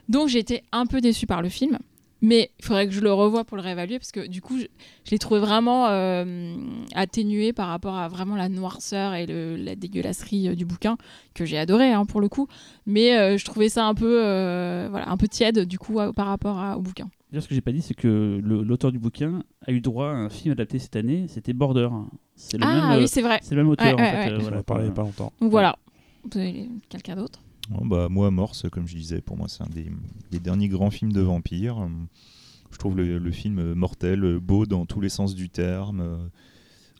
[0.08, 1.78] Donc j'ai été un peu déçue par le film.
[2.24, 4.64] Mais il faudrait que je le revoie pour le réévaluer parce que du coup, je,
[5.04, 6.54] je l'ai trouvé vraiment euh,
[6.94, 10.96] atténué par rapport à vraiment la noirceur et le- la dégueulasserie euh, du bouquin
[11.34, 12.46] que j'ai adoré hein, pour le coup.
[12.86, 16.12] Mais euh, je trouvais ça un peu, euh, voilà, un peu tiède du coup à-
[16.12, 17.08] par rapport à- au bouquin.
[17.30, 20.12] D'ailleurs, ce que j'ai pas dit, c'est que l'auteur du bouquin a eu droit à
[20.14, 21.24] un film adapté cette année.
[21.28, 21.88] C'était Border.
[22.36, 23.00] C'est le Ah même.
[23.00, 23.38] oui, c'est vrai.
[23.42, 24.16] c'est le même auteur Ouais, en ouais, fait.
[24.18, 24.32] ouais.
[24.32, 25.32] euh, On voilà, en parlait pas longtemps.
[25.40, 25.76] Donc voilà.
[26.30, 27.40] Vous avez quelqu'un d'autre?
[27.84, 29.86] Bah, moi, Morse, comme je disais, pour moi, c'est un des,
[30.30, 31.88] des derniers grands films de vampires.
[32.70, 36.16] Je trouve le, le film mortel, beau dans tous les sens du terme, euh,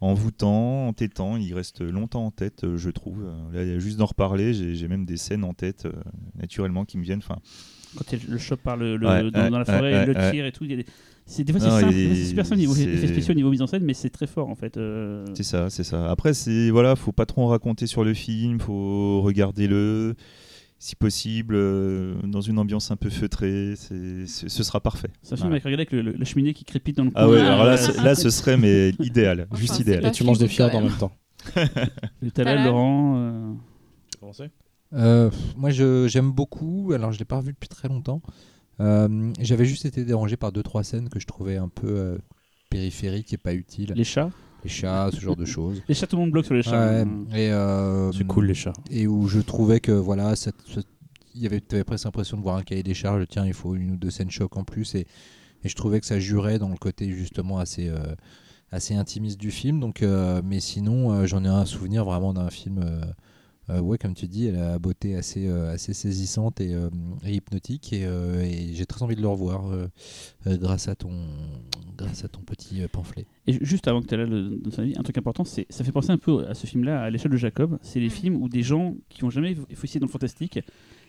[0.00, 1.36] envoûtant, entêtant.
[1.36, 3.24] Il reste longtemps en tête, je trouve.
[3.52, 4.52] Là, juste d'en reparler.
[4.54, 5.92] J'ai même des scènes en tête euh,
[6.40, 7.20] naturellement qui me viennent.
[7.20, 7.38] Enfin,
[7.96, 10.14] Quand il le shop par le, le- Ouais, dans, ouais, dans la forêt, ouais, le
[10.14, 10.64] ouais, tir et tout.
[10.64, 10.86] il y a des-
[11.44, 13.94] des fois, c'est simple, c'est super simple niveau effets spéciaux, niveau mise en scène, mais
[13.94, 14.76] c'est très fort en fait.
[14.76, 15.24] euh.
[15.34, 16.10] c'est ça, c'est ça.
[16.10, 18.58] Après, c'est voilà, faut pas trop en raconter sur le film.
[18.58, 20.16] Faut regarder le,
[20.84, 23.74] si possible, euh, dans une ambiance un peu feutrée.
[23.76, 25.10] C'est, c'est- ce sera parfait.
[25.22, 25.54] C'est un film Voilà.
[25.54, 27.32] avec, regardez, avec le- le- la cheminée qui crépite dans le Ah coin.
[27.34, 27.76] ouais, Ah, alors là, ouais.
[27.76, 30.04] ce- là, ce serait mais idéal, Enfin, juste idéal.
[30.06, 30.92] Et tu manges des quand en même.
[30.98, 31.12] temps.
[32.34, 32.66] Talal.
[32.66, 33.14] Laurent.
[33.16, 33.52] euh.
[34.94, 36.92] Euh, pff, moi, je- j'aime beaucoup.
[36.92, 38.20] Alors, je l'ai pas revu depuis très longtemps.
[38.80, 42.18] Euh, J'avais juste été dérangé par deux trois scènes que je trouvais un peu euh,
[42.70, 43.92] périphériques et pas utiles.
[43.94, 44.30] Les chats?
[44.64, 45.82] Les chats, ce genre de choses.
[45.88, 47.02] Les chats, tout le monde bloque sur les chats.
[47.02, 48.72] Ouais, et euh, C'est cool les chats.
[48.90, 50.34] et où je trouvais que voilà,
[51.34, 53.24] il y avait, avais presque l'impression de voir un cahier des charges.
[53.28, 55.06] Tiens, il faut une ou deux scènes choc en plus, et,
[55.64, 58.14] et je trouvais que ça jurait dans le côté justement assez euh,
[58.70, 59.80] assez intimiste du film.
[59.80, 62.80] Donc, euh, mais sinon, euh, j'en ai un souvenir vraiment d'un film.
[63.70, 66.90] Euh, ouais, comme tu dis, elle a la beauté assez, euh, assez saisissante et, euh,
[67.24, 67.92] et hypnotique.
[67.92, 69.88] Et, euh, et j'ai très envie de le revoir euh,
[70.46, 71.12] euh, grâce, à ton,
[71.96, 73.26] grâce à ton petit euh, pamphlet.
[73.46, 75.66] Et ju- juste avant que tu aies là dans ton avis, un truc important, c'est
[75.70, 77.78] ça fait penser un peu à ce film-là, à l'échelle de Jacob.
[77.82, 80.58] C'est les films où des gens qui ont jamais fouillé dans le fantastique,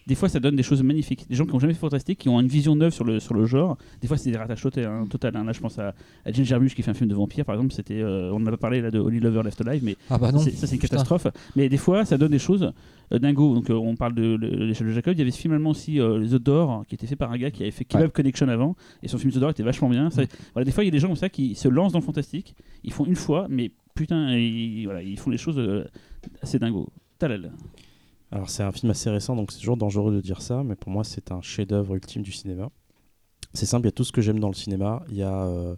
[0.07, 1.25] des fois ça donne des choses magnifiques.
[1.29, 3.33] Des gens qui ont jamais fait fantastique, qui ont une vision neuve sur le, sur
[3.33, 3.77] le genre.
[4.01, 4.85] Des fois c'est des total.
[4.85, 5.43] Hein, total hein.
[5.45, 5.93] Là je pense à,
[6.25, 7.73] à Jane Jarmusch qui fait un film de vampire par exemple.
[7.73, 10.17] C'était, euh, on en a pas parlé là de Holly Lover Left Alive, mais Ah
[10.17, 11.27] bah non, c'est- ça c'est une catastrophe.
[11.55, 12.71] Mais des fois ça donne des choses
[13.13, 13.53] euh, dingo.
[13.55, 15.13] Donc euh, on parle de le- l'échelle de Jacob.
[15.15, 17.37] Il y avait ce film allemand aussi, euh, The Door, qui était fait par un
[17.37, 18.75] gars qui avait fait Kebab Connection avant.
[19.03, 20.09] Et son film The Door était vachement bien.
[20.09, 20.23] Ça-
[20.53, 22.05] voilà, des fois il y a des gens comme ça qui se lancent dans le
[22.05, 22.55] fantastique.
[22.83, 25.85] Ils font une fois, mais putain, ils, voilà, ils font des choses euh,
[26.41, 26.89] assez dingo.
[27.19, 27.51] Talal.
[28.33, 30.91] Alors c'est un film assez récent, donc c'est toujours dangereux de dire ça, mais pour
[30.91, 32.69] moi c'est un chef-d'œuvre ultime du cinéma.
[33.53, 35.03] C'est simple, il y a tout ce que j'aime dans le cinéma.
[35.09, 35.75] Il y a, euh,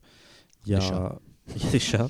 [0.65, 1.19] il y a, Les chats.
[1.55, 2.09] il y a des chats,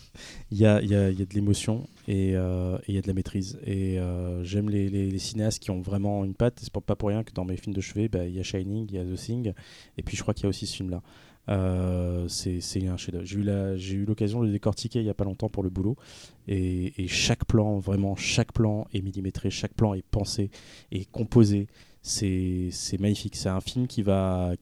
[0.52, 2.96] il y a, il y a- il y a de l'émotion et euh, et il
[2.96, 3.60] y a de la maîtrise.
[3.66, 6.60] Et euh, j'aime les, les- les cinéastes qui ont vraiment une patte.
[6.62, 8.44] C'est pas pas pour rien que dans mes films de chevet, bah, il y a
[8.44, 9.54] Shining, il y a The Thing,
[9.98, 11.02] et puis je crois qu'il y a aussi ce film-là.
[11.50, 13.26] Euh, c'est un chef-d'œuvre.
[13.26, 15.96] J'ai eu l'occasion de le décortiquer il y a pas longtemps pour le boulot,
[16.48, 20.50] et, chaque plan, vraiment chaque plan est millimétré, chaque plan est pensé
[20.92, 21.68] et composé.
[22.02, 23.36] C'est magnifique.
[23.36, 24.54] C'est un film qui va,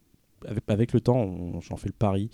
[0.67, 2.29] avec, le temps, j'en fais le pari,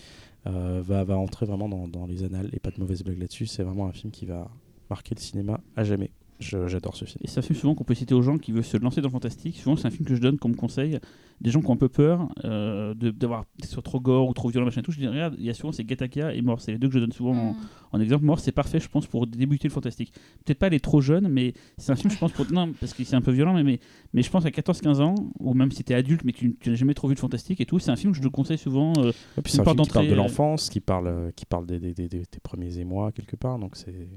[0.48, 3.46] euh, va, va entrer vraiment dans, dans les annales et pas de mauvaise blague là-dessus.
[3.46, 4.50] C'est vraiment un film qui va
[4.90, 6.12] marquer le cinéma à jamais.
[6.40, 7.18] J'adore ce film.
[7.22, 9.10] Et c'est un film souvent qu'on peut citer aux gens qui veulent se lancer dans
[9.10, 9.58] le fantastique.
[9.58, 10.98] Souvent, c'est un film que je donne comme conseil.
[11.42, 14.48] Des gens qui ont un peu peur euh, de- d'avoir soit trop gore ou trop
[14.50, 14.92] violent, machin et tout.
[14.94, 16.62] Je dis, regarde, il y a souvent c'est Gatakia et Mort.
[16.62, 17.56] C'est les deux que je donne souvent en, Mm.
[17.92, 18.24] en exemple.
[18.24, 20.14] Mort, c'est parfait, je pense, pour débuter le fantastique.
[20.46, 22.50] Peut-être pas aller trop jeune, mais c'est un film, je pense, pour.
[22.54, 23.80] Non, parce que c'est un peu violent, mais, mais,
[24.14, 26.56] mais je pense à 14-15 ans, ou même si tu es adulte, mais que tu,
[26.58, 28.28] tu n'as jamais trop vu de fantastique et tout, c'est un film que je te
[28.30, 28.94] conseille souvent.
[28.98, 31.32] euh, Et puis une c'est un film qui parle de euh, l'enfance, qui parle, euh,
[31.36, 33.60] qui parle des, des- des- des- des premiers émois quelque part.
[33.60, 34.08] Donc c'est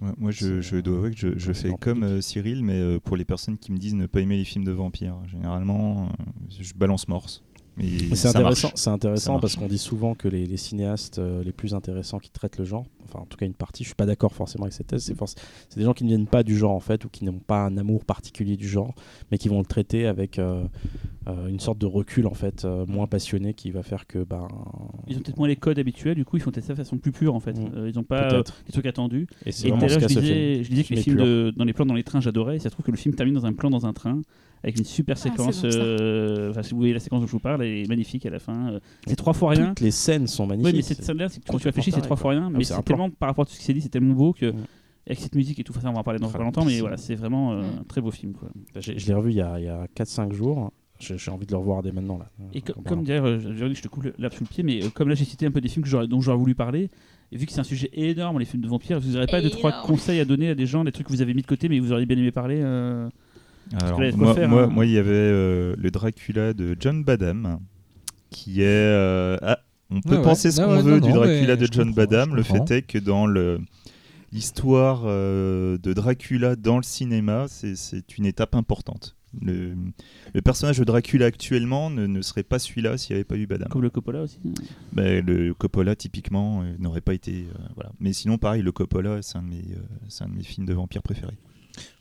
[0.00, 3.16] Ouais, moi, je, je dois avouer que je, fais comme euh, Cyril, mais euh, pour
[3.16, 6.08] les personnes qui me disent ne pas aimer les films de vampires, généralement, euh,
[6.60, 7.42] je balance morse.
[8.14, 12.18] C'est intéressant, c'est intéressant parce qu'on dit souvent que les, les cinéastes les plus intéressants
[12.18, 14.64] qui traitent le genre, enfin en tout cas une partie, je suis pas d'accord forcément
[14.64, 17.08] avec cette thèse, c'est des gens qui ne viennent pas du genre en fait ou
[17.08, 18.94] qui n'ont pas un amour particulier du genre,
[19.30, 20.38] mais qui vont le traiter avec
[21.30, 24.46] euh, une sorte de recul en fait euh, moins passionné qui va faire que ben
[25.08, 26.98] Ils ont peut-être moins les codes habituels, du coup, ils font peut-être ça de façon
[26.98, 27.52] plus pure en fait.
[27.58, 27.70] Mm.
[27.76, 29.26] Euh, ils n'ont pas euh, des trucs attendus.
[29.46, 30.34] Et c'est Et tout vraiment à ce l'heure, qu'a je ce film.
[30.34, 32.56] disais, je disais que les films de- dans les plans dans les trains, j'adorais.
[32.56, 34.20] Et ça se trouve que le film termine dans un plan dans un train
[34.62, 35.62] avec une super c'est séquence.
[35.64, 38.30] euh, Enfin, si vous voyez la séquence dont je vous parle, elle est magnifique à
[38.30, 38.78] la fin.
[39.06, 39.68] C'est trois fois rien.
[39.68, 40.72] Toutes les scènes sont magnifiques.
[40.72, 42.50] Oui, mais cette scène-là, quand tu réfléchis, c'est trois fois rien.
[42.50, 44.32] mais Mais c'est tellement, par rapport à tout ce qui s'est dit, c'est tellement beau
[44.32, 44.52] que.
[44.52, 44.56] Mm.
[45.06, 46.64] Avec cette musique et tout, enfin, ça, on va en parler dans Ah, pas longtemps,
[46.64, 47.78] mais c'est- voilà, c'est vraiment euh, Mm.
[47.80, 48.34] un très beau film.
[48.34, 48.50] Quoi.
[48.78, 50.72] Je l'ai revu il y a, il y a 4-5 jours.
[51.00, 52.30] J'ai envie de le revoir dès maintenant là.
[52.54, 53.38] Et comme d'ailleurs, euh,
[53.72, 55.60] je te coupe l'herbe sous le pied, mais euh, comme là j'ai cité un peu
[55.60, 56.90] des films que dont j'aurais voulu parler,
[57.32, 59.50] et vu que c'est un sujet énorme, les films de vampires, vous n'aurez pas deux,
[59.50, 61.68] trois conseils à donner à des gens, des trucs que vous avez mis de côté,
[61.68, 63.08] mais vous auriez bien aimé parler euh,
[63.80, 64.66] Alors, moi, faire, moi, hein.
[64.66, 67.60] moi, il y avait euh, le Dracula de John Badham,
[68.30, 68.66] qui est.
[68.66, 69.58] euh, ah,
[69.90, 70.52] on peut Ouais, penser ouais.
[70.52, 72.34] ce qu'on ouais, veut non, du Dracula de John Badham.
[72.34, 73.60] Le fait est que dans le
[74.32, 79.16] l'histoire euh, de Dracula dans le cinéma, c'est une étape importante.
[79.40, 79.74] Le,
[80.34, 83.46] le personnage de Dracula actuellement ne, ne serait pas celui-là s'il n'y avait pas eu
[83.46, 83.68] Badham.
[83.68, 84.38] comme le Coppola aussi.
[84.92, 87.44] Ben, le Coppola, typiquement, euh, n'aurait pas été.
[87.44, 87.92] euh, voilà.
[88.00, 90.66] Mais sinon, pareil, le Coppola, c'est un, de mes, euh, c'est un de mes films
[90.66, 91.38] de vampires préférés.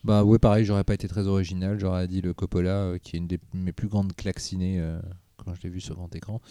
[0.03, 1.79] Bah ouais, pareil, j'aurais pas été très original.
[1.79, 4.99] J'aurais dit le Coppola, euh, qui est une des mes plus grandes claques ciné euh,
[5.37, 6.41] quand je l'ai vu sur grand écran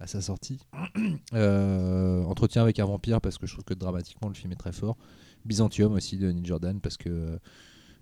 [0.00, 0.58] à sa sortie.
[1.32, 4.72] Euh, Entretien avec un vampire parce que je trouve que dramatiquement le film est très
[4.72, 4.96] fort.
[5.44, 7.38] Byzantium aussi de Neil Jordan parce que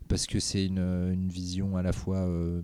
[0.08, 2.62] parce que c'est une, une vision à la fois euh,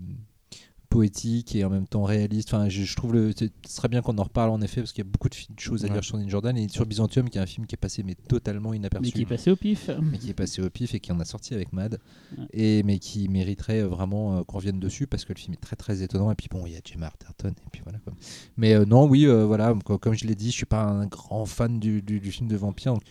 [0.88, 2.54] poétique et en même temps réaliste.
[2.54, 5.04] Enfin, je, je trouve le, ce serait bien qu'on en reparle en effet parce qu'il
[5.04, 5.92] y a beaucoup de, choses à Ouais.
[5.92, 8.14] dire sur Neil Jordan et sur Byzantium, qui est un film qui est passé mais
[8.14, 9.90] totalement inaperçu Mais qui est passé au pif.
[10.02, 11.98] mais qui est passé au pif et qui en a sorti avec Mad,
[12.38, 12.44] Ouais.
[12.54, 15.60] et, mais qui mériterait euh, vraiment euh, qu'on revienne dessus parce que le film est
[15.60, 16.30] très très étonnant.
[16.30, 18.14] Et puis bon, il y a Gemma Arterton, et puis voilà quoi.
[18.56, 21.06] Mais euh, non, oui, euh, voilà, co- comme je l'ai dit, je suis pas un
[21.06, 22.94] grand fan du, du- du film de vampire.
[22.94, 23.02] Donc,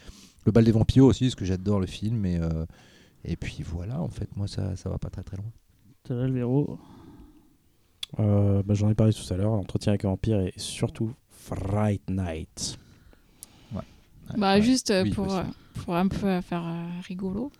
[0.47, 2.65] le bal des vampires aussi, parce que j'adore le film, euh,
[3.23, 5.51] et puis voilà, en fait, moi ça, ça va pas très très loin.
[6.03, 6.79] T'as là, le Véro.
[8.19, 12.09] Euh, bah, J'en ai parlé tout à l'heure, l'entretien avec un vampire et surtout Fright
[12.09, 12.77] Night.
[14.37, 15.41] Bah, Ouais, juste euh, oui, pour,
[15.83, 17.51] pour un peu faire euh, rigolo.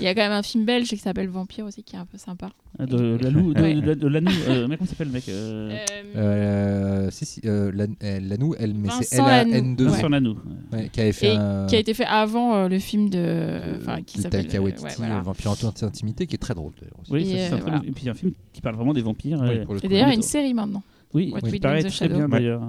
[0.00, 2.04] Il y a quand même un film belge qui s'appelle Vampire aussi qui est un
[2.06, 2.50] peu sympa.
[2.78, 3.74] Ah, De la de, Ouais.
[3.74, 5.70] de, de Lanou, euh, mais comment s'appelle le mec euh,
[6.16, 10.36] Euh, Euh, si, si, Lan- Lanou, elle, mais c'est Vincent L-A-N-2, Lanou, Vincent Lanou.
[10.72, 11.66] ouais, qui avait fait Et un.
[11.66, 13.76] qui a été fait avant euh, le film de.
[13.80, 14.46] Enfin, qui s'appelle.
[14.46, 15.20] Taika Waititi, ouais, voilà.
[15.20, 16.98] Vampire en toute intimité, qui est très drôle d'ailleurs.
[17.00, 17.12] aussi.
[17.12, 17.76] Oui, Et, ça, euh, voilà.
[17.86, 19.38] Et puis il y a un film qui parle vraiment des vampires.
[19.42, 20.14] Oui, pour le Et d'ailleurs, il y a Oui.
[20.16, 20.82] une série maintenant.
[21.12, 22.62] Oui, qui paraît très bien d'ailleurs.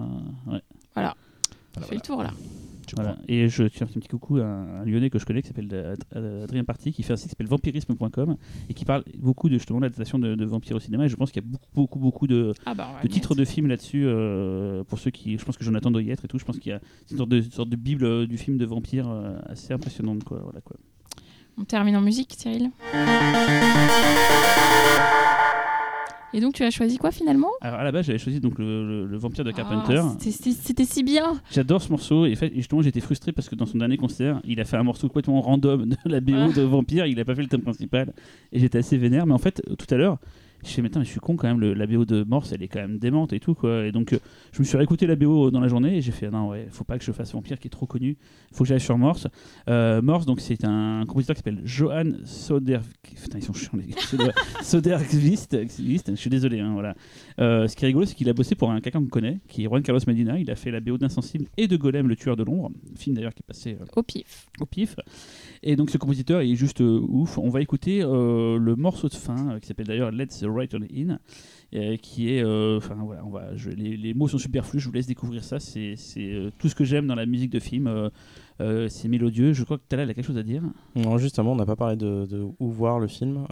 [0.94, 1.16] Voilà,
[1.78, 1.94] On fait voilà.
[1.96, 2.32] le tour là.
[2.96, 3.14] Je Voilà.
[3.14, 3.26] crois.
[3.28, 5.96] Et je tiens un petit coucou à un, un Lyonnais que je connais qui s'appelle
[6.14, 8.38] Ad- Adrien Party, qui fait un site qui s'appelle vampirisme.com
[8.70, 11.06] et qui parle beaucoup de justement l'adaptation de, de vampires au cinéma.
[11.06, 13.46] Et je pense qu'il y a beaucoup, beaucoup, beaucoup de, Ah bah, de titres de
[13.46, 15.38] films là-dessus euh, pour ceux qui.
[15.38, 16.40] Je pense que Jonathan doit y être et tout.
[16.40, 16.80] Je pense qu'il y a
[17.12, 20.24] une sorte de, une sorte de bible euh, du film de vampire euh, assez impressionnante.
[20.24, 20.40] Quoi.
[20.44, 20.78] Voilà, quoi.
[21.58, 22.70] On termine en musique, Cyril?
[26.34, 27.50] Et donc, tu as choisi quoi finalement?
[27.62, 30.00] Alors à la base, j'avais choisi donc le, le- le vampire de Carpenter.
[30.04, 31.40] Ah, c'était si- C'était si bien.
[31.52, 34.60] J'adore ce morceau et, fait, justement j'étais frustré parce que dans son dernier concert, il
[34.60, 36.50] a fait un morceau complètement random de la BO Ah.
[36.52, 38.14] de Vampire, il a pas fait le thème principal
[38.52, 39.26] et j'étais assez vénère.
[39.26, 40.18] Mais en fait, tout à l'heure,
[40.66, 42.68] je fais, mais je suis con quand même, le- la BO de Morse elle est
[42.68, 43.86] quand même démente et tout quoi.
[43.86, 44.20] Et donc euh,
[44.52, 46.84] je me suis réécouté la BO dans la journée et j'ai fait, non, ouais, faut
[46.84, 48.18] pas que je fasse Vampire qui est trop connu,
[48.54, 49.28] faut que j'aille sur Morse.
[49.70, 52.80] Euh, Morse, donc c'est un compositeur qui s'appelle Johan Soder.
[53.22, 53.98] Putain, ils sont chiants les gars.
[54.02, 54.32] Soder-
[54.64, 55.58] Soderqvist,
[56.10, 56.96] je suis désolé, hein, voilà.
[57.40, 59.64] Euh, ce qui est rigolo, c'est qu'il a bossé pour un quelqu'un qu'on connaît, qui
[59.64, 60.38] est Juan Carlos Medina.
[60.40, 63.34] Il a fait la BO d'Insensible et de Golem, le tueur de l'ombre, film d'ailleurs
[63.34, 64.48] qui est passé Au pif.
[64.60, 64.96] au pif.
[65.64, 67.38] Et donc ce compositeur il est juste ouf.
[67.38, 71.20] On va écouter le morceau de fin qui s'appelle d'ailleurs Let's Write On In,
[71.74, 74.80] euh, qui est, euh, enfin voilà, on va, les, mots sont superflus.
[74.80, 75.60] Je vous laisse découvrir ça.
[75.60, 78.10] C'est euh, tout ce que j'aime dans la musique de film.
[78.60, 79.54] c'est mélodieux.
[79.54, 80.64] Je crois que Talal a quelque chose à dire.
[80.96, 83.46] Non, justement, on n'a pas parlé de où voir le film.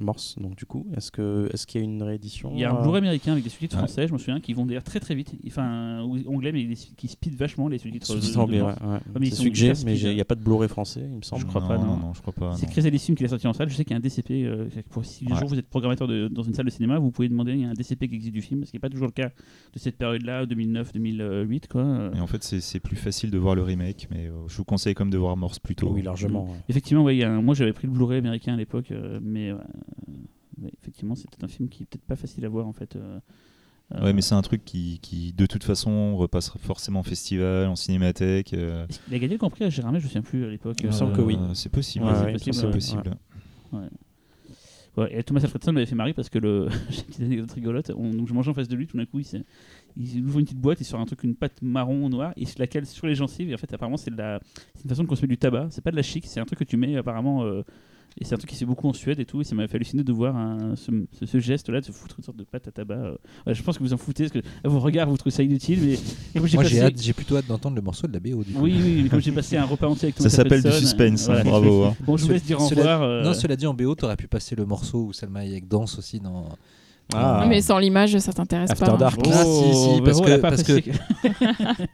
[0.00, 2.72] Morse, donc du coup, est-ce que est-ce qu'il y a une réédition Il y a
[2.72, 3.82] un euh, Blu-ray américain avec des sous-titres Ouais.
[3.86, 5.32] français, je me souviens, qui vont d'ailleurs très très vite.
[5.46, 8.14] Enfin, ou- anglais, mais des- qui speed vachement les sous-titres.
[8.14, 8.66] de anglais, ouais.
[8.68, 8.98] Ouais.
[9.30, 11.42] C'est que mais il n'y a pas de Blu-ray français, il me semble.
[11.42, 11.96] Je crois pas, non.
[11.96, 12.54] non, je crois pas.
[12.56, 12.66] C'est.
[12.70, 13.68] Chris Ellisum qui l'a sorti en salle.
[13.68, 14.44] Je sais qu'il y a un DCP.
[14.44, 15.38] euh, pour, si un Ouais.
[15.40, 17.64] jour vous êtes programmateur de- dans une salle de cinéma, vous pouvez demander il y
[17.64, 19.28] a un DCP qui existe du film, ce qui n'est pas toujours le cas
[19.72, 20.46] de cette période-là,
[20.92, 21.68] 2009-2008.
[21.68, 22.10] Quoi.
[22.14, 24.94] Et en fait, c'est plus facile de voir le remake, mais euh, je vous conseille
[24.94, 25.90] quand même de voir Morse plus tôt.
[25.92, 26.44] Oui, largement.
[26.44, 26.56] ouais.
[26.68, 29.18] Effectivement, ouais, il y a un- moi j'avais pris le Blu-ray américain à l'époque, euh,
[29.22, 29.50] mais,
[30.60, 32.96] mais effectivement, c'était un film qui est peut-être pas facile à voir en fait.
[32.96, 33.20] euh,
[33.94, 37.68] euh, Ouais, mais c'est un truc qui, qui, de toute façon, repassera forcément en festival,
[37.68, 38.52] en cinémathèque.
[38.54, 40.48] euh, qu'il a gagné le Grand Prix à Gérardmer, je ne me souviens plus à
[40.50, 40.76] l'époque.
[40.80, 41.36] Il me semble que oui.
[41.38, 42.04] euh, C'est possible.
[42.04, 42.72] Ouais, ouais, ouais, c'est possible, ouais.
[42.72, 43.16] possible.
[44.96, 46.68] Ouais, et Thomas Alfredson m'avait fait marrer parce que le.
[46.90, 47.92] J'ai une petite anecdote rigolote.
[47.96, 49.44] On- donc je mangeais en face de lui, tout d'un coup, il,
[49.96, 52.58] il ouvre une petite boîte, il sort un truc, une pâte marron noire, il se
[52.58, 53.48] la cale sur les gencives.
[53.50, 54.40] Et en fait, apparemment, c'est la...
[54.74, 55.68] c'est une façon de consommer du tabac.
[55.70, 57.44] C'est pas de la chic, c'est un truc que tu mets apparemment.
[58.20, 59.40] Et c'est un truc qui se fait beaucoup en Suède et tout.
[59.40, 62.16] Et ça m'a fait halluciner de voir un- ce, ce- ce geste-là, de se foutre
[62.18, 62.94] une sorte de pâte à tabac.
[62.96, 63.14] euh.
[63.46, 65.42] Ouais, je pense que vous en foutez, parce que à vos regards, vous trouvez ça
[65.42, 65.78] inutile.
[66.34, 68.42] Mais moi, j'ai passé- j'ai hâte- j'ai plutôt hâte d'entendre le morceau de la BO.
[68.42, 68.60] Du coup.
[68.62, 71.22] Oui, oui, mais comme j'ai passé un repas entier avec Ça Thomas s'appelle du suspense,
[71.28, 71.44] hein, voilà.
[71.44, 71.84] bravo.
[71.84, 71.96] hein.
[72.04, 73.02] Bon, je vous laisse dire au Cela- revoir.
[73.02, 75.98] euh, Non, cela dit, en BO, t'aurais pu passer le morceau où Salma Hayek danse
[75.98, 76.48] aussi dans.
[77.14, 77.46] Ah.
[77.48, 78.92] Mais sans l'image, ça t'intéresse After pas.
[78.92, 78.96] hein.
[78.98, 79.20] Dark.
[79.32, 80.80] Ah, si, parce que- parce que-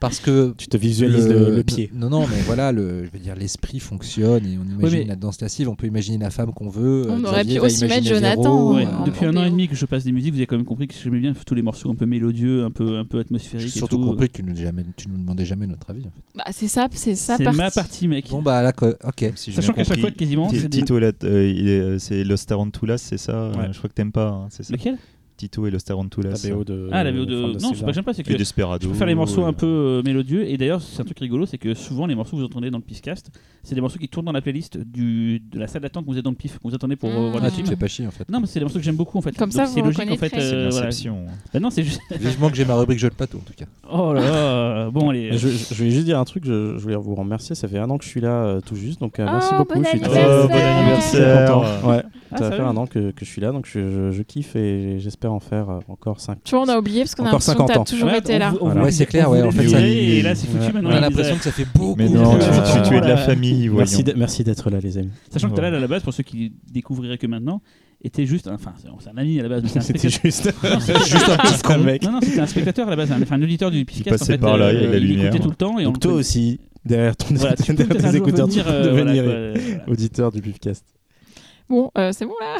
[0.01, 0.55] Parce que.
[0.59, 1.91] Tu te visualises le, le pied.
[1.95, 5.17] Non, non, mais voilà, le, je veux dire, l'esprit fonctionne et on imagine mais- la
[5.17, 7.07] danse lascive, on peut imaginer la femme qu'on veut.
[7.09, 9.69] On euh, aurait pu aussi mettre Jonathan, Ouais, euh, euh, depuis un an et demi
[9.69, 11.63] que je passe des musiques, vous avez quand même compris que j'aimais bien tous les
[11.63, 13.69] morceaux un peu mélodieux, un peu, un peu atmosphériques.
[13.69, 14.07] J'ai et surtout tout.
[14.07, 16.03] compris que tu nous, jamais, tu nous demandais jamais notre avis.
[16.03, 16.23] en fait.
[16.35, 18.29] Bah, c'est ça, c'est ça C'est ma partie, mec.
[18.31, 18.73] Bon, bah là,
[19.05, 19.33] ok.
[19.37, 23.53] Si Sachant qu'à chaque fois, quasiment, Tito, euh, euh, c'est Los Tarantulas, c'est ça.
[23.73, 24.97] Je crois que t'aimes pas, hein, c'est ça Lequel?
[25.37, 26.41] Tito et Los Tarantulas.
[26.49, 26.89] La BO de.
[26.93, 27.35] Ah, la VO de.
[27.61, 28.39] Non, c'est pas que j'aime pas, c'est Et que.
[28.39, 28.83] Desperado.
[28.85, 30.49] Je préfère les morceaux un peu euh, mélodieux.
[30.49, 32.79] Et d'ailleurs, c'est un truc rigolo, c'est que souvent les morceaux que vous entendez dans
[32.79, 33.31] le Pifcast,
[33.63, 36.19] c'est des morceaux qui tournent dans la playlist du, de la salle d'attente que vous
[36.19, 37.67] êtes dans le Pif, que vous attendez pour euh, voir Ah, le tu film.
[37.67, 38.29] fais pas chier en fait.
[38.31, 39.37] Non, mais c'est des morceaux que j'aime beaucoup en fait.
[39.37, 40.33] Comme Donc ça, c'est vous logique en fait.
[40.39, 40.91] euh, voilà.
[41.53, 42.01] Bah non, c'est juste.
[42.21, 43.67] Vivement que j'ai ma rubrique jeu de plateau en tout cas.
[43.91, 44.91] Oh là là.
[44.91, 45.37] Bon, allez.
[45.37, 47.55] Je, je voulais juste dire un truc, je, je voulais vous remercier.
[47.55, 49.75] Ça fait un an que je suis là tout juste, donc euh, Oh, merci beaucoup.
[49.75, 50.29] bon je anniversaire.
[50.45, 51.51] Oh, bon anniversaire.
[51.53, 51.89] content.
[51.91, 52.03] Ouais,
[52.37, 54.99] ça va faire un an que, je suis là, donc je, je- je kiffe et
[55.01, 56.39] j'espère en faire euh, encore 5.
[56.45, 57.85] Tu vois, on a oublié parce qu'on a Encore l'impression que 50 t'as ans.
[57.85, 58.55] toujours Ouais, été on là.
[58.61, 58.83] Voilà.
[58.85, 60.73] Ouais, c'est clair, on ouais, en fait, ça- Et là, c'est foutu Ouais.
[60.73, 60.91] maintenant.
[60.91, 61.95] On a il l'impression que ça fait beaucoup.
[61.97, 62.61] Mais non, tu, beaucoup.
[62.83, 65.11] tu- tu es de la famille, Merci d'être merci d'être là, les amis.
[65.31, 67.61] Sachant que Talal, à la base, pour ceux qui découvriraient que maintenant,
[68.03, 70.81] était juste, un- enfin, c'est un ami à la base, mais C'était spectateur.
[70.81, 71.79] juste, Juste un petit con.
[71.79, 72.03] mec.
[72.05, 74.19] Non, non, c'était un spectateur à la base, un, enfin, un auditeur du Pifcast.
[74.19, 75.35] passait en fait, par là, il y avait la il lumière.
[75.35, 75.79] tout le temps.
[75.79, 78.93] Et Donc on toi aussi, derrière ton Voilà, derrière tes écouteurs, tu venir, peux euh,
[78.93, 80.85] voilà, quoi, auditeur du Pifcast.
[81.71, 82.57] Bon, euh, c'est bon là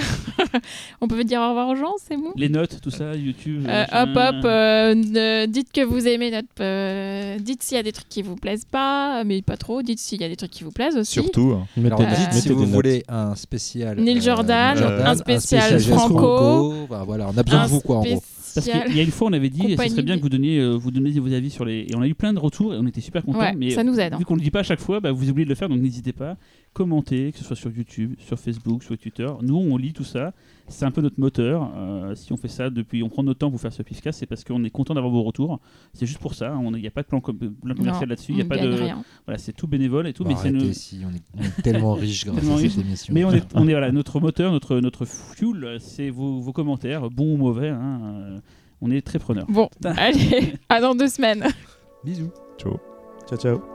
[1.03, 3.67] On peut dire au revoir aux gens, c'est bon Les notes, tout ça, YouTube.
[3.69, 6.49] Euh, hop hop, euh, ne- dites que vous aimez notre.
[6.61, 9.83] euh, dites s'il y a des trucs qui vous plaisent pas, mais pas trop.
[9.83, 11.13] Dites s'il y a des trucs qui vous plaisent aussi.
[11.13, 11.53] Surtout.
[11.53, 11.67] hein.
[11.85, 14.01] Alors, dites si vous voulez un spécial.
[14.01, 16.75] Neil Jordan, un un spécial Franco.
[16.85, 18.23] Enfin, voilà, on a besoin de vous, quoi, en gros.
[18.55, 20.61] Parce qu'il y a une fois, on avait dit, ce serait bien que vous donniez,
[20.61, 21.87] euh, vous donniez vos avis sur les.
[21.91, 23.41] Et on a eu plein de retours et on était super contents.
[23.41, 24.19] Ouais, mais ça nous aide, hein.
[24.19, 25.69] Vu qu'on ne le dit pas à chaque fois, bah, vous oubliez de le faire,
[25.69, 26.37] donc n'hésitez pas.
[26.75, 29.27] Commentez, que ce soit sur YouTube, sur Facebook, sur Twitter.
[29.43, 30.33] Nous, on lit tout ça.
[30.67, 31.71] C'est un peu notre moteur.
[31.77, 34.27] Euh, si on fait ça depuis, on prend notre temps pour faire ce pifcast, c'est
[34.27, 35.61] parce qu'on est content d'avoir vos retours.
[35.93, 36.53] C'est juste pour ça.
[36.63, 38.33] Il n'y a pas de plan, com- plan commercial là-dessus.
[38.33, 38.69] Il y a pas de.
[38.69, 39.05] rien.
[39.27, 40.25] Voilà, c'est tout bénévole et tout.
[40.25, 42.59] Bon, mais c'est arrêtez, une- si, on, est, on est tellement riche grâce Tellement à
[42.59, 42.79] cette riche.
[42.79, 43.15] émission.
[43.15, 47.09] Mais on est, on est voilà, notre moteur, notre, notre fuel, c'est vos, vos commentaires,
[47.11, 47.69] bons ou mauvais.
[47.69, 48.39] hein, euh,
[48.81, 49.47] on est très preneurs.
[49.49, 51.45] Bon, allez, à dans deux semaines.
[52.05, 52.31] Bisous.
[52.59, 52.79] Ciao.
[53.29, 53.74] Ciao, ciao.